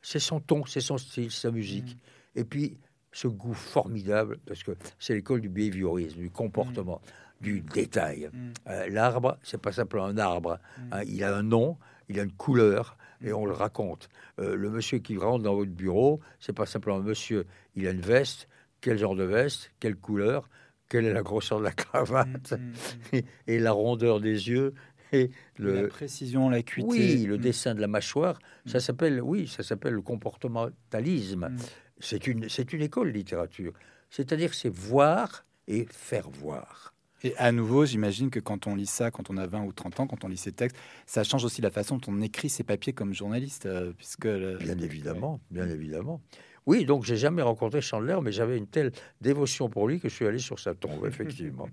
c'est 0.00 0.18
son 0.18 0.40
ton, 0.40 0.64
c'est 0.64 0.80
son 0.80 0.98
style, 0.98 1.30
sa 1.30 1.50
musique. 1.50 1.96
Et 2.34 2.44
puis, 2.44 2.78
ce 3.12 3.28
goût 3.28 3.54
formidable, 3.54 4.38
parce 4.46 4.62
que 4.62 4.72
c'est 4.98 5.14
l'école 5.14 5.40
du 5.40 5.48
behaviorisme, 5.48 6.18
du 6.18 6.30
comportement, 6.30 7.00
du 7.40 7.60
détail. 7.60 8.30
Mm. 8.32 8.52
Euh, 8.68 8.88
L'arbre, 8.88 9.36
c'est 9.42 9.60
pas 9.60 9.72
simplement 9.72 10.06
un 10.06 10.18
arbre. 10.18 10.58
Mm. 10.78 10.82
hein, 10.92 11.02
il 11.06 11.24
a 11.24 11.36
un 11.36 11.42
nom, 11.42 11.76
il 12.08 12.18
a 12.18 12.22
une 12.22 12.32
couleur, 12.32 12.96
et 13.22 13.32
on 13.32 13.44
le 13.44 13.52
raconte. 13.52 14.08
Euh, 14.40 14.56
le 14.56 14.70
monsieur 14.70 14.98
qui 14.98 15.16
rentre 15.16 15.44
dans 15.44 15.54
votre 15.54 15.70
bureau, 15.70 16.20
c'est 16.40 16.52
pas 16.52 16.66
simplement 16.66 16.96
un 16.96 17.02
monsieur. 17.02 17.46
Il 17.76 17.86
a 17.86 17.90
une 17.90 18.00
veste. 18.00 18.48
Quel 18.80 18.98
genre 18.98 19.14
de 19.14 19.24
veste 19.24 19.70
Quelle 19.78 19.96
couleur 19.96 20.48
Quelle 20.88 21.04
est 21.04 21.12
la 21.12 21.22
grosseur 21.22 21.58
de 21.58 21.64
la 21.64 21.70
cravate 21.72 22.52
Mm, 22.52 22.56
mm, 22.56 23.18
mm. 23.18 23.20
Et 23.46 23.58
la 23.58 23.72
rondeur 23.72 24.20
des 24.20 24.48
yeux 24.48 24.74
et 25.12 25.30
La 25.58 25.82
le, 25.82 25.88
précision, 25.88 26.48
l'acuité. 26.48 26.88
oui, 26.88 27.24
le 27.26 27.36
Mm. 27.36 27.40
dessin 27.40 27.74
de 27.74 27.80
la 27.80 27.86
mâchoire, 27.88 28.38
ça 28.66 28.78
Mm. 28.78 28.80
s'appelle, 28.80 29.20
oui, 29.22 29.46
ça 29.46 29.62
s'appelle 29.62 29.92
le 29.94 30.02
comportementalisme. 30.02 31.48
Mm. 31.50 31.56
C'est 32.00 32.26
une, 32.26 32.48
c'est 32.48 32.72
une 32.72 32.82
école 32.82 33.10
littérature. 33.10 33.72
C'est-à-dire, 34.10 34.54
c'est 34.54 34.68
voir 34.72 35.44
et 35.68 35.86
faire 35.90 36.28
voir. 36.30 36.94
Et 37.24 37.36
à 37.36 37.52
nouveau, 37.52 37.84
j'imagine 37.86 38.30
que 38.30 38.40
quand 38.40 38.66
on 38.66 38.74
lit 38.74 38.86
ça, 38.86 39.12
quand 39.12 39.30
on 39.30 39.36
a 39.36 39.46
20 39.46 39.62
ou 39.64 39.72
30 39.72 40.00
ans, 40.00 40.06
quand 40.08 40.24
on 40.24 40.28
lit 40.28 40.36
ces 40.36 40.50
textes, 40.50 40.76
ça 41.06 41.22
change 41.22 41.44
aussi 41.44 41.62
la 41.62 41.70
façon 41.70 41.98
dont 41.98 42.12
on 42.12 42.20
écrit 42.20 42.48
ses 42.48 42.64
papiers 42.64 42.92
comme 42.92 43.14
journaliste, 43.14 43.66
euh, 43.66 43.92
puisque 43.96 44.24
le- 44.24 44.56
Bien 44.58 44.76
évidemment, 44.78 45.40
bien 45.50 45.68
évidemment. 45.68 46.20
Oui, 46.66 46.84
donc 46.84 47.04
j'ai 47.04 47.16
jamais 47.16 47.42
rencontré 47.42 47.80
Chandler, 47.80 48.18
mais 48.22 48.32
j'avais 48.32 48.58
une 48.58 48.66
telle 48.66 48.90
dévotion 49.20 49.68
pour 49.68 49.86
lui 49.86 50.00
que 50.00 50.08
je 50.08 50.14
suis 50.14 50.26
allé 50.26 50.38
sur 50.38 50.58
sa 50.58 50.74
tombe, 50.74 51.06
effectivement. 51.06 51.68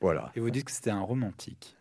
Voilà. 0.00 0.30
Et 0.36 0.40
vous 0.40 0.50
dites 0.50 0.64
que 0.64 0.70
c'était 0.72 0.90
un 0.90 1.00
romantique. 1.02 1.76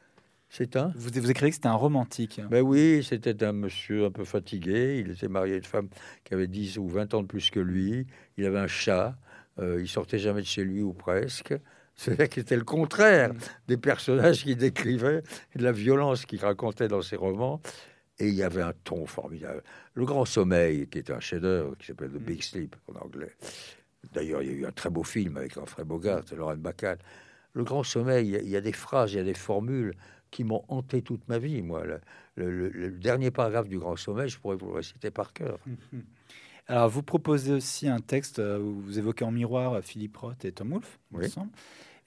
C'est 0.56 0.76
un 0.76 0.94
Vous, 0.96 1.10
vous 1.12 1.32
écrivez 1.32 1.50
que 1.50 1.56
c'était 1.56 1.68
un 1.68 1.74
romantique. 1.74 2.40
Ben 2.52 2.62
oui, 2.62 3.04
c'était 3.04 3.44
un 3.44 3.54
monsieur 3.54 4.06
un 4.06 4.12
peu 4.12 4.24
fatigué. 4.24 5.00
Il 5.04 5.12
était 5.12 5.28
marié 5.28 5.56
à 5.56 5.58
une 5.58 5.64
femme 5.64 5.90
qui 6.24 6.36
avait 6.36 6.46
10 6.46 6.78
ou 6.78 6.88
20 6.88 7.16
ans 7.16 7.24
de 7.24 7.28
plus 7.28 7.50
que 7.50 7.60
lui. 7.60 8.06
Il 8.38 8.46
avait 8.46 8.60
un 8.60 8.68
chat. 8.68 9.18
Euh, 9.60 9.80
il 9.82 9.88
sortait 9.88 10.20
jamais 10.20 10.42
de 10.42 10.46
chez 10.46 10.64
lui 10.64 10.84
ou 10.84 10.94
presque. 10.94 11.56
C'est 11.96 12.28
qui 12.30 12.40
était 12.40 12.56
le 12.56 12.64
contraire 12.64 13.34
Mm. 13.34 13.38
des 13.68 13.78
personnages 13.78 14.44
qu'il 14.44 14.56
décrivait 14.58 15.24
et 15.56 15.58
de 15.58 15.64
la 15.64 15.72
violence 15.72 16.28
qu'il 16.28 16.40
racontait 16.40 16.88
dans 16.88 17.02
ses 17.02 17.16
romans. 17.16 17.60
Et 18.20 18.28
il 18.28 18.36
y 18.36 18.44
avait 18.44 18.62
un 18.62 18.74
ton 18.84 19.08
formidable. 19.08 19.64
Le 19.96 20.06
Grand 20.06 20.26
Sommeil, 20.26 20.88
qui 20.88 21.00
est 21.00 21.10
un 21.10 21.20
chef-d'œuvre, 21.20 21.76
qui 21.80 21.88
s'appelle 21.88 22.12
The 22.12 22.22
Mm. 22.22 22.26
Big 22.26 22.44
Sleep 22.44 22.76
en 22.94 23.04
anglais. 23.04 23.32
D'ailleurs, 24.14 24.44
il 24.44 24.52
y 24.52 24.52
a 24.52 24.58
eu 24.58 24.66
un 24.68 24.72
très 24.72 24.92
beau 24.92 25.04
film 25.04 25.36
avec 25.38 25.58
Alfred 25.58 25.88
Bogart 25.88 26.22
et 26.32 26.36
Laurent 26.36 26.56
Bacall. 26.58 27.00
Le 27.54 27.64
Grand 27.64 27.82
Sommeil, 27.84 28.38
il 28.44 28.50
y 28.50 28.56
a 28.56 28.62
des 28.62 28.72
phrases, 28.72 29.14
il 29.14 29.18
y 29.18 29.20
a 29.20 29.24
des 29.24 29.34
formules 29.34 29.94
qui 30.34 30.44
m'ont 30.44 30.64
hanté 30.68 31.02
toute 31.02 31.28
ma 31.28 31.38
vie, 31.38 31.62
moi. 31.62 31.84
Le, 31.86 32.00
le- 32.36 32.52
le- 32.52 32.70
le 32.70 32.92
dernier 32.92 33.32
paragraphe 33.32 33.68
du 33.70 33.78
Grand 33.78 33.96
Sommeil, 33.96 34.28
je 34.30 34.40
pourrais 34.40 34.56
vous 34.56 34.68
le 34.68 34.74
réciter 34.74 35.12
par 35.12 35.32
cœur. 35.34 35.60
Alors, 36.68 36.90
vous 36.90 37.04
proposez 37.04 37.52
aussi 37.54 37.88
un 37.90 38.00
texte 38.00 38.40
euh, 38.40 38.58
où 38.60 38.80
vous 38.80 38.98
évoquez 38.98 39.26
en 39.26 39.32
miroir 39.32 39.74
euh, 39.74 39.82
Philippe 39.82 40.16
Roth 40.18 40.46
et 40.46 40.52
Tom 40.52 40.72
Wolfe, 40.72 41.00
Oui. 41.12 41.30
semble. 41.30 41.52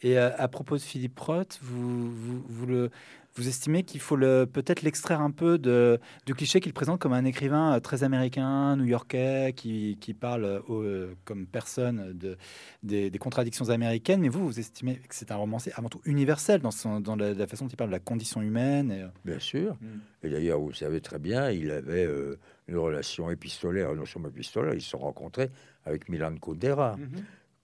Et 0.03 0.19
euh, 0.19 0.31
à 0.37 0.49
propos 0.49 0.77
de 0.77 0.83
Philippe 0.83 1.19
Roth, 1.21 1.59
vous, 1.62 2.11
vous, 2.11 2.43
vous 2.49 2.67
le, 2.67 2.91
vous 3.37 3.49
estimez 3.49 3.83
qu'il 3.85 4.01
faut 4.01 4.16
le, 4.16 4.46
peut-être 4.46 4.83
l'extraire 4.83 5.20
un 5.20 5.31
peu 5.31 5.59
de, 5.59 6.01
du 6.27 6.35
cliché 6.35 6.61
qu'il 6.61 6.72
présente 6.72 6.99
comme 7.01 7.12
un 7.12 7.25
écrivain 7.25 7.75
euh, 7.75 7.81
très 7.81 8.03
américain, 8.03 8.77
new-yorkais, 8.77 9.53
qui, 9.55 9.99
qui 10.01 10.14
parle 10.14 10.44
euh, 10.44 10.61
au- 10.68 10.83
euh, 10.83 11.14
comme 11.25 11.46
personne 11.46 12.12
de, 12.14 12.37
des, 12.83 13.11
des 13.11 13.18
contradictions 13.18 13.68
américaines. 13.70 14.20
Mais 14.20 14.29
vous, 14.29 14.44
vous 14.46 14.59
estimez 14.59 14.96
que 14.96 15.14
c'est 15.14 15.31
un 15.31 15.37
romancier 15.37 15.72
avant 15.77 15.88
tout 15.88 16.01
universel 16.05 16.61
dans, 16.61 16.70
son, 16.70 17.01
dans 17.01 17.16
la, 17.16 17.35
la 17.35 17.46
façon 17.46 17.66
dont 17.66 17.70
il 17.70 17.77
parle 17.77 17.90
de 17.90 17.94
la 17.94 18.01
condition 18.01 18.42
humaine. 18.42 18.90
Et, 18.90 19.05
Bien 19.25 19.38
sûr. 19.38 19.77
Et 20.22 20.29
d'ailleurs, 20.31 20.59
vous 20.61 20.68
le 20.68 20.75
savez 20.75 21.01
très 21.01 21.18
bien, 21.18 21.51
il 21.51 21.70
avait 21.70 22.05
euh, 22.07 22.38
une 22.68 22.79
relation 22.79 23.31
épistolaire, 23.31 23.94
non 23.94 24.07
seulement 24.07 24.29
épistolaire, 24.29 24.75
ils 24.75 24.81
se 24.83 24.90
sont 24.90 24.99
rencontrés 24.99 25.51
avec 25.85 26.09
Milan 26.09 26.35
Kundera. 26.40 26.96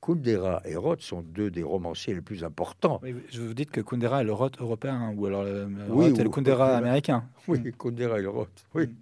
Kundera 0.03 0.61
et 0.65 0.75
Roth 0.75 1.01
sont 1.01 1.23
deux 1.23 1.51
des 1.51 1.63
romanciers 1.63 2.15
les 2.15 2.21
plus 2.21 2.43
importants. 2.43 3.01
Oui, 3.03 3.15
vous 3.35 3.55
dites 3.55 3.71
que 3.71 3.81
Kundera 3.81 4.23
est 4.23 4.25
le 4.25 4.33
Roth 4.33 4.61
européen, 4.61 4.95
hein, 4.95 5.15
ou 5.17 5.27
alors 5.27 5.45
le, 5.45 5.67
le 5.67 5.85
Oui, 5.89 6.09
Roth 6.09 6.19
est 6.19 6.25
le 6.25 6.31
Kundera 6.31 6.77
américain. 6.77 7.25
Oui, 7.47 7.73
Kundera 7.79 8.21
et 8.21 8.27
Roth. 8.27 8.67
Oui. 8.75 8.89
Mm. 8.89 8.95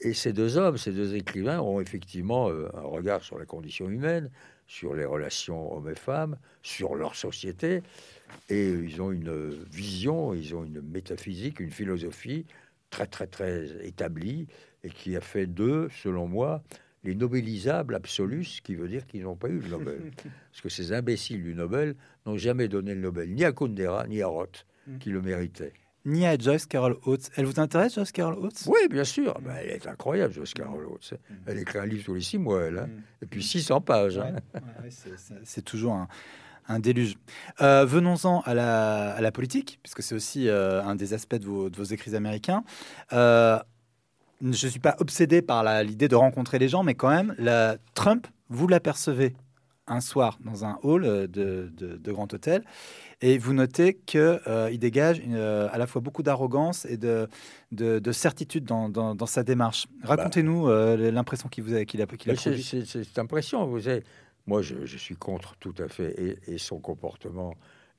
Et 0.00 0.14
ces 0.14 0.32
deux 0.32 0.56
hommes, 0.58 0.78
ces 0.78 0.92
deux 0.92 1.16
écrivains 1.16 1.60
ont 1.60 1.80
effectivement 1.80 2.50
euh, 2.50 2.68
un 2.76 2.82
regard 2.82 3.24
sur 3.24 3.38
la 3.38 3.46
condition 3.46 3.88
humaine, 3.88 4.30
sur 4.66 4.94
les 4.94 5.04
relations 5.04 5.74
hommes 5.74 5.88
et 5.88 5.96
femmes, 5.96 6.36
sur 6.62 6.94
leur 6.94 7.16
société. 7.16 7.82
Et 8.48 8.68
ils 8.68 9.00
ont 9.02 9.10
une 9.10 9.50
vision, 9.72 10.34
ils 10.34 10.54
ont 10.54 10.64
une 10.64 10.82
métaphysique, 10.82 11.58
une 11.58 11.70
philosophie 11.70 12.46
très, 12.90 13.06
très, 13.06 13.26
très 13.26 13.86
établie 13.86 14.46
et 14.84 14.90
qui 14.90 15.16
a 15.16 15.20
fait 15.20 15.46
d'eux, 15.46 15.88
selon 16.02 16.28
moi, 16.28 16.62
les 17.08 17.14
nobelisables 17.14 17.94
absolus, 17.94 18.44
ce 18.44 18.62
qui 18.62 18.74
veut 18.74 18.88
dire 18.88 19.06
qu'ils 19.06 19.22
n'ont 19.22 19.36
pas 19.36 19.48
eu 19.48 19.58
le 19.58 19.68
Nobel. 19.68 20.10
Parce 20.52 20.60
que 20.62 20.68
ces 20.68 20.92
imbéciles 20.92 21.42
du 21.42 21.54
Nobel 21.54 21.94
n'ont 22.26 22.36
jamais 22.36 22.68
donné 22.68 22.94
le 22.94 23.00
Nobel, 23.00 23.30
ni 23.34 23.44
à 23.44 23.52
Kundera, 23.52 24.06
ni 24.06 24.22
à 24.22 24.26
Roth, 24.26 24.64
Mm. 24.86 24.98
qui 24.98 25.10
le 25.10 25.20
méritaient. 25.20 25.74
Ni 26.06 26.24
à 26.24 26.38
Joyce 26.38 26.64
Carol 26.64 26.96
Oates. 27.04 27.30
Elle 27.36 27.44
vous 27.44 27.60
intéresse, 27.60 27.94
Joyce 27.96 28.10
Carol 28.12 28.38
Oates? 28.38 28.64
Oui, 28.66 28.88
bien 28.88 29.04
sûr. 29.04 29.38
Ben, 29.42 29.54
elle 29.60 29.70
est 29.70 29.86
incroyable, 29.86 30.32
Joyce 30.32 30.54
Carol 30.54 30.86
Oates. 30.86 31.12
Elle 31.46 31.58
écrit 31.58 31.78
un 31.78 31.84
livre 31.84 32.04
tous 32.04 32.14
les 32.14 32.22
six 32.22 32.38
mois, 32.38 32.62
elle. 32.62 32.78
hein. 32.78 32.88
Et 33.20 33.26
puis 33.26 33.42
600 33.42 33.82
pages. 33.82 34.16
hein. 34.16 34.36
Ouais, 34.54 34.60
ouais, 34.60 34.84
ouais, 34.84 35.16
c'est- 35.44 35.60
toujours 35.62 35.92
un, 35.92 36.08
un 36.68 36.78
déluge. 36.80 37.16
Euh, 37.60 37.84
Venons-en 37.84 38.40
à 38.46 38.54
la, 38.54 39.10
à 39.10 39.20
la 39.20 39.32
politique, 39.32 39.78
puisque 39.82 40.02
c'est 40.02 40.14
aussi 40.14 40.48
euh, 40.48 40.82
un 40.82 40.94
des 40.94 41.12
aspects 41.12 41.34
de 41.36 41.44
vos, 41.44 41.68
de 41.68 41.76
vos 41.76 41.84
écrits 41.84 42.14
américains. 42.14 42.64
Euh, 43.12 43.58
je 44.40 44.46
ne 44.46 44.52
suis 44.70 44.80
pas 44.80 44.96
obsédé 45.00 45.42
par 45.42 45.82
l'idée 45.82 46.08
de 46.08 46.14
rencontrer 46.16 46.58
les 46.58 46.68
gens, 46.68 46.82
mais 46.82 46.94
quand 46.94 47.10
même, 47.10 47.34
la, 47.38 47.76
Trump, 47.94 48.26
vous 48.48 48.66
l'apercevez 48.68 49.34
un 49.86 50.00
soir 50.00 50.38
dans 50.44 50.64
un 50.66 50.78
hall 50.82 51.04
euh, 51.04 51.26
de, 51.26 51.70
de- 51.74 51.96
de 51.96 52.12
grand 52.12 52.32
hôtel, 52.34 52.62
et 53.22 53.38
vous 53.38 53.52
notez 53.54 53.94
qu'il 54.06 54.38
il 54.70 54.78
dégage 54.78 55.18
une, 55.18 55.34
euh, 55.34 55.66
à 55.72 55.78
la 55.78 55.86
fois 55.86 56.00
beaucoup 56.02 56.22
d'arrogance 56.22 56.84
et 56.84 56.96
de, 56.98 57.26
de, 57.72 57.98
de 57.98 58.12
certitude 58.12 58.64
dans, 58.64 58.88
dans- 58.88 59.14
dans 59.14 59.26
sa 59.26 59.42
démarche. 59.42 59.86
Racontez-nous 60.02 60.68
euh, 60.68 61.10
l'impression 61.10 61.48
qu'il 61.48 61.74
a, 61.74 61.84
qu'il 61.84 62.02
a, 62.02 62.06
qu'il 62.06 62.30
a 62.30 62.34
Mais 62.34 62.38
c'est- 62.62 62.84
cette 62.84 63.18
impression. 63.18 63.66
Vous 63.66 63.80
savez, 63.80 64.04
moi, 64.46 64.62
je, 64.62 64.84
je 64.84 64.96
suis 64.98 65.16
contre 65.16 65.56
tout 65.56 65.74
à 65.78 65.88
fait 65.88 66.14
et, 66.46 66.54
et 66.54 66.58
son 66.58 66.78
comportement 66.80 67.54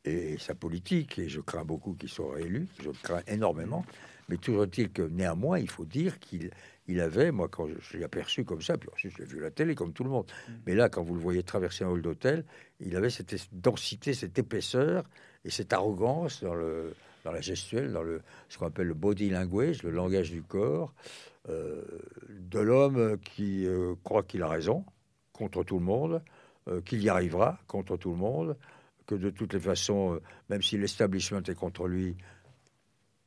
et, 0.06 0.38
sa 0.40 0.56
politique, 0.56 1.20
et 1.20 1.28
je 1.28 1.42
crains 1.42 1.66
beaucoup 1.66 1.94
qu'il 1.94 2.08
soit 2.10 2.36
réélu. 2.36 2.68
Je 2.82 2.90
crains 3.04 3.22
énormément. 3.28 3.84
Mais 4.30 4.38
toujours 4.38 4.64
est-il 4.64 4.92
que 4.92 5.02
néanmoins, 5.02 5.60
il 5.60 5.70
faut 5.70 5.86
dire 5.86 6.20
qu'il 6.20 6.52
il 6.90 7.02
avait, 7.02 7.32
moi, 7.32 7.48
quand 7.48 7.68
je, 7.68 7.76
je 7.80 7.98
l'ai 7.98 8.04
aperçu 8.04 8.44
comme 8.44 8.62
ça, 8.62 8.76
puis 8.76 8.90
ensuite 8.92 9.14
je 9.14 9.20
l'ai 9.20 9.26
vu 9.26 9.38
à 9.40 9.44
la 9.44 9.52
télé 9.52 9.76
comme 9.76 9.94
tout 9.94 10.04
le 10.04 10.10
monde. 10.10 10.26
Mais 10.66 10.74
là, 10.74 10.90
quand 10.90 11.04
vous 11.04 11.14
le 11.14 11.20
voyez 11.20 11.44
traverser 11.44 11.84
un 11.84 11.90
hall 11.90 12.02
d'hôtel, 12.02 12.46
il 12.80 12.96
avait 12.96 13.12
cette 13.12 13.36
densité, 13.52 14.14
cette 14.14 14.40
épaisseur 14.40 15.04
et 15.46 15.52
cette 15.52 15.72
arrogance 15.72 16.44
dans 16.44 16.56
le 16.56 16.94
dans 17.26 17.32
la 17.32 17.42
gestuelle, 17.42 17.92
dans 17.92 18.02
le 18.02 18.22
ce 18.48 18.58
qu'on 18.58 18.68
appelle 18.68 18.88
le 18.88 18.94
body 18.94 19.30
language, 19.30 19.84
le 19.84 19.92
langage 19.92 20.32
du 20.32 20.42
corps, 20.42 20.94
euh, 21.50 21.84
de 22.30 22.60
l'homme 22.60 23.18
qui 23.20 23.68
euh, 23.68 23.94
croit 24.04 24.24
qu'il 24.24 24.42
a 24.42 24.48
raison 24.48 24.86
contre 25.34 25.64
tout 25.64 25.78
le 25.80 25.86
monde, 25.86 26.24
euh, 26.68 26.82
qu'il 26.82 27.04
y 27.04 27.10
arrivera 27.10 27.60
contre 27.68 27.98
tout 27.98 28.12
le 28.12 28.18
monde, 28.18 28.58
que 29.06 29.16
de 29.16 29.30
toutes 29.30 29.54
les 29.54 29.60
façons, 29.60 30.20
même 30.50 30.62
si 30.62 30.78
l'establishment 30.78 31.44
est 31.48 31.56
contre 31.56 31.88
lui, 31.88 32.16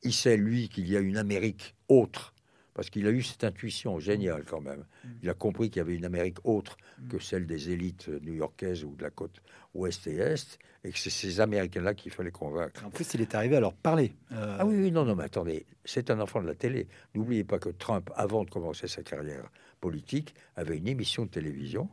il 0.02 0.12
sait 0.12 0.36
lui 0.36 0.68
qu'il 0.68 0.88
y 0.88 0.96
a 0.96 1.00
une 1.00 1.16
Amérique 1.16 1.74
autre, 1.88 2.34
parce 2.74 2.88
qu'il 2.90 3.06
a 3.06 3.10
eu 3.10 3.22
cette 3.22 3.44
intuition 3.44 3.98
géniale 3.98 4.44
quand 4.46 4.60
même. 4.60 4.84
Il 5.22 5.28
a 5.28 5.34
compris 5.34 5.68
qu'il 5.68 5.78
y 5.78 5.80
avait 5.80 5.94
une 5.94 6.06
Amérique 6.06 6.38
autre 6.44 6.76
que 7.08 7.18
celle 7.18 7.46
des 7.46 7.70
élites 7.70 8.08
new-yorkaises 8.08 8.84
ou 8.84 8.94
de 8.96 9.02
la 9.02 9.10
côte 9.10 9.42
ouest 9.74 10.06
et 10.06 10.16
est, 10.16 10.58
et 10.84 10.90
que 10.90 10.98
c'est 10.98 11.10
ces 11.10 11.40
Américains-là 11.40 11.94
qu'il 11.94 12.12
fallait 12.12 12.30
convaincre. 12.30 12.84
En 12.84 12.90
plus, 12.90 13.14
il 13.14 13.20
est 13.20 13.34
arrivé 13.34 13.56
à 13.56 13.60
leur 13.60 13.74
parler. 13.74 14.14
Euh, 14.32 14.56
ah 14.58 14.66
oui, 14.66 14.76
oui, 14.76 14.90
non, 14.90 15.04
non, 15.04 15.14
mais 15.14 15.24
attendez, 15.24 15.66
c'est 15.84 16.10
un 16.10 16.20
enfant 16.20 16.42
de 16.42 16.46
la 16.46 16.54
télé. 16.54 16.88
N'oubliez 17.14 17.44
pas 17.44 17.58
que 17.58 17.68
Trump, 17.68 18.10
avant 18.16 18.44
de 18.44 18.50
commencer 18.50 18.88
sa 18.88 19.02
carrière 19.02 19.50
politique, 19.80 20.34
avait 20.56 20.78
une 20.78 20.88
émission 20.88 21.24
de 21.24 21.30
télévision 21.30 21.88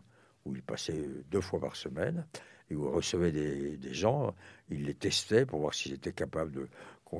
où 0.45 0.55
il 0.55 0.63
passait 0.63 1.05
deux 1.29 1.41
fois 1.41 1.59
par 1.59 1.75
semaine 1.75 2.25
et 2.69 2.75
où 2.75 2.85
il 2.87 2.93
recevait 2.95 3.31
des, 3.31 3.77
des 3.77 3.93
gens, 3.93 4.33
il 4.69 4.85
les 4.85 4.93
testait 4.93 5.45
pour 5.45 5.59
voir 5.59 5.73
s'ils 5.73 5.93
étaient 5.93 6.13
capables 6.13 6.51
de 6.51 6.67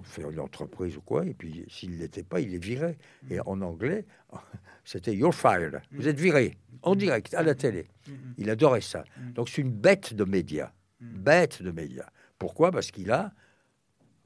faire 0.04 0.30
une 0.30 0.40
entreprise 0.40 0.98
ou 0.98 1.02
quoi, 1.02 1.26
et 1.26 1.34
puis 1.34 1.66
s'il 1.68 1.92
ne 1.92 1.98
l'était 1.98 2.24
pas, 2.24 2.40
il 2.40 2.52
les 2.52 2.60
virait. 2.60 2.98
Et 3.30 3.38
mm. 3.38 3.44
en 3.46 3.62
anglais, 3.62 4.06
c'était 4.86 5.16
You're 5.16 5.34
fired, 5.34 5.82
vous 5.92 6.08
êtes 6.08 6.20
viré, 6.20 6.58
en 6.84 6.96
mm. 6.96 6.98
direct, 6.98 7.34
à 7.34 7.44
la 7.44 7.56
télé. 7.56 7.88
Mm, 8.08 8.12
il 8.38 8.50
adorait 8.50 8.82
ça. 8.82 9.04
Donc 9.34 9.50
c'est 9.50 9.62
une 9.62 9.72
bête 9.72 10.14
de 10.14 10.24
médias, 10.24 10.72
bête 11.02 11.62
de 11.62 11.72
médias. 11.72 12.10
Pourquoi? 12.38 12.72
Parce 12.72 12.92
qu'il 12.92 13.12
a, 13.12 13.34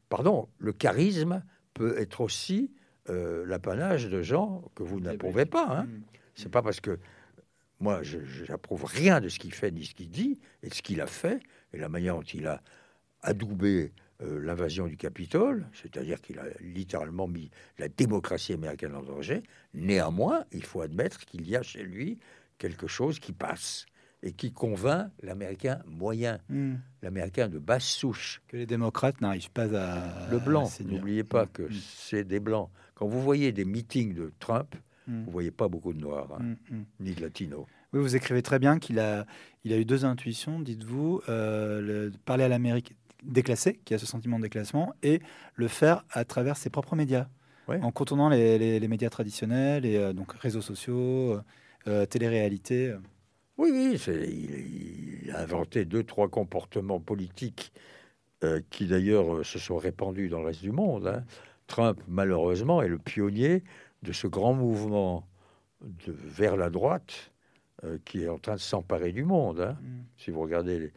pardon, 0.09 0.47
le 0.59 0.73
charisme 0.73 1.43
peut 1.73 1.97
être 1.99 2.21
aussi 2.21 2.71
euh, 3.09 3.45
l'apanage 3.45 4.09
de 4.09 4.21
gens 4.21 4.63
que 4.75 4.83
vous 4.83 4.99
n'approuvez 4.99 5.45
pas. 5.45 5.79
Hein. 5.79 5.87
C'est 6.35 6.51
pas 6.51 6.61
parce 6.61 6.79
que 6.79 6.99
moi, 7.79 8.01
je 8.01 8.19
n'approuve 8.49 8.85
rien 8.85 9.19
de 9.19 9.27
ce 9.27 9.39
qu'il 9.39 9.53
fait 9.53 9.71
ni 9.71 9.83
ce 9.85 9.93
qu'il 9.93 10.09
dit, 10.09 10.39
et 10.61 10.69
de 10.69 10.73
ce 10.73 10.81
qu'il 10.81 11.01
a 11.01 11.07
fait, 11.07 11.41
et 11.73 11.77
la 11.77 11.89
manière 11.89 12.15
dont 12.15 12.21
il 12.21 12.47
a 12.47 12.61
adoubé 13.21 13.91
l'invasion 14.23 14.87
du 14.87 14.97
Capitole, 14.97 15.67
c'est-à-dire 15.73 16.21
qu'il 16.21 16.39
a 16.39 16.45
littéralement 16.61 17.27
mis 17.27 17.49
la 17.77 17.89
démocratie 17.89 18.53
américaine 18.53 18.95
en 18.95 19.03
danger. 19.03 19.43
Néanmoins, 19.73 20.45
il 20.51 20.63
faut 20.63 20.81
admettre 20.81 21.19
qu'il 21.25 21.47
y 21.47 21.55
a 21.55 21.63
chez 21.63 21.83
lui 21.83 22.19
quelque 22.57 22.87
chose 22.87 23.19
qui 23.19 23.33
passe 23.33 23.85
et 24.23 24.31
qui 24.31 24.53
convainc 24.53 25.11
l'Américain 25.21 25.79
moyen, 25.85 26.39
hmm. 26.49 26.75
l'Américain 27.01 27.49
de 27.49 27.59
basse 27.59 27.85
souche. 27.85 28.41
Que 28.47 28.57
les 28.57 28.65
démocrates 28.65 29.19
n'arrivent 29.19 29.51
pas 29.51 29.75
à... 29.75 30.31
Le 30.31 30.39
blanc, 30.39 30.69
n'oubliez 30.85 31.25
pas 31.25 31.45
que 31.45 31.63
hmm. 31.63 31.73
c'est 31.97 32.23
des 32.23 32.39
blancs. 32.39 32.69
Quand 32.95 33.05
vous 33.05 33.21
voyez 33.21 33.51
des 33.51 33.65
meetings 33.65 34.13
de 34.13 34.31
Trump, 34.39 34.75
hmm. 35.07 35.25
vous 35.25 35.31
voyez 35.31 35.51
pas 35.51 35.67
beaucoup 35.67 35.91
de 35.93 35.99
noirs, 35.99 36.39
hein, 36.39 36.55
ni 37.01 37.13
de 37.13 37.21
latinos. 37.21 37.65
Oui, 37.91 37.99
vous 37.99 38.15
écrivez 38.15 38.41
très 38.41 38.59
bien 38.59 38.79
qu'il 38.79 38.97
a, 38.99 39.25
il 39.65 39.73
a 39.73 39.77
eu 39.77 39.85
deux 39.85 40.05
intuitions, 40.05 40.59
dites-vous, 40.59 41.21
euh, 41.29 42.09
parler 42.25 42.45
à 42.45 42.47
l'Amérique 42.47 42.95
déclassé, 43.25 43.79
qui 43.85 43.93
a 43.93 43.97
ce 43.97 44.05
sentiment 44.05 44.37
de 44.37 44.43
déclassement, 44.43 44.93
et 45.03 45.21
le 45.55 45.67
faire 45.67 46.05
à 46.11 46.25
travers 46.25 46.57
ses 46.57 46.69
propres 46.69 46.95
médias, 46.95 47.27
en 47.67 47.91
contournant 47.91 48.29
les, 48.29 48.87
médias 48.87 49.09
traditionnels, 49.09 49.85
et 49.85 49.97
euh, 49.97 50.13
donc 50.13 50.33
réseaux 50.33 50.61
sociaux, 50.61 51.33
euh, 51.33 51.41
euh, 51.87 52.05
télé-réalité. 52.05 52.93
Oui, 53.57 53.69
oui, 53.71 55.23
il, 55.23 55.31
a 55.31 55.39
inventé 55.39 55.85
deux, 55.85 56.03
trois 56.03 56.27
comportements 56.27 56.99
politiques 56.99 57.71
qui 58.69 58.87
d'ailleurs 58.87 59.45
se 59.45 59.57
sont 59.57 59.77
répandus 59.77 60.27
dans 60.27 60.39
le 60.39 60.47
reste 60.47 60.61
du 60.61 60.73
monde. 60.73 61.07
Hein. 61.07 61.23
Trump, 61.67 62.01
malheureusement, 62.09 62.81
est 62.81 62.89
le 62.89 62.97
pionnier 62.97 63.63
de 64.01 64.11
ce 64.11 64.27
grand 64.27 64.53
mouvement 64.53 65.25
de, 65.79 66.11
vers 66.11 66.57
la 66.57 66.69
droite 66.69 67.31
qui 68.03 68.23
est 68.23 68.27
en 68.27 68.39
train 68.39 68.55
de 68.55 68.59
s'emparer 68.59 69.13
du 69.13 69.23
monde. 69.23 69.61
Hein. 69.61 69.77
Mm. 69.81 70.01
Si 70.17 70.29
vous 70.29 70.41
regardez 70.41 70.77
les, 70.77 70.93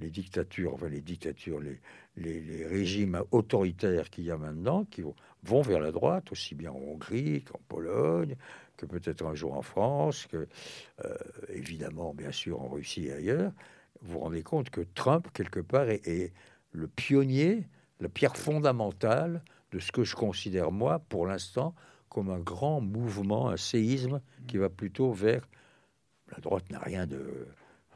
les 0.00 0.10
dictatures, 0.10 0.74
enfin 0.74 0.88
les 0.88 1.00
dictatures, 1.00 1.60
les, 1.60 2.66
régimes 2.66 3.22
autoritaires 3.30 4.10
qu'il 4.10 4.24
y 4.24 4.30
a 4.30 4.36
maintenant, 4.36 4.84
qui 4.84 5.02
vont, 5.02 5.62
vers 5.62 5.80
la 5.80 5.92
droite, 5.92 6.32
aussi 6.32 6.54
bien 6.54 6.70
en 6.70 6.76
Hongrie 6.76 7.44
qu'en 7.44 7.60
Pologne, 7.68 8.36
que 8.76 8.86
peut-être 8.86 9.24
un 9.24 9.34
jour 9.34 9.54
en 9.54 9.62
France, 9.62 10.26
que 10.26 10.48
euh, 11.04 11.14
évidemment, 11.48 12.14
bien 12.14 12.32
sûr, 12.32 12.60
en 12.60 12.68
Russie 12.68 13.06
et 13.06 13.12
ailleurs, 13.12 13.52
vous 14.02 14.14
vous 14.14 14.18
rendez 14.20 14.42
compte 14.42 14.70
que 14.70 14.80
Trump, 14.80 15.28
quelque 15.32 15.60
part, 15.60 15.88
est, 15.88 16.32
le 16.72 16.88
pionnier, 16.88 17.66
la 18.00 18.08
pierre 18.08 18.36
fondamentale 18.36 19.42
de 19.72 19.78
ce 19.78 19.92
que 19.92 20.04
je 20.04 20.14
considère, 20.14 20.72
moi, 20.72 20.98
pour 21.08 21.26
l'instant, 21.26 21.74
comme 22.08 22.30
un 22.30 22.38
grand 22.38 22.80
mouvement, 22.80 23.48
un 23.48 23.56
séisme 23.56 24.20
qui 24.46 24.56
va 24.56 24.68
plutôt 24.68 25.12
vers... 25.12 25.46
La 26.32 26.38
droite 26.38 26.70
n'a 26.70 26.78
rien 26.78 27.06
de 27.08 27.48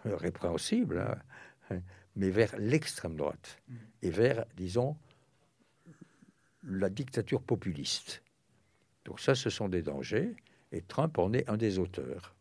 répréhensible. 0.05 0.99
Hein 0.99 1.19
mais 2.17 2.31
vers 2.31 2.55
l'extrême 2.59 3.17
droite 3.17 3.61
et 4.03 4.11
vers, 4.11 4.45
disons, 4.57 4.97
la 6.63 6.89
dictature 6.89 7.43
populiste. 7.43 8.23
Donc 9.05 9.21
ça, 9.21 9.35
ce 9.35 9.51
sont 9.51 9.69
des 9.69 9.83
dangers, 9.83 10.35
et 10.73 10.81
Trump 10.81 11.19
en 11.19 11.33
est 11.33 11.49
un 11.49 11.57
des 11.57 11.79
auteurs. 11.79 12.35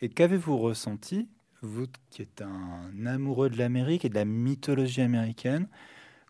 Et 0.00 0.08
qu'avez-vous 0.08 0.56
ressenti, 0.56 1.28
vous 1.60 1.86
qui 2.10 2.22
êtes 2.22 2.40
un 2.42 3.06
amoureux 3.06 3.50
de 3.50 3.58
l'Amérique 3.58 4.04
et 4.04 4.08
de 4.08 4.14
la 4.14 4.24
mythologie 4.24 5.02
américaine, 5.02 5.68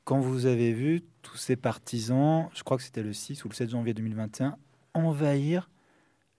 quand 0.05 0.21
vous 0.21 0.47
avez 0.47 0.73
vu 0.73 1.05
tous 1.23 1.37
ces 1.37 1.55
partisans, 1.55 2.49
je 2.55 2.63
crois 2.63 2.79
que 2.79 2.83
c'était 2.83 3.03
le 3.03 3.13
6 3.13 3.45
ou 3.45 3.49
le 3.51 3.55
7 3.55 3.71
janvier 3.71 3.93
2021, 3.93 4.57
envahir 4.95 5.69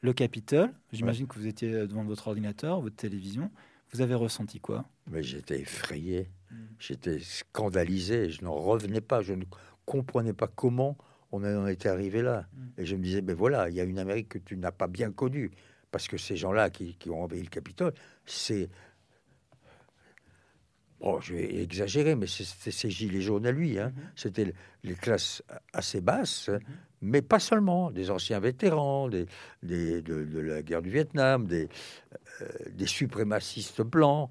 le 0.01 0.11
Capitole? 0.11 0.73
J'imagine 0.91 1.27
que 1.27 1.35
vous 1.35 1.45
étiez 1.45 1.71
devant 1.71 2.03
votre 2.03 2.27
ordinateur, 2.27 2.81
votre 2.81 2.95
télévision. 2.95 3.51
Vous 3.91 4.01
avez 4.01 4.15
ressenti 4.15 4.59
quoi? 4.59 4.85
Mais 5.07 5.23
j'étais 5.23 5.61
effrayé, 5.61 6.29
hmm. 6.51 6.55
j'étais 6.77 7.19
scandalisé, 7.19 8.29
je 8.29 8.43
n'en 8.43 8.53
revenais 8.53 9.01
pas, 9.01 9.21
je 9.21 9.33
ne 9.33 9.43
comprenais 9.85 10.33
pas 10.33 10.47
comment 10.47 10.97
on 11.31 11.43
en 11.43 11.67
était 11.67 11.89
arrivé 11.89 12.21
là. 12.21 12.47
Hmm. 12.53 12.81
Et 12.81 12.85
je 12.85 12.95
me 12.95 13.03
disais, 13.03 13.21
ben 13.21 13.35
voilà, 13.35 13.69
il 13.69 13.75
y 13.75 13.81
a 13.81 13.83
une 13.83 13.99
Amérique 13.99 14.29
que 14.29 14.37
tu 14.37 14.57
n'as 14.57 14.71
pas 14.71 14.87
bien 14.87 15.11
connue, 15.11 15.51
parce 15.91 16.07
que 16.07 16.17
ces 16.17 16.37
gens-là 16.37 16.69
qui, 16.69 16.97
ont 17.09 17.23
envahi 17.23 17.41
le 17.41 17.49
Capitole, 17.49 17.93
c'est... 18.25 18.69
Bon, 20.99 21.19
je 21.21 21.33
vais 21.33 21.61
exagérer, 21.61 22.15
mais 22.15 22.27
c'était 22.27 22.71
ces 22.71 22.89
gilets 22.89 23.21
jaunes 23.21 23.45
à 23.45 23.51
lui. 23.51 23.79
Hein. 23.79 23.93
Hmm. 23.95 24.01
C'était 24.15 24.53
les 24.83 24.95
classes 24.95 25.41
assez 25.73 26.01
basses, 26.01 26.49
mais 27.01 27.21
pas 27.21 27.39
seulement, 27.39 27.91
des 27.91 28.11
anciens 28.11 28.39
vétérans, 28.39 29.07
des, 29.07 29.25
de, 29.63 30.39
la 30.39 30.61
guerre 30.61 30.81
du 30.81 30.89
Vietnam, 30.89 31.47
des, 31.47 31.69
euh, 32.41 32.47
des 32.71 32.87
suprémacistes 32.87 33.81
blancs. 33.81 34.29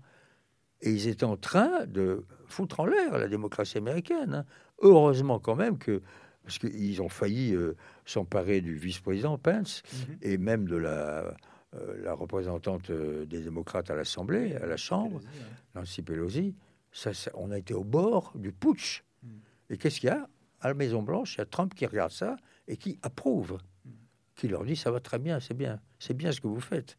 Et 0.81 0.91
ils 0.91 1.09
étaient 1.09 1.25
en 1.25 1.37
train 1.37 1.87
de 1.87 2.25
foutre 2.47 2.81
en 2.81 2.87
l'air 2.87 3.19
la 3.19 3.29
démocratie 3.29 3.79
américaine. 3.79 4.35
Hein. 4.35 4.45
Heureusement 4.81 5.39
quand 5.39 5.57
même 5.57 5.79
que, 5.79 6.03
parce 6.45 6.59
qu'ils 6.59 7.03
ont 7.03 7.09
failli 7.09 7.55
euh, 7.55 7.77
s'emparer 8.05 8.61
du 8.61 8.77
vice-président 8.77 9.39
Pence 9.39 9.83
mhm. 9.93 10.19
et 10.23 10.39
même 10.39 10.69
de 10.69 10.77
la, 10.77 11.35
la 11.73 12.14
représentante 12.14 12.91
des 12.91 13.43
démocrates 13.43 13.91
à 13.91 13.95
l'Assemblée, 13.95 14.55
à 14.57 14.66
la 14.66 14.77
Chambre, 14.77 15.21
Nancy 15.75 16.03
Pelosi. 16.03 16.55
Ça, 16.93 17.11
on 17.35 17.51
a 17.51 17.59
été 17.59 17.75
au 17.75 17.85
bord 17.85 18.33
du 18.35 18.53
putsch. 18.53 19.05
Mhm. 19.23 19.41
Et 19.71 19.77
qu'est-ce 19.77 20.01
qu'il 20.01 20.09
y 20.09 20.12
a? 20.12 20.29
À 20.61 20.69
la 20.69 20.75
Maison-Blanche, 20.75 21.35
il 21.35 21.39
y 21.39 21.41
a 21.43 21.47
Trump 21.47 21.75
qui 21.75 21.87
regarde 21.87 22.11
ça 22.11 22.37
et 22.66 22.77
qui 22.77 22.99
approuve, 23.03 23.59
qui 24.35 24.49
leur 24.49 24.64
dit 24.64 24.75
ça 24.75 24.91
va 24.91 24.99
très 24.99 25.19
bien, 25.19 25.39
c'est 25.39 25.55
bien, 25.55 25.81
c'est 25.99 26.14
bien 26.14 26.33
ce 26.33 26.41
que 26.41 26.49
vous 26.49 26.61
faites. 26.61 26.97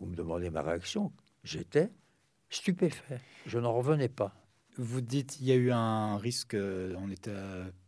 Vous 0.00 0.06
me 0.06 0.16
demandez 0.16 0.50
ma 0.50 0.62
réaction, 0.62 1.12
j'étais 1.44 1.90
stupéfait, 2.50 3.20
je 3.46 3.58
n'en 3.58 3.72
revenais 3.72 4.08
pas. 4.08 4.34
Vous 4.80 5.00
dites 5.00 5.40
il 5.40 5.46
y 5.46 5.50
a 5.50 5.56
eu 5.56 5.72
un 5.72 6.18
risque, 6.18 6.54
euh, 6.54 6.94
on 6.98 7.08
n'était 7.08 7.32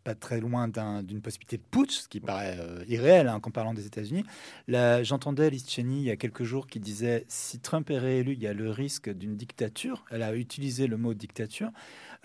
pas 0.02 0.16
très 0.16 0.40
loin 0.40 0.66
d'une 0.66 1.20
possibilité 1.20 1.56
de 1.56 1.62
putsch, 1.62 2.00
ce 2.00 2.08
qui 2.08 2.18
paraît 2.18 2.56
euh, 2.58 2.84
irréel 2.88 3.28
hein, 3.28 3.40
en 3.40 3.50
parlant 3.52 3.74
des 3.74 3.86
États-Unis. 3.86 4.24
J'entendais 4.66 5.50
Liz 5.50 5.68
Cheney 5.68 5.98
il 5.98 6.02
y 6.02 6.10
a 6.10 6.16
quelques 6.16 6.42
jours 6.42 6.66
qui 6.66 6.80
disait 6.80 7.24
si 7.28 7.60
Trump 7.60 7.88
est 7.90 7.98
réélu, 7.98 8.32
il 8.32 8.40
y 8.40 8.48
a 8.48 8.52
le 8.52 8.70
risque 8.70 9.08
d'une 9.08 9.36
dictature. 9.36 10.04
Elle 10.10 10.24
a 10.24 10.34
utilisé 10.34 10.88
le 10.88 10.96
mot 10.96 11.14
dictature. 11.14 11.70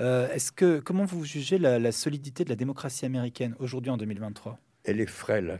Euh, 0.01 0.32
est-ce 0.32 0.51
que 0.51 0.80
comment 0.80 1.05
vous 1.05 1.24
jugez 1.26 1.59
la, 1.59 1.91
solidité 1.91 2.43
de 2.43 2.49
la 2.49 2.55
démocratie 2.55 3.05
américaine 3.05 3.55
aujourd'hui 3.59 3.91
en 3.91 3.97
2023 3.97 4.57
Elle 4.84 4.99
est 4.99 5.05
frêle. 5.05 5.59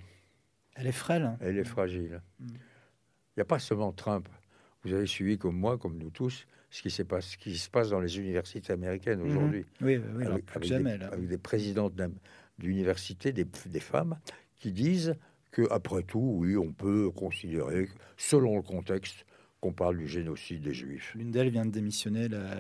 Elle 0.76 0.88
est 0.88 0.92
frêle. 0.92 1.24
Hein. 1.24 1.38
Elle 1.42 1.60
est 1.60 1.64
fragile. 1.64 2.22
Mm. 2.40 2.48
Il 2.48 3.40
n'y 3.40 3.42
a 3.42 3.46
pas 3.46 3.60
seulement 3.60 3.92
Trump. 3.92 4.28
Vous 4.84 4.94
avez 4.94 5.06
suivi 5.06 5.38
comme 5.38 5.58
moi, 5.58 5.78
comme 5.78 5.98
nous 5.98 6.10
tous, 6.10 6.48
ce 6.70 6.82
qui, 6.82 7.04
passe, 7.04 7.32
ce 7.32 7.38
qui 7.38 7.58
se 7.58 7.70
passe 7.70 7.90
dans 7.90 8.00
les 8.00 8.18
universités 8.18 8.74
américaines 8.74 9.22
mm-hmm. 9.22 9.32
aujourd'hui. 9.32 9.66
Oui, 9.82 10.00
oui, 10.16 10.26
avec, 10.26 10.64
jamais, 10.64 10.98
des, 10.98 11.06
avec 11.06 11.28
des 11.28 11.38
présidentes 11.38 11.94
d'université, 12.60 13.32
des, 13.32 13.46
des, 13.68 13.80
femmes, 13.80 14.18
qui 14.60 14.72
disent 14.72 15.16
que 15.52 15.68
après 15.72 16.04
tout, 16.04 16.36
oui, 16.40 16.58
on 16.58 16.74
peut 16.74 17.10
considérer, 17.12 17.90
selon 18.18 18.58
le 18.58 18.62
contexte, 18.62 19.26
qu'on 19.62 19.74
parle 19.74 19.98
du 19.98 20.08
génocide 20.08 20.62
des 20.62 20.74
Juifs. 20.74 21.14
L'une 21.16 21.32
d'elles 21.32 21.50
vient 21.50 21.66
de 21.66 21.72
démissionner 21.72 22.28
là, 22.28 22.58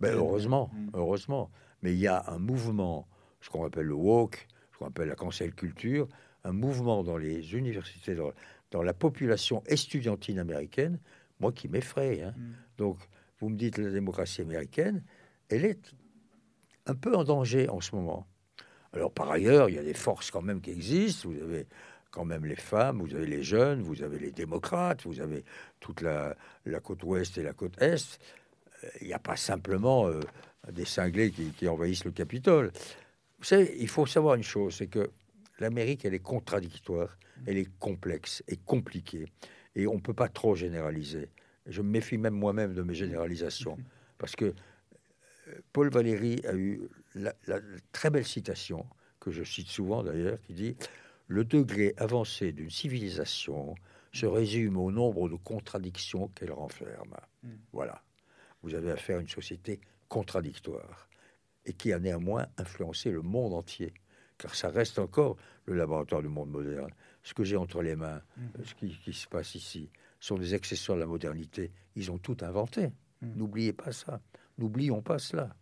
ben, 0.00 0.14
heureusement, 0.14 0.70
mm. 0.72 0.90
heureusement. 0.94 1.50
Mais 1.82 1.92
il 1.92 1.98
y 1.98 2.08
a 2.08 2.24
un 2.28 2.38
mouvement, 2.38 3.06
ce 3.40 3.50
qu'on 3.50 3.64
appelle 3.64 3.86
le 3.86 3.94
woke, 3.94 4.48
ce 4.72 4.78
qu'on 4.78 4.86
appelle 4.86 5.08
la 5.08 5.14
cancel 5.14 5.54
culture, 5.54 6.08
un 6.44 6.52
mouvement 6.52 7.04
dans 7.04 7.16
les 7.16 7.54
universités, 7.54 8.16
dans, 8.70 8.82
la 8.82 8.92
population 8.92 9.62
estudiantine 9.66 10.38
américaine, 10.38 10.98
moi 11.38 11.52
qui 11.52 11.68
m'effraie. 11.68 12.22
Hein. 12.22 12.34
Mm. 12.36 12.52
Donc, 12.78 12.98
vous 13.40 13.48
me 13.48 13.56
dites 13.56 13.78
la 13.78 13.90
démocratie 13.90 14.42
américaine, 14.42 15.02
elle 15.48 15.64
est 15.64 15.94
un 16.86 16.94
peu 16.94 17.14
en 17.14 17.24
danger 17.24 17.68
en 17.68 17.80
ce 17.80 17.94
moment. 17.94 18.26
Alors, 18.92 19.12
par 19.12 19.30
ailleurs, 19.30 19.68
il 19.68 19.76
y 19.76 19.78
a 19.78 19.82
des 19.82 19.94
forces 19.94 20.30
quand 20.30 20.42
même 20.42 20.60
qui 20.60 20.70
existent. 20.70 21.28
Vous 21.28 21.42
avez 21.42 21.66
quand 22.10 22.24
même 22.24 22.46
les 22.46 22.56
femmes, 22.56 23.00
vous 23.00 23.14
avez 23.14 23.26
les 23.26 23.42
jeunes, 23.42 23.82
vous 23.82 24.02
avez 24.02 24.18
les 24.18 24.30
démocrates, 24.30 25.04
vous 25.04 25.20
avez 25.20 25.44
toute 25.78 26.00
la, 26.00 26.34
côte 26.82 27.02
ouest 27.04 27.36
et 27.36 27.42
la 27.42 27.52
côte 27.52 27.80
est. 27.80 28.18
Il 29.00 29.08
n'y 29.08 29.12
a 29.12 29.18
pas 29.18 29.36
simplement 29.36 30.08
euh, 30.08 30.20
des 30.72 30.84
cinglés 30.84 31.30
qui, 31.30 31.50
qui 31.50 31.68
envahissent 31.68 32.04
le 32.04 32.12
Capitole. 32.12 32.72
Vous 33.38 33.44
savez, 33.44 33.76
il 33.78 33.88
faut 33.88 34.06
savoir 34.06 34.36
une 34.36 34.42
chose, 34.42 34.76
c'est 34.76 34.86
que 34.86 35.10
l'Amérique, 35.58 36.04
elle 36.04 36.14
est 36.14 36.20
contradictoire, 36.20 37.18
elle 37.46 37.58
est 37.58 37.78
complexe 37.78 38.42
et 38.48 38.56
compliquée. 38.56 39.26
Et 39.74 39.86
on 39.86 39.94
ne 39.94 40.00
peut 40.00 40.14
pas 40.14 40.28
trop 40.28 40.54
généraliser. 40.54 41.28
Je 41.68 41.82
me 41.82 41.88
méfie 41.88 42.18
même 42.18 42.34
moi-même 42.34 42.74
de 42.74 42.82
mes 42.82 42.94
généralisations. 42.94 43.78
Parce 44.18 44.34
que 44.34 44.46
euh, 44.46 45.60
Paul 45.72 45.90
Valéry 45.90 46.40
a 46.46 46.54
eu 46.54 46.80
la, 47.14 47.34
la 47.46 47.60
très 47.92 48.10
belle 48.10 48.26
citation, 48.26 48.86
que 49.20 49.30
je 49.30 49.44
cite 49.44 49.68
souvent 49.68 50.02
d'ailleurs, 50.02 50.40
qui 50.42 50.54
dit 50.54 50.76
Le 51.26 51.44
degré 51.44 51.94
avancé 51.96 52.52
d'une 52.52 52.70
civilisation 52.70 53.74
se 54.12 54.26
résume 54.26 54.76
au 54.76 54.90
nombre 54.90 55.28
de 55.28 55.36
contradictions 55.36 56.28
qu'elle 56.28 56.52
renferme. 56.52 57.16
Mm. 57.42 57.48
Voilà. 57.72 58.02
Vous 58.62 58.74
avez 58.74 58.90
affaire 58.90 59.18
à 59.18 59.20
une 59.20 59.28
société 59.28 59.80
contradictoire 60.08 61.08
et 61.66 61.72
qui 61.72 61.92
a 61.92 61.98
néanmoins 61.98 62.46
influencé 62.56 63.10
le 63.10 63.22
monde 63.22 63.52
entier, 63.52 63.92
car 64.38 64.54
ça 64.54 64.70
reste 64.70 64.98
encore 64.98 65.36
le 65.66 65.74
laboratoire 65.74 66.22
du 66.22 66.28
monde 66.28 66.50
moderne. 66.50 66.90
Ce 67.22 67.34
que 67.34 67.44
j'ai 67.44 67.56
entre 67.56 67.82
les 67.82 67.94
mains, 67.94 68.22
ce 68.64 68.74
qui, 68.74 68.96
qui 69.04 69.12
se 69.12 69.28
passe 69.28 69.54
ici, 69.54 69.90
sont 70.20 70.36
des 70.36 70.54
accessoires 70.54 70.96
de 70.96 71.02
la 71.02 71.06
modernité. 71.06 71.72
Ils 71.94 72.10
ont 72.10 72.18
tout 72.18 72.36
inventé. 72.40 72.90
Mhm. 73.22 73.34
N'oubliez 73.36 73.72
pas 73.72 73.92
ça. 73.92 74.20
N'oublions 74.58 75.02
pas 75.02 75.18
cela. 75.18 75.54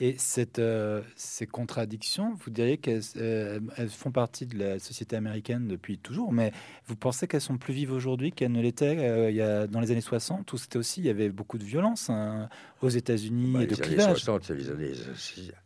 Et 0.00 0.14
cette, 0.16 0.60
euh, 0.60 1.02
ces 1.16 1.46
contradictions, 1.48 2.34
vous 2.44 2.50
diriez 2.50 2.78
qu'elles 2.78 3.02
euh, 3.16 3.58
font 3.88 4.12
partie 4.12 4.46
de 4.46 4.56
la 4.56 4.78
société 4.78 5.16
américaine 5.16 5.66
depuis 5.66 5.98
toujours, 5.98 6.32
mais 6.32 6.52
vous 6.86 6.94
pensez 6.94 7.26
qu'elles 7.26 7.40
sont 7.40 7.58
plus 7.58 7.74
vives 7.74 7.92
aujourd'hui 7.92 8.30
qu'elles 8.30 8.52
ne 8.52 8.62
l'étaient 8.62 8.96
euh, 8.98 9.30
il 9.30 9.36
y 9.36 9.42
a, 9.42 9.66
dans 9.66 9.80
les 9.80 9.90
années 9.90 10.00
60 10.00 10.52
où 10.52 10.56
c'était 10.56 10.78
aussi, 10.78 11.00
il 11.00 11.06
y 11.06 11.10
avait 11.10 11.30
beaucoup 11.30 11.58
de 11.58 11.64
violence 11.64 12.10
hein, 12.10 12.48
aux 12.80 12.88
États-Unis 12.88 13.54
Bah, 13.54 13.62
et 13.64 13.66
de 13.66 13.70
les 13.70 13.82
années 13.82 13.96
clivage? 13.96 14.18
60, 14.18 14.44
c'est 14.44 14.54
les 14.54 14.70
années 14.70 14.92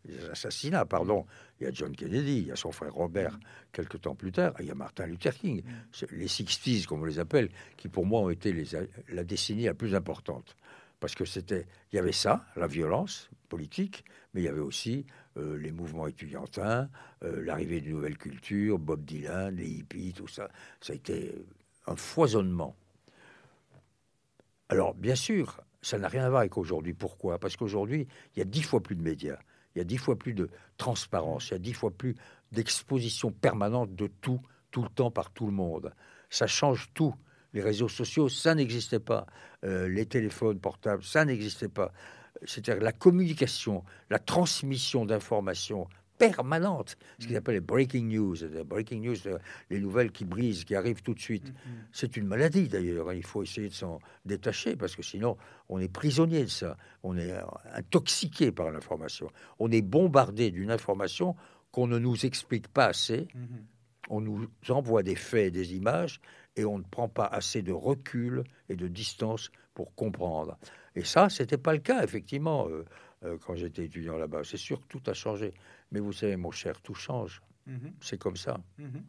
des 0.07 0.31
assassinats, 0.31 0.87
pardon. 0.87 1.27
Il 1.61 1.65
y 1.65 1.67
a 1.67 1.71
John 1.73 1.95
Kennedy, 1.95 2.39
il 2.39 2.47
y 2.47 2.53
a 2.53 2.57
son 2.57 2.73
frère 2.73 2.95
Robert, 2.95 3.39
quelques 3.71 4.01
temps 4.01 4.15
plus 4.15 4.33
tard, 4.33 4.55
il 4.61 4.67
y 4.67 4.71
a 4.71 4.75
Martin 4.75 5.07
Luther 5.07 5.35
King. 5.35 5.63
C'est 5.93 6.11
Les 6.11 6.27
60s, 6.27 6.87
comme 6.87 7.03
on 7.03 7.05
les 7.05 7.19
appelle, 7.19 7.51
qui 7.77 7.89
pour 7.89 8.07
moi 8.07 8.23
ont 8.23 8.31
été 8.31 8.53
les, 8.55 8.65
la 9.11 9.25
décennie 9.25 9.65
la 9.65 9.75
plus 9.75 9.95
importante. 9.95 10.57
Parce 11.03 11.17
que 11.17 11.25
c'était, 11.25 11.67
il 11.93 11.97
y 11.97 11.99
avait 11.99 12.13
ça, 12.13 12.47
la 12.55 12.69
violence 12.69 13.29
politique, 13.49 14.05
mais 14.33 14.43
il 14.43 14.45
y 14.45 14.49
avait 14.49 14.61
aussi 14.61 15.05
euh, 15.37 15.59
les 15.59 15.73
mouvements 15.73 16.07
étudiantins, 16.07 16.89
euh, 17.25 17.45
l'arrivée 17.45 17.81
d'une 17.81 17.97
nouvelle 17.97 18.17
culture, 18.17 18.79
Bob 18.79 19.05
Dylan, 19.05 19.57
les 19.57 19.69
hippies, 19.69 20.13
tout 20.13 20.29
ça. 20.29 20.49
Ça 20.81 20.93
a 20.93 20.97
été 20.97 21.35
un 21.89 21.97
foisonnement. 21.97 22.77
Alors, 24.69 24.95
bien 24.95 25.17
sûr, 25.17 25.61
ça 25.83 25.99
n'a 25.99 26.07
rien 26.07 26.23
à 26.23 26.29
voir 26.29 26.43
avec 26.43 26.57
aujourd'hui. 26.57 26.95
Pourquoi? 26.95 27.41
Parce 27.41 27.57
qu'aujourd'hui, 27.57 28.07
il 28.37 28.39
y 28.39 28.43
a 28.43 28.45
dix 28.45 28.63
fois 28.63 28.81
plus 28.81 28.95
de 28.95 29.03
médias, 29.03 29.41
il 29.75 29.79
y 29.79 29.81
a 29.81 29.85
dix 29.85 29.99
fois 29.99 30.17
plus 30.17 30.35
de 30.35 30.49
transparence, 30.77 31.49
il 31.49 31.55
y 31.55 31.57
a 31.57 31.59
dix 31.59 31.73
fois 31.73 31.91
plus 31.91 32.15
d'exposition 32.53 33.33
permanente 33.33 33.97
de 33.97 34.07
tout, 34.07 34.41
tout 34.71 34.85
le 34.85 34.89
temps, 34.89 35.11
par 35.11 35.33
tout 35.33 35.47
le 35.47 35.53
monde. 35.53 35.93
Ça 36.31 36.47
change 36.47 36.91
tout. 36.95 37.13
Les 37.55 37.61
réseaux 37.63 37.89
sociaux, 37.89 38.29
ça 38.29 38.55
n'existait 38.55 39.01
pas. 39.01 39.27
Euh, 39.65 39.89
les 39.89 40.07
téléphones 40.07 40.59
portables, 40.59 41.03
ça 41.05 41.25
n'existait 41.25 41.69
pas. 41.69 41.93
C'est-à-dire 42.45 42.83
la 42.83 42.93
communication, 42.93 43.85
la 44.11 44.19
transmission 44.19 45.05
d'informations 45.07 45.87
permanente, 46.19 46.97
ce 47.19 47.27
qu'ils 47.27 47.37
appellent 47.37 47.57
les 47.57 47.61
breaking 47.61 48.05
news. 48.05 48.37
Les 48.53 48.63
breaking 48.63 49.01
news, 49.01 49.17
c'est 49.17 49.35
les 49.71 49.81
nouvelles 49.81 50.13
qui 50.13 50.25
brisent, 50.25 50.65
qui 50.65 50.77
arrivent 50.77 51.03
tout 51.03 51.15
de 51.15 51.21
suite. 51.21 51.53
C'est 51.91 52.17
une 52.17 52.27
maladie 52.27 52.69
d'ailleurs. 52.69 53.09
hein. 53.11 53.15
Il 53.15 53.25
faut 53.25 53.43
essayer 53.43 53.69
de 53.69 53.75
s'en 53.75 53.99
détacher 54.25 54.77
parce 54.77 54.95
que 54.95 55.03
sinon, 55.03 55.37
on 55.69 55.81
est 55.81 55.89
prisonnier 55.89 56.45
de 56.45 56.51
ça. 56.51 56.77
On 57.03 57.17
est 57.17 57.33
euh, 57.33 57.41
intoxiqué 57.75 58.53
par 58.53 58.71
l'information. 58.71 59.31
On 59.59 59.71
est 59.73 59.83
bombardé 59.83 60.53
d'une 60.53 60.71
information 60.71 61.35
qu'on 61.73 61.89
ne 61.89 61.99
nous 61.99 62.25
explique 62.25 62.69
pas 62.69 62.87
assez. 62.87 63.27
On 64.09 64.21
nous 64.21 64.47
envoie 64.69 65.03
des 65.03 65.17
faits 65.17 65.53
des 65.53 65.75
images 65.75 66.21
et 66.57 66.65
on 66.65 66.79
ne 66.79 66.85
prend 66.85 67.09
pas 67.09 67.27
assez 67.27 67.63
de 67.63 67.73
recul 67.73 68.45
et 68.69 68.77
de 68.77 68.89
distance 68.89 69.51
pour 69.75 69.95
comprendre. 69.95 70.59
Et 70.95 71.05
ça, 71.05 71.29
c'était 71.31 71.57
pas 71.59 71.73
le 71.73 71.79
cas, 71.81 72.03
effectivement, 72.05 72.69
euh, 72.69 72.85
euh, 73.25 73.39
quand 73.45 73.55
j'étais 73.55 73.85
étudiant 73.85 74.19
là-bas. 74.19 74.43
C'est 74.45 74.59
sûr 74.59 74.81
que 74.81 74.87
tout 74.89 75.03
a 75.07 75.15
changé. 75.15 75.55
Mais 75.91 76.01
vous 76.01 76.13
savez, 76.13 76.37
mon 76.37 76.51
cher, 76.51 76.81
tout 76.83 76.95
change. 76.95 77.43
Mhm. 77.67 77.93
C'est 78.01 78.19
comme 78.19 78.37
ça. 78.37 78.59
Mhm. 78.79 79.03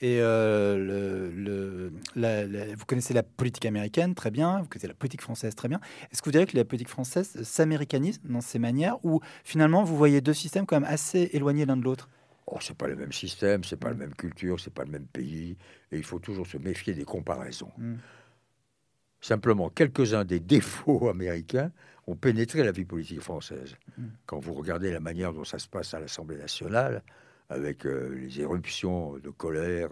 Et 0.00 0.18
euh, 0.20 0.76
le, 0.76 1.30
le- 1.30 1.92
la- 2.16 2.46
la- 2.46 2.74
vous 2.74 2.84
connaissez 2.84 3.14
la 3.14 3.22
politique 3.22 3.64
américaine 3.64 4.14
très 4.14 4.30
bien, 4.32 4.60
vous 4.60 4.68
connaissez 4.68 4.88
la 4.88 4.94
politique 4.94 5.22
française 5.22 5.54
très 5.54 5.68
bien. 5.68 5.80
Est-ce 6.10 6.20
que 6.20 6.26
vous 6.26 6.32
diriez 6.32 6.46
que 6.46 6.56
la 6.56 6.64
politique 6.64 6.88
française 6.88 7.40
s'américanise 7.44 8.20
dans 8.24 8.40
ses 8.40 8.58
manières 8.58 8.98
ou 9.04 9.20
finalement 9.44 9.84
vous 9.84 9.96
voyez 9.96 10.20
deux 10.20 10.34
systèmes 10.34 10.66
quand 10.66 10.78
même 10.80 10.88
assez 10.90 11.30
éloignés 11.32 11.64
l'un 11.64 11.76
de 11.76 11.84
l'autre? 11.84 12.08
Oh, 12.56 12.58
c'est 12.60 12.76
pas 12.76 12.86
le 12.86 12.94
même 12.94 13.12
système, 13.12 13.64
c'est 13.64 13.76
pas 13.76 13.88
la 13.88 13.96
même 13.96 14.14
culture, 14.14 14.60
c'est 14.60 14.72
pas 14.72 14.84
le 14.84 14.90
même 14.92 15.06
pays, 15.06 15.56
et 15.90 15.96
il 15.96 16.04
faut 16.04 16.20
toujours 16.20 16.46
se 16.46 16.56
méfier 16.56 16.94
des 16.94 17.04
comparaisons. 17.04 17.72
Mm. 17.78 17.94
Simplement, 19.20 19.70
quelques-uns 19.70 20.24
des 20.24 20.38
défauts 20.38 21.08
américains 21.10 21.72
ont 22.06 22.14
pénétré 22.14 22.62
la 22.62 22.70
vie 22.70 22.84
politique 22.84 23.20
française. 23.20 23.74
Mm. 23.98 24.04
Quand 24.26 24.38
vous 24.38 24.54
regardez 24.54 24.92
la 24.92 25.00
manière 25.00 25.32
dont 25.32 25.42
ça 25.44 25.58
se 25.58 25.66
passe 25.66 25.94
à 25.94 26.00
l'Assemblée 26.00 26.36
nationale, 26.36 27.02
avec 27.48 27.86
euh, 27.86 28.14
les 28.14 28.40
éruptions 28.40 29.18
de 29.18 29.30
colère, 29.30 29.90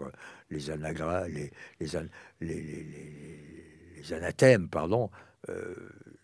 les 0.49 0.71
anagra, 0.71 1.27
les, 1.27 1.51
les, 1.81 1.97
an- 1.97 2.07
les- 2.39 2.61
les- 2.61 2.83
les- 2.83 3.93
les 3.97 4.13
anathèmes, 4.13 4.69
pardon, 4.69 5.09
euh, 5.49 5.75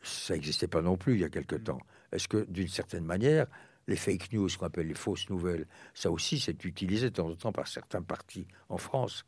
ça 0.04 0.36
n'existait 0.36 0.68
pas 0.68 0.82
non 0.82 0.96
plus 0.96 1.16
il 1.16 1.20
y 1.20 1.24
a 1.26 1.30
quelque 1.30 1.56
temps. 1.58 1.82
Est-ce 2.14 2.30
que, 2.30 2.46
d'une 2.50 2.70
certaine 2.70 3.04
manière, 3.06 3.46
les 3.90 3.96
fake 3.96 4.32
news, 4.32 4.48
qu'on 4.58 4.68
appelle 4.68 4.88
les 4.88 4.94
fausses 4.94 5.30
nouvelles, 5.30 5.66
ça 5.94 6.12
aussi, 6.12 6.40
c'est 6.40 6.64
utilisé 6.64 7.10
de 7.10 7.16
temps 7.16 7.28
en 7.30 7.36
temps 7.36 7.52
par 7.52 7.68
certains 7.68 8.04
partis 8.04 8.48
en 8.70 8.78
France. 8.78 9.26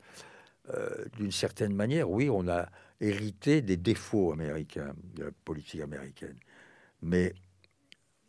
Euh, 0.69 1.05
d'une 1.17 1.31
certaine 1.31 1.73
manière, 1.73 2.09
oui, 2.09 2.29
on 2.29 2.47
a 2.47 2.69
hérité 3.01 3.61
des 3.61 3.77
défauts 3.77 4.31
américains, 4.31 4.93
de 5.15 5.25
la 5.25 5.31
politique 5.43 5.81
américaine. 5.81 6.37
Mais 7.01 7.33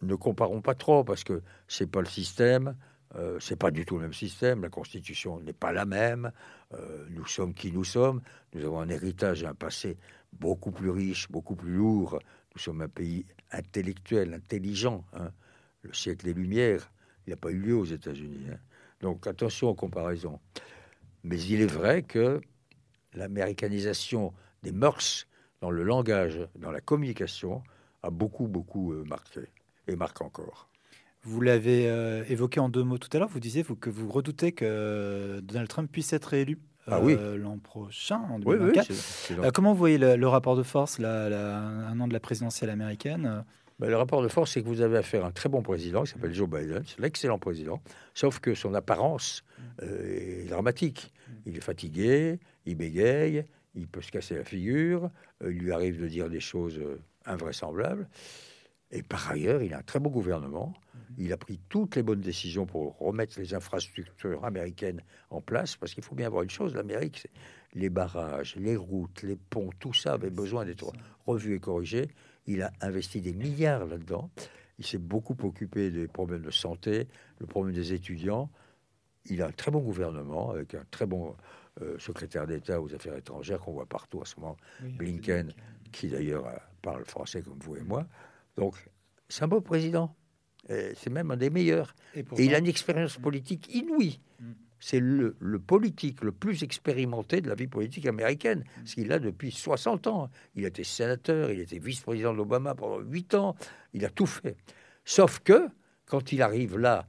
ne 0.01 0.15
comparons 0.15 0.63
pas 0.63 0.75
trop, 0.75 1.05
parce 1.05 1.23
que 1.23 1.43
c'est 1.69 1.87
pas 1.87 2.01
le 2.01 2.09
système, 2.09 2.77
euh, 3.17 3.39
c'est 3.39 3.57
pas 3.57 3.71
du 3.71 3.85
tout 3.85 3.97
le 3.97 4.03
même 4.03 4.15
système, 4.15 4.63
la 4.63 4.71
Constitution 4.71 5.39
n'est 5.41 5.53
pas 5.53 5.73
la 5.73 5.85
même, 5.85 6.33
euh, 6.73 7.07
nous 7.11 7.27
sommes 7.27 7.53
qui 7.53 7.73
nous 7.73 7.85
sommes, 7.85 8.23
nous 8.55 8.65
avons 8.65 8.81
un 8.81 8.89
héritage 8.89 9.43
et 9.43 9.47
un 9.47 9.55
passé 9.55 9.99
beaucoup 10.33 10.73
plus 10.73 10.89
riche, 10.89 11.31
beaucoup 11.31 11.55
plus 11.55 11.75
lourd, 11.75 12.19
nous 12.55 12.61
sommes 12.61 12.81
un 12.81 12.89
pays 12.89 13.27
intellectuel, 13.51 14.33
intelligent. 14.33 15.05
hein. 15.13 15.31
Le 15.83 15.93
siècle 15.93 16.25
des 16.27 16.35
Lumières, 16.35 16.91
il 17.27 17.31
n'a 17.31 17.37
pas 17.37 17.51
eu 17.51 17.59
lieu 17.59 17.77
aux 17.77 17.85
États-Unis. 17.85 18.47
hein. 18.53 18.57
Donc 19.01 19.27
attention 19.27 19.69
aux 19.69 19.75
comparaisons. 19.75 20.39
Mais 21.25 21.41
il 21.41 21.61
est 21.61 21.67
vrai 21.73 22.03
que 22.03 22.41
l'américanisation 23.15 24.33
des 24.63 24.73
mœurs 24.73 25.27
dans 25.61 25.71
le 25.71 25.83
langage, 25.83 26.41
dans 26.59 26.71
la 26.71 26.81
communication, 26.81 27.63
a 28.03 28.11
beaucoup, 28.11 28.49
beaucoup 28.49 28.93
euh, 28.93 29.05
marqué 29.09 29.41
et 29.87 29.97
marque 29.97 30.21
encore. 30.23 30.69
Vous 31.23 31.41
l'avez 31.41 31.89
euh, 31.89 32.25
évoqué 32.29 32.59
en 32.59 32.69
deux 32.69 32.83
mots 32.83 32.99
tout 32.99 33.09
à 33.13 33.19
l'heure, 33.21 33.29
vous 33.29 33.39
disiez 33.39 33.63
vous, 33.63 33.77
que 33.77 33.91
vous 33.91 34.11
redoutez 34.11 34.53
que 34.53 35.39
Donald 35.41 35.69
Trump 35.69 35.91
puisse 35.91 36.13
être 36.13 36.27
réélu 36.27 36.59
Ah 36.89 36.99
euh, 37.01 37.37
l'an 37.37 37.59
prochain, 37.59 38.19
en 38.19 38.39
Oui, 38.39 38.57
oui, 38.57 38.73
2024. 38.73 38.87
c'est- 38.87 38.93
c'est 38.95 39.35
dans- 39.37 39.45
Euh, 39.45 39.51
comment 39.55 39.73
vous 39.73 39.79
voyez 39.79 39.99
le, 39.99 40.17
le 40.17 40.29
rapport 40.29 40.57
de 40.57 40.65
force, 40.65 40.99
là, 40.99 41.27
un 41.89 42.01
an 42.01 42.09
de 42.09 42.13
la 42.13 42.19
présidentielle 42.21 42.71
américaine 42.71 43.45
Ben, 43.79 43.89
le 43.89 43.97
rapport 43.97 44.23
de 44.23 44.29
force, 44.29 44.53
c'est 44.53 44.63
que 44.63 44.69
vous 44.69 44.81
avez 44.81 44.99
affaire 44.99 45.25
à 45.25 45.29
un 45.29 45.33
très 45.33 45.49
bon 45.49 45.63
président 45.63 46.05
qui 46.05 46.13
s'appelle 46.13 46.35
Joe 46.35 46.49
Biden. 46.49 46.83
C'est 46.87 47.01
l'excellent 47.01 47.39
président, 47.39 47.83
sauf 48.15 48.39
que 48.39 48.55
son 48.55 48.75
apparence 48.75 49.45
euh, 49.83 50.43
est 50.45 50.49
dramatique. 50.49 51.13
Il 51.47 51.57
est 51.57 51.63
fatigué, 51.63 52.39
il 52.67 52.77
bégaye, 52.77 53.45
il 53.75 53.89
peut 53.89 54.03
se 54.03 54.11
casser 54.11 54.37
la 54.37 54.45
figure, 54.45 55.11
euh, 55.43 55.53
il 55.53 55.59
lui 55.59 55.73
arrive 55.73 56.01
de 56.01 56.07
dire 56.07 56.29
des 56.29 56.41
choses 56.41 56.79
euh, 56.79 57.01
invraisemblables. 57.27 58.09
Et 58.91 59.03
par 59.03 59.31
ailleurs, 59.31 59.63
il 59.63 59.73
a 59.73 59.79
un 59.79 59.83
très 59.83 59.99
beau 59.99 60.11
gouvernement. 60.11 60.75
Il 61.17 61.33
a 61.33 61.37
pris 61.39 61.59
toutes 61.69 61.97
les 61.97 62.03
bonnes 62.03 62.21
décisions 62.21 62.67
pour 62.67 62.99
remettre 62.99 63.39
les 63.39 63.55
infrastructures 63.55 64.45
américaines 64.45 65.03
en 65.31 65.41
place, 65.41 65.77
parce 65.77 65.95
qu'il 65.95 66.03
faut 66.03 66.15
bien 66.15 66.29
voir 66.29 66.43
une 66.43 66.51
chose, 66.51 66.75
l'Amérique, 66.75 67.27
les 67.75 67.89
barrages, 67.89 68.55
les 68.57 68.77
routes, 68.77 69.23
les 69.23 69.37
ponts, 69.37 69.71
tout 69.79 69.95
ça 69.95 70.15
avait 70.15 70.31
besoin 70.31 70.65
d'être 70.67 70.93
revu 71.27 71.55
et 71.55 71.59
corrigé. 71.59 72.09
Il 72.47 72.63
a 72.63 72.73
investi 72.81 73.21
des 73.21 73.33
milliards 73.33 73.87
là-dedans. 73.87 74.31
Il 74.79 74.87
s'est 74.87 74.99
beaucoup 74.99 75.37
occupé 75.43 75.91
des 75.91 76.09
problèmes 76.09 76.43
de 76.43 76.51
santé, 76.51 77.09
le 77.39 77.47
problème 77.47 77.75
des 77.75 77.93
étudiants. 77.93 78.51
Il 79.27 79.43
a 79.43 79.47
un 79.47 79.53
très 79.53 79.71
bon 79.71 79.81
gouvernement, 79.81 80.51
avec 80.51 80.75
un 80.75 80.85
très 80.91 81.07
bon 81.07 81.37
euh, 81.81 81.99
secrétaire 81.99 82.47
d'État 82.47 82.81
aux 82.81 82.93
affaires 82.93 83.17
étrangères 83.17 83.61
qu'on 83.61 83.73
voit 83.73 83.87
partout 83.87 84.21
à 84.21 84.25
ce 84.25 84.41
moment, 84.41 84.57
Blinken, 84.81 85.53
qui 85.93 86.09
d'ailleurs 86.09 86.47
euh, 86.47 86.57
parle 86.81 87.05
français 87.05 87.43
comme 87.43 87.59
vous 87.61 87.77
et 87.77 87.83
moi. 87.83 88.07
Donc, 88.57 88.75
c'est 89.29 89.45
un 89.45 89.49
beau 89.49 89.61
président. 89.61 90.15
C'est 90.69 91.11
même 91.11 91.31
un 91.31 91.37
des 91.37 91.51
meilleurs. 91.51 91.95
Et 92.15 92.21
Et 92.21 92.45
il 92.45 92.55
a 92.55 92.59
une 92.59 92.67
expérience 92.67 93.19
politique 93.19 93.75
inouïe. 93.75 94.21
Mm. 94.41 94.53
C'est 94.85 94.99
le, 94.99 95.37
le 95.39 95.59
politique 95.61 96.23
le 96.25 96.33
plus 96.33 96.65
expérimenté 96.65 97.41
de 97.41 97.49
la 97.49 97.55
vie 97.55 97.69
politique 97.69 98.05
américaine, 98.07 98.65
ce 98.85 98.97
qu'il 98.97 99.13
a 99.13 99.21
depuis 99.21 99.53
60 99.53 100.09
ans. 100.09 100.29
Il 100.57 100.65
a 100.65 100.69
été 100.69 100.83
sénateur, 100.83 101.53
il 101.53 101.61
était 101.61 101.79
vice-président 101.79 102.35
d'Obama 102.35 102.75
pendant 102.75 102.99
8 102.99 103.35
ans, 103.37 103.55
il 103.95 104.05
a 104.05 104.11
tout 104.11 104.27
fait. 104.27 104.57
Sauf 105.05 105.39
que, 105.39 105.69
quand 106.07 106.33
il 106.33 106.43
arrive 106.43 106.77
là, 106.79 107.07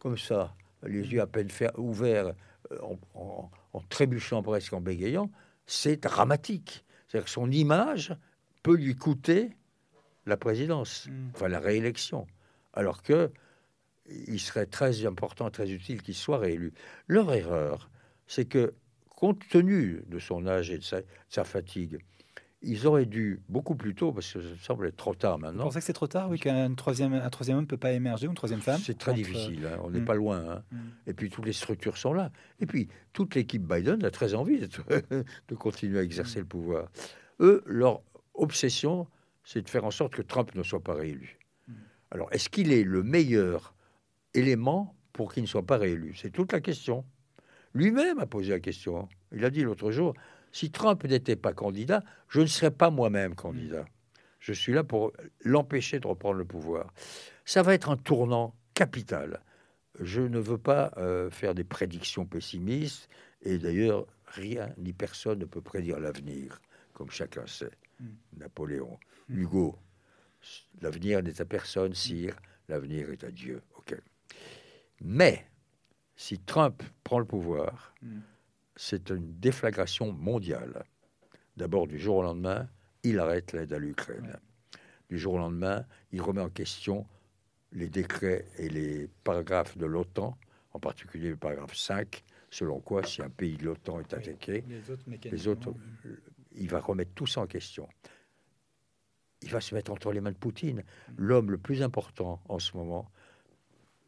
comme 0.00 0.18
ça, 0.18 0.56
les 0.84 1.06
yeux 1.12 1.20
à 1.20 1.28
peine 1.28 1.48
ouverts, 1.76 2.32
euh, 2.72 2.78
en, 2.82 2.98
en- 3.14 3.50
en 3.72 3.80
trébuchant 3.88 4.42
presque, 4.42 4.72
en 4.72 4.80
bégayant, 4.80 5.30
c'est 5.64 6.02
dramatique. 6.02 6.84
C'est-à-dire 7.06 7.26
que 7.26 7.30
son 7.30 7.50
image 7.52 8.16
peut 8.64 8.74
lui 8.76 8.96
coûter 8.96 9.50
la 10.26 10.36
présidence, 10.36 11.06
Mm. 11.08 11.28
enfin 11.34 11.46
la 11.48 11.60
réélection, 11.60 12.26
alors 12.72 13.02
que 13.04 13.30
il 14.08 14.40
serait 14.40 14.66
très 14.66 15.06
important, 15.06 15.50
très 15.50 15.70
utile 15.70 16.02
qu'il 16.02 16.14
soit 16.14 16.38
réélu. 16.38 16.72
Leur 17.08 17.32
erreur, 17.32 17.90
c'est 18.26 18.44
que, 18.46 18.74
compte 19.08 19.46
tenu 19.48 20.02
de 20.08 20.18
son 20.18 20.46
âge 20.46 20.70
et 20.70 20.78
de 20.78 20.82
sa, 20.82 21.00
de 21.00 21.06
sa 21.28 21.44
fatigue, 21.44 21.98
ils 22.64 22.86
auraient 22.86 23.06
dû 23.06 23.40
beaucoup 23.48 23.74
plus 23.74 23.94
tôt, 23.94 24.12
parce 24.12 24.32
que 24.32 24.40
ça 24.40 24.48
me 24.48 24.56
semble 24.56 24.86
être 24.86 24.96
trop 24.96 25.14
tard 25.14 25.36
Vous 25.36 25.42
maintenant. 25.42 25.64
pensez 25.64 25.80
que 25.80 25.84
c'est 25.84 25.92
trop 25.92 26.06
tard, 26.06 26.30
oui, 26.30 26.38
qu'un 26.38 26.72
troisième, 26.74 27.12
un 27.12 27.28
troisième 27.30 27.56
homme 27.58 27.64
ne 27.64 27.68
peut 27.68 27.76
pas 27.76 27.92
émerger 27.92 28.26
ou 28.28 28.30
une 28.30 28.36
troisième 28.36 28.60
femme 28.60 28.80
C'est 28.80 28.96
très 28.98 29.10
entre- 29.12 29.20
difficile, 29.20 29.66
hein, 29.66 29.78
on 29.82 29.90
n'est 29.90 30.00
Mm. 30.00 30.04
pas 30.04 30.14
loin. 30.14 30.38
hein. 30.48 30.62
Mm. 30.70 30.76
Et 31.08 31.12
puis 31.14 31.28
toutes 31.30 31.46
les 31.46 31.52
structures 31.52 31.96
sont 31.96 32.12
là. 32.12 32.30
Et 32.60 32.66
puis 32.66 32.88
toute 33.12 33.34
l'équipe 33.34 33.62
Biden 33.66 34.04
a 34.04 34.10
très 34.12 34.34
envie 34.34 34.60
de 35.48 35.54
continuer 35.56 35.98
à 35.98 36.02
exercer 36.02 36.38
le 36.38 36.44
pouvoir. 36.44 36.88
Eux, 37.40 37.62
leur 37.66 38.00
obsession, 38.34 39.08
c'est 39.44 39.62
de 39.62 39.68
faire 39.68 39.84
en 39.84 39.90
sorte 39.90 40.14
que 40.14 40.22
Trump 40.22 40.54
ne 40.54 40.62
soit 40.62 40.82
pas 40.82 40.94
réélu. 40.94 41.38
Alors, 42.12 42.28
est-ce 42.32 42.48
qu'il 42.48 42.72
est 42.72 42.84
le 42.84 43.02
meilleur 43.02 43.74
élément 44.34 44.94
pour 45.12 45.32
qu'il 45.32 45.42
ne 45.42 45.48
soit 45.48 45.66
pas 45.66 45.78
réélu 45.78 46.14
C'est 46.16 46.30
toute 46.30 46.52
la 46.52 46.60
question. 46.60 47.04
Lui-même 47.74 48.18
a 48.18 48.26
posé 48.26 48.50
la 48.50 48.60
question. 48.60 49.08
Il 49.32 49.44
a 49.44 49.50
dit 49.50 49.62
l'autre 49.62 49.90
jour, 49.90 50.14
si 50.52 50.70
Trump 50.70 51.04
n'était 51.04 51.36
pas 51.36 51.52
candidat, 51.52 52.02
je 52.28 52.40
ne 52.40 52.46
serais 52.46 52.70
pas 52.70 52.90
moi-même 52.90 53.34
candidat. 53.34 53.86
Je 54.38 54.52
suis 54.52 54.72
là 54.72 54.84
pour 54.84 55.12
l'empêcher 55.44 56.00
de 56.00 56.06
reprendre 56.06 56.36
le 56.36 56.44
pouvoir. 56.44 56.92
Ça 57.44 57.62
va 57.62 57.74
être 57.74 57.90
un 57.90 57.96
tournant 57.96 58.54
capital. 58.74 59.40
Je 60.00 60.20
ne 60.20 60.38
veux 60.38 60.58
pas 60.58 60.92
euh, 60.96 61.30
faire 61.30 61.54
des 61.54 61.64
prédictions 61.64 62.26
pessimistes, 62.26 63.08
et 63.42 63.58
d'ailleurs, 63.58 64.06
rien 64.26 64.70
ni 64.78 64.92
personne 64.92 65.38
ne 65.38 65.44
peut 65.44 65.60
prédire 65.60 66.00
l'avenir, 66.00 66.60
comme 66.92 67.10
chacun 67.10 67.46
sait. 67.46 67.70
Mm. 68.00 68.06
Napoléon, 68.38 68.98
Hugo, 69.28 69.76
l'avenir 70.80 71.22
n'est 71.22 71.40
à 71.40 71.44
personne, 71.44 71.94
sire, 71.94 72.36
l'avenir 72.68 73.10
est 73.10 73.24
à 73.24 73.30
Dieu. 73.30 73.62
Mais, 75.02 75.44
si 76.16 76.38
Trump 76.38 76.82
prend 77.04 77.18
le 77.18 77.24
pouvoir, 77.24 77.94
Mm. 78.02 78.20
c'est 78.76 79.10
une 79.10 79.38
déflagration 79.40 80.12
mondiale. 80.12 80.84
D'abord, 81.56 81.86
du 81.86 81.98
jour 81.98 82.16
au 82.16 82.22
lendemain, 82.22 82.68
il 83.02 83.18
arrête 83.18 83.52
l'aide 83.52 83.72
à 83.72 83.78
l'Ukraine. 83.78 84.26
Ouais. 84.26 84.80
Du 85.10 85.18
jour 85.18 85.34
au 85.34 85.38
lendemain, 85.38 85.84
il 86.12 86.22
remet 86.22 86.40
en 86.40 86.48
question 86.48 87.06
les 87.72 87.88
décrets 87.88 88.46
et 88.58 88.68
les 88.68 89.08
paragraphes 89.24 89.76
de 89.76 89.86
l'OTAN, 89.86 90.36
en 90.72 90.78
particulier 90.80 91.30
le 91.30 91.36
paragraphe 91.36 91.74
5, 91.76 92.22
selon 92.50 92.80
quoi, 92.80 93.02
si 93.04 93.22
un 93.22 93.30
pays 93.30 93.56
de 93.56 93.64
l'OTAN 93.64 94.00
est 94.00 94.12
attaqué, 94.14 94.64
Les 94.68 94.90
autres, 94.90 95.04
les 95.30 95.48
autres, 95.48 95.74
il 96.52 96.68
va 96.68 96.80
remettre 96.80 97.12
tout 97.14 97.26
ça 97.26 97.40
en 97.42 97.46
question. 97.46 97.88
Il 99.42 99.50
va 99.50 99.60
se 99.60 99.74
mettre 99.74 99.90
entre 99.90 100.12
les 100.12 100.20
mains 100.20 100.32
de 100.32 100.36
Poutine. 100.36 100.82
L'homme 101.16 101.50
le 101.50 101.58
plus 101.58 101.82
important 101.82 102.40
en 102.48 102.58
ce 102.58 102.76
moment, 102.76 103.10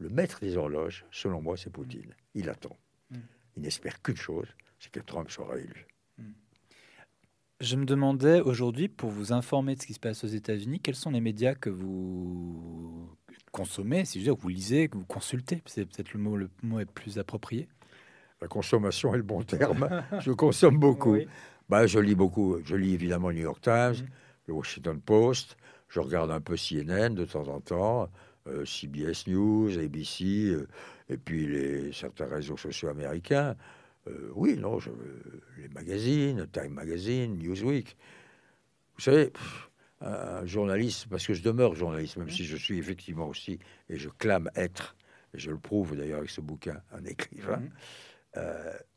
le 0.04 0.10
maître 0.10 0.40
des 0.40 0.58
horloges, 0.58 1.06
selon 1.10 1.40
moi, 1.40 1.56
c'est 1.56 1.70
Poutine. 1.70 2.14
Il 2.34 2.50
attend. 2.50 2.76
Mm. 3.10 3.16
Il 3.56 3.62
n'espère 3.62 4.02
qu'une 4.02 4.16
chose, 4.16 4.48
c'est 4.78 4.92
que 4.92 5.00
Trump 5.00 5.30
soit 5.30 5.58
élu. 5.58 5.86
Je 7.60 7.76
me 7.76 7.86
demandais 7.86 8.42
aujourd'hui, 8.42 8.88
pour 8.88 9.08
vous 9.08 9.32
informer 9.32 9.76
de 9.76 9.80
ce 9.80 9.86
qui 9.86 9.94
se 9.94 10.00
passe 10.00 10.24
aux 10.24 10.28
États-Unis, 10.28 10.80
quels 10.80 10.96
sont 10.96 11.10
les 11.10 11.22
médias 11.22 11.54
que 11.54 11.70
vous 11.70 13.08
consommez, 13.52 14.04
si 14.04 14.18
je 14.18 14.24
veux 14.24 14.30
dire, 14.32 14.36
que 14.36 14.42
vous 14.42 14.48
lisez, 14.50 14.88
que 14.88 14.98
vous 14.98 15.06
consultez 15.06 15.62
C'est 15.64 15.86
peut-être 15.86 16.12
le 16.12 16.20
mot, 16.20 16.36
le 16.36 16.50
mot 16.62 16.80
est 16.80 16.84
plus 16.84 17.18
approprié. 17.18 17.68
La 18.42 18.48
consommation 18.48 19.14
est 19.14 19.18
le 19.18 19.22
bon 19.22 19.42
terme. 19.42 19.88
je 20.20 20.32
consomme 20.32 20.78
beaucoup. 20.78 21.12
Oui. 21.12 21.28
Bah, 21.70 21.86
je 21.86 21.98
lis 21.98 22.16
beaucoup. 22.16 22.58
Je 22.62 22.76
lis 22.76 22.92
évidemment 22.92 23.30
le 23.30 23.36
New 23.36 23.42
York 23.42 23.62
Times, 23.62 24.06
le 24.46 24.52
Washington 24.52 25.00
Post. 25.00 25.56
Je 25.88 26.00
regarde 26.00 26.30
un 26.30 26.40
peu 26.42 26.56
CNN 26.56 27.14
de 27.14 27.24
temps 27.24 27.48
en 27.48 27.60
temps, 27.60 28.10
euh, 28.46 28.64
CBS 28.64 29.26
News, 29.26 29.78
ABC, 29.78 30.24
euh, 30.24 30.66
et 31.08 31.16
puis 31.16 31.46
les, 31.46 31.92
certains 31.92 32.26
réseaux 32.26 32.56
sociaux 32.56 32.88
américains. 32.88 33.56
Euh, 34.06 34.30
oui, 34.34 34.56
non, 34.58 34.78
je, 34.78 34.90
les 35.58 35.68
magazines, 35.68 36.46
Time 36.52 36.72
Magazine, 36.74 37.38
Newsweek. 37.38 37.96
Vous 38.96 39.00
savez, 39.00 39.30
pff, 39.30 39.70
un, 40.02 40.44
journaliste, 40.46 41.06
parce 41.08 41.26
que 41.26 41.34
je 41.34 41.42
demeure 41.42 41.74
journaliste, 41.74 42.16
même 42.18 42.30
si 42.30 42.44
je 42.44 42.56
suis 42.56 42.78
effectivement 42.78 43.28
aussi, 43.28 43.58
et 43.88 43.96
je 43.96 44.08
clame 44.10 44.50
être, 44.54 44.94
et 45.32 45.38
je 45.38 45.50
le 45.50 45.58
prouve 45.58 45.96
d'ailleurs 45.96 46.18
avec 46.18 46.30
ce 46.30 46.40
bouquin, 46.40 46.80
un 46.92 47.04
écrivain, 47.04 47.62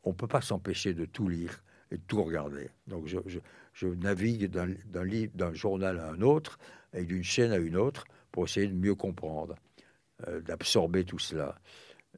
on 0.04 0.10
ne 0.10 0.14
peut 0.14 0.26
pas 0.26 0.40
s'empêcher 0.40 0.94
de 0.94 1.04
tout 1.04 1.28
lire 1.28 1.62
et 1.90 1.96
de 1.96 2.02
tout 2.06 2.22
regarder. 2.22 2.68
Donc 2.86 3.06
je, 3.06 3.18
je- 3.26 3.38
je 3.72 3.86
navigue 3.86 4.50
d'un 4.50 5.54
journal 5.54 6.00
à 6.00 6.10
un 6.10 6.20
autre 6.20 6.58
et 6.92 7.04
d'une 7.04 7.22
chaîne 7.22 7.52
à 7.52 7.56
une 7.58 7.76
autre 7.76 8.04
pour 8.32 8.44
essayer 8.44 8.66
de 8.68 8.74
mieux 8.74 8.94
comprendre, 8.94 9.54
euh, 10.28 10.40
d'absorber 10.40 11.04
tout 11.04 11.18
cela. 11.18 11.58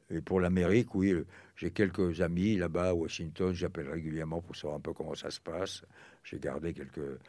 Et 0.09 0.21
pour 0.21 0.39
l'Amérique, 0.39 0.93
oui, 0.95 1.11
euh, 1.11 1.25
j'ai 1.55 1.71
quelques 1.71 2.21
amis 2.21 2.57
là-bas 2.57 2.89
à 2.89 2.93
Washington, 2.93 3.53
j'appelle 3.53 3.89
régulièrement 3.89 4.41
pour 4.41 4.55
savoir 4.55 4.75
un 4.77 4.81
peu 4.81 4.93
comment 4.93 5.15
ça 5.15 5.31
se 5.31 5.39
passe. 5.39 5.83
J'ai 6.23 6.39
gardé 6.39 6.73
quelques, 6.73 7.19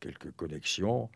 quelques 0.00 0.30
connexions. 0.32 1.08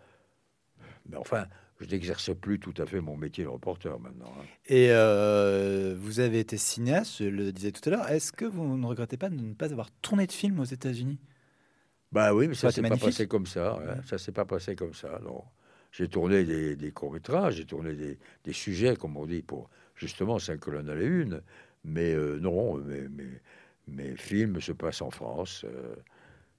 Mais 1.08 1.16
enfin, 1.16 1.46
je 1.80 1.86
n'exerce 1.86 2.30
plus 2.34 2.58
tout 2.58 2.74
à 2.78 2.86
fait 2.86 3.00
mon 3.00 3.16
métier 3.16 3.44
de 3.44 3.48
reporter 3.48 3.98
maintenant. 3.98 4.32
hein. 4.38 4.44
Et 4.66 4.88
euh, 4.90 5.94
vous 5.98 6.20
avez 6.20 6.40
été 6.40 6.56
cinéaste, 6.56 7.18
je 7.18 7.24
le 7.24 7.52
disais 7.52 7.72
tout 7.72 7.86
à 7.88 7.90
l'heure. 7.92 8.08
Est-ce 8.08 8.32
que 8.32 8.44
vous 8.44 8.76
ne 8.76 8.86
regrettez 8.86 9.16
pas 9.16 9.30
de 9.30 9.36
ne 9.36 9.54
pas 9.54 9.72
avoir 9.72 9.90
tourné 10.02 10.26
de 10.26 10.32
film 10.32 10.58
aux 10.60 10.64
États-Unis? 10.64 11.18
Bah 12.12 12.32
oui, 12.34 12.46
mais 12.48 12.54
Ça 12.54 12.70
ça 12.70 12.72
s'est 12.72 12.82
pas 12.82 12.96
passé 12.96 13.26
comme 13.26 13.46
ça. 13.46 13.78
ouais. 13.78 13.84
Ouais. 13.86 13.94
Ça 14.06 14.18
s'est 14.18 14.32
pas 14.32 14.44
passé 14.44 14.76
comme 14.76 14.94
ça. 14.94 15.18
Non. 15.24 15.42
J'ai 15.96 16.08
tourné 16.08 16.44
des, 16.44 16.76
des 16.76 16.90
courts-métrages, 16.92 17.54
j'ai 17.56 17.64
tourné 17.64 17.94
des, 17.94 18.18
des 18.44 18.52
sujets, 18.52 18.96
comme 18.96 19.16
on 19.16 19.24
dit, 19.26 19.42
pour 19.42 19.70
justement 19.94 20.38
cinq 20.38 20.60
colonnes 20.60 20.90
à 20.90 20.94
la 20.94 21.02
une. 21.02 21.42
Mais 21.84 22.12
euh, 22.14 22.38
non, 22.38 22.76
mes, 22.78 23.08
mes- 23.08 23.40
mes 23.88 24.16
films 24.16 24.60
se 24.60 24.72
passent 24.72 25.00
en 25.02 25.10
France. 25.10 25.64
euh. 25.64 25.94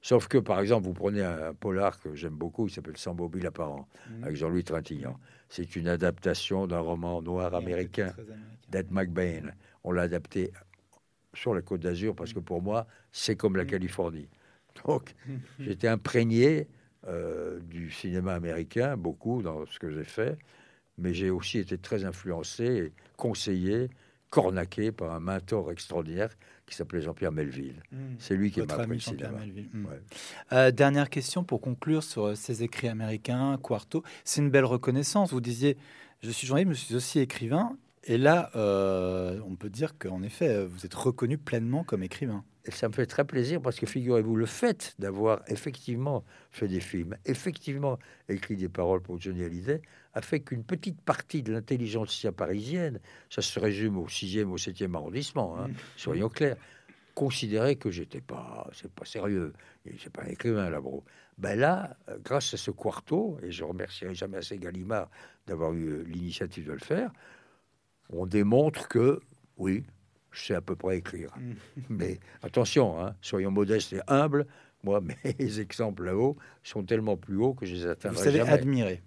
sauf 0.02 0.28
que, 0.28 0.38
par 0.38 0.60
exemple, 0.62 0.86
vous 0.88 0.94
prenez 0.94 1.22
un, 1.24 1.50
un 1.50 1.54
polar 1.54 2.00
que 2.00 2.16
j'aime 2.16 2.36
beaucoup, 2.36 2.68
il 2.68 2.72
s'appelle 2.72 2.98
Sans 2.98 3.14
mobile 3.14 3.46
apparent, 3.46 3.88
avec 4.24 4.36
Jean-Louis 4.38 4.64
Trintignant. 4.64 5.20
C'est 5.50 5.76
une 5.76 5.88
adaptation 5.88 6.66
d'un 6.68 6.80
roman 6.80 7.22
noir 7.22 7.52
américain 7.58 8.14
d'Ed 8.70 8.92
McBain. 8.92 9.52
On 9.84 9.92
l'a 9.92 10.04
adapté 10.04 10.52
sur 11.34 11.54
la 11.54 11.62
Côte 11.62 11.82
d'Azur 11.82 12.16
parce 12.16 12.34
que 12.34 12.40
pour 12.40 12.62
moi, 12.62 12.88
c'est 13.12 13.36
comme 13.36 13.56
la. 13.56 13.66
Californie. 13.66 14.30
Donc, 14.88 15.14
j'étais 15.60 15.88
imprégné 15.88 16.68
euh, 17.08 17.60
du 17.60 17.92
cinéma 17.92 18.34
américain, 18.34 18.98
beaucoup 18.98 19.42
dans 19.42 19.66
ce 19.66 19.80
que 19.80 19.90
j'ai 19.90 20.04
fait, 20.04 20.38
mais 20.98 21.14
j'ai 21.14 21.30
aussi 21.30 21.60
été 21.60 21.78
très 21.78 22.06
influencé, 22.06 22.66
et 22.66 22.94
conseillé, 23.16 23.90
cornaqué 24.30 24.92
par 24.92 25.14
un 25.14 25.20
mentor 25.20 25.72
extraordinaire 25.72 26.30
qui 26.66 26.76
s'appelait 26.76 27.02
Jean-Pierre 27.02 27.32
Melville. 27.32 27.82
C'est 28.20 28.36
lui 28.36 28.52
qui 28.52 28.60
m'a 28.62 28.74
appris 28.74 28.88
le 28.88 29.00
cinéma. 29.00 29.40
Mm. 29.74 29.86
Ouais. 29.86 30.02
Euh, 30.52 30.72
dernière 30.72 31.10
question 31.10 31.44
pour 31.44 31.62
conclure 31.62 32.04
sur 32.04 32.26
euh, 32.26 32.36
ces 32.36 32.62
écrits 32.64 32.90
américains, 32.90 33.58
Quarto. 33.62 34.04
C'est 34.26 34.42
une 34.42 34.50
belle 34.50 34.66
reconnaissance. 34.66 35.32
Vous 35.32 35.40
disiez, 35.40 35.78
je 36.22 36.30
suis 36.30 36.46
journaliste, 36.46 36.70
mais 36.70 36.76
je 36.76 36.86
suis 36.86 36.96
aussi 36.96 37.20
écrivain. 37.20 37.78
Et 38.10 38.18
là, 38.18 38.50
euh, 38.56 39.40
on 39.46 39.56
peut 39.56 39.70
dire 39.70 39.98
qu'en 40.00 40.24
effet, 40.24 40.66
vous 40.66 40.86
êtes 40.86 40.94
reconnu 40.94 41.38
pleinement 41.38 41.84
comme 41.84 42.04
écrivain. 42.04 42.44
Et 42.64 42.72
ça 42.72 42.88
me 42.88 42.94
fait 42.94 43.06
très 43.06 43.26
plaisir 43.26 43.62
parce 43.62 43.78
que 43.80 43.86
figurez-vous, 43.86 44.36
le 44.38 44.46
fait 44.46 44.96
d'avoir 44.98 45.42
effectivement 45.48 46.24
fait 46.52 46.70
des 46.70 46.80
films, 46.80 47.16
effectivement 47.26 48.00
écrit 48.30 48.56
des 48.56 48.70
paroles 48.70 49.02
pour 49.02 49.20
Johnny 49.20 49.44
Hallyday, 49.44 49.82
a 50.14 50.22
fait 50.22 50.40
qu'une 50.40 50.64
petite 50.64 51.02
partie 51.02 51.44
de 51.44 51.52
l'intelligentsia 51.52 52.32
parisienne, 52.32 53.00
ça 53.30 53.42
se 53.42 53.60
résume 53.60 53.98
au 53.98 54.08
6e, 54.08 54.46
au 54.46 54.58
7e 54.58 54.96
arrondissement, 54.96 55.58
hein, 55.60 55.70
soyons 55.98 56.30
clairs, 56.30 56.58
considérait 57.14 57.76
que 57.76 57.90
j'étais 57.90 58.22
pas, 58.22 58.70
c'est 58.74 58.92
pas 58.92 59.06
sérieux, 59.06 59.54
c'est 60.00 60.12
pas 60.12 60.24
un 60.24 60.28
écrivain 60.28 60.70
là, 60.70 60.80
bro. 60.80 61.04
Ben 61.38 61.58
là, 61.58 61.98
euh, 62.10 62.18
grâce 62.24 62.54
à 62.54 62.58
ce 62.58 62.72
quarto, 62.72 63.40
et 63.44 63.52
je 63.52 63.64
remercierai 63.64 64.14
jamais 64.14 64.38
assez 64.38 64.58
Gallimard 64.58 65.10
d'avoir 65.46 65.74
eu 65.74 65.88
euh, 65.88 66.04
l'initiative 66.04 66.68
de 66.68 66.74
le 66.74 66.80
faire, 66.80 67.12
on 68.10 68.26
démontre 68.26 68.88
que, 68.88 69.20
oui, 69.58 69.84
je 70.32 70.46
sais 70.46 70.56
à 70.56 70.62
peu 70.62 70.76
près 70.76 70.98
écrire. 70.98 71.34
Mais 71.90 72.20
attention, 72.42 73.00
hein, 73.02 73.16
soyons 73.22 73.52
modestes 73.52 73.94
et 73.94 74.02
humbles. 74.08 74.46
Moi, 74.84 75.02
mes 75.40 75.60
exemples 75.60 76.04
là-haut 76.06 76.38
sont 76.64 76.84
tellement 76.84 77.18
plus 77.18 77.38
hauts 77.38 77.54
que 77.54 77.66
je 77.66 77.74
les 77.76 77.82
Vous 77.84 77.88
atteindrai 77.90 78.24
savez 78.24 78.38
jamais. 78.40 78.52
admirer. 78.52 79.02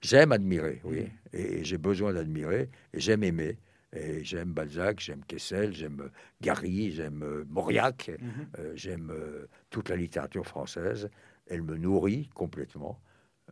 J'aime 0.00 0.30
admirer, 0.30 0.80
oui, 0.84 1.08
et 1.32 1.64
j'ai 1.64 1.76
besoin 1.78 2.12
d'admirer, 2.12 2.70
et 2.92 3.00
j'aime 3.00 3.24
aimer. 3.24 3.58
Et 3.92 4.22
j'aime 4.22 4.52
Balzac, 4.52 5.00
j'aime 5.00 5.24
Kessel, 5.26 5.72
j'aime 5.72 6.10
Gary, 6.40 6.92
j'aime 6.92 7.22
euh, 7.24 7.44
Mauriac, 7.48 8.10
Mhm. 8.20 8.46
euh, 8.58 8.72
j'aime 8.76 9.10
euh, 9.10 9.46
toute 9.70 9.88
la 9.88 9.96
littérature 9.96 10.46
française. 10.46 11.08
Elle 11.46 11.62
me 11.62 11.76
nourrit 11.78 12.28
complètement. 12.34 13.00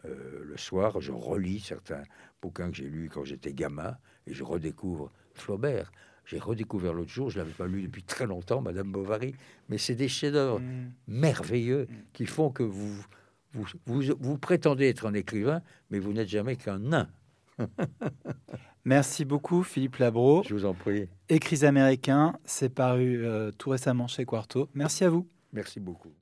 Euh, 0.05 0.45
le 0.45 0.57
soir, 0.59 1.01
je 1.01 1.11
relis 1.11 1.61
certains 1.61 2.03
bouquins 2.43 2.71
que 2.71 2.77
j'ai 2.77 2.89
lus 2.89 3.09
quand 3.11 3.25
j'étais 3.25 3.55
gamin 3.55 3.97
et 4.27 4.33
je 4.35 4.45
redécouvre 4.45 5.11
Flaubert. 5.35 5.93
J'ai 6.25 6.39
redécouvert 6.39 6.93
l'autre 6.93 7.11
jour, 7.11 7.31
je 7.31 7.39
ne 7.39 7.45
l'avais 7.45 7.55
pas 7.55 7.67
lu 7.69 7.83
depuis 7.83 8.03
très 8.03 8.27
longtemps, 8.27 8.61
Madame 8.61 8.91
Bovary, 8.91 9.35
mais 9.69 9.79
c'est 9.79 9.95
des 9.95 10.09
chefs-d'œuvre 10.09 10.59
Mhm. 10.61 10.91
merveilleux 11.07 11.87
qui 12.13 12.27
font 12.27 12.51
que 12.51 12.65
vous, 12.65 13.05
vous, 13.53 13.65
vous, 13.87 14.03
vous 14.19 14.37
prétendez 14.39 14.89
être 14.89 15.07
un 15.07 15.15
écrivain, 15.15 15.63
mais 15.91 16.01
vous 16.01 16.13
n'êtes 16.13 16.29
jamais 16.29 16.57
qu'un 16.57 16.81
nain. 16.81 17.09
Merci 18.85 19.25
beaucoup, 19.25 19.63
Philippe 19.63 19.97
Labro. 19.97 20.43
Je 20.47 20.55
vous 20.55 20.65
en 20.65 20.75
prie. 20.75 21.09
Écrits 21.29 21.65
américains, 21.65 22.37
c'est 22.45 22.69
paru 22.75 23.25
euh, 23.25 23.51
tout 23.53 23.71
récemment 23.71 24.07
chez 24.09 24.25
Quarto. 24.25 24.69
Merci 24.75 25.05
à 25.05 25.11
vous. 25.11 25.27
Merci 25.53 25.81
beaucoup. 25.81 26.13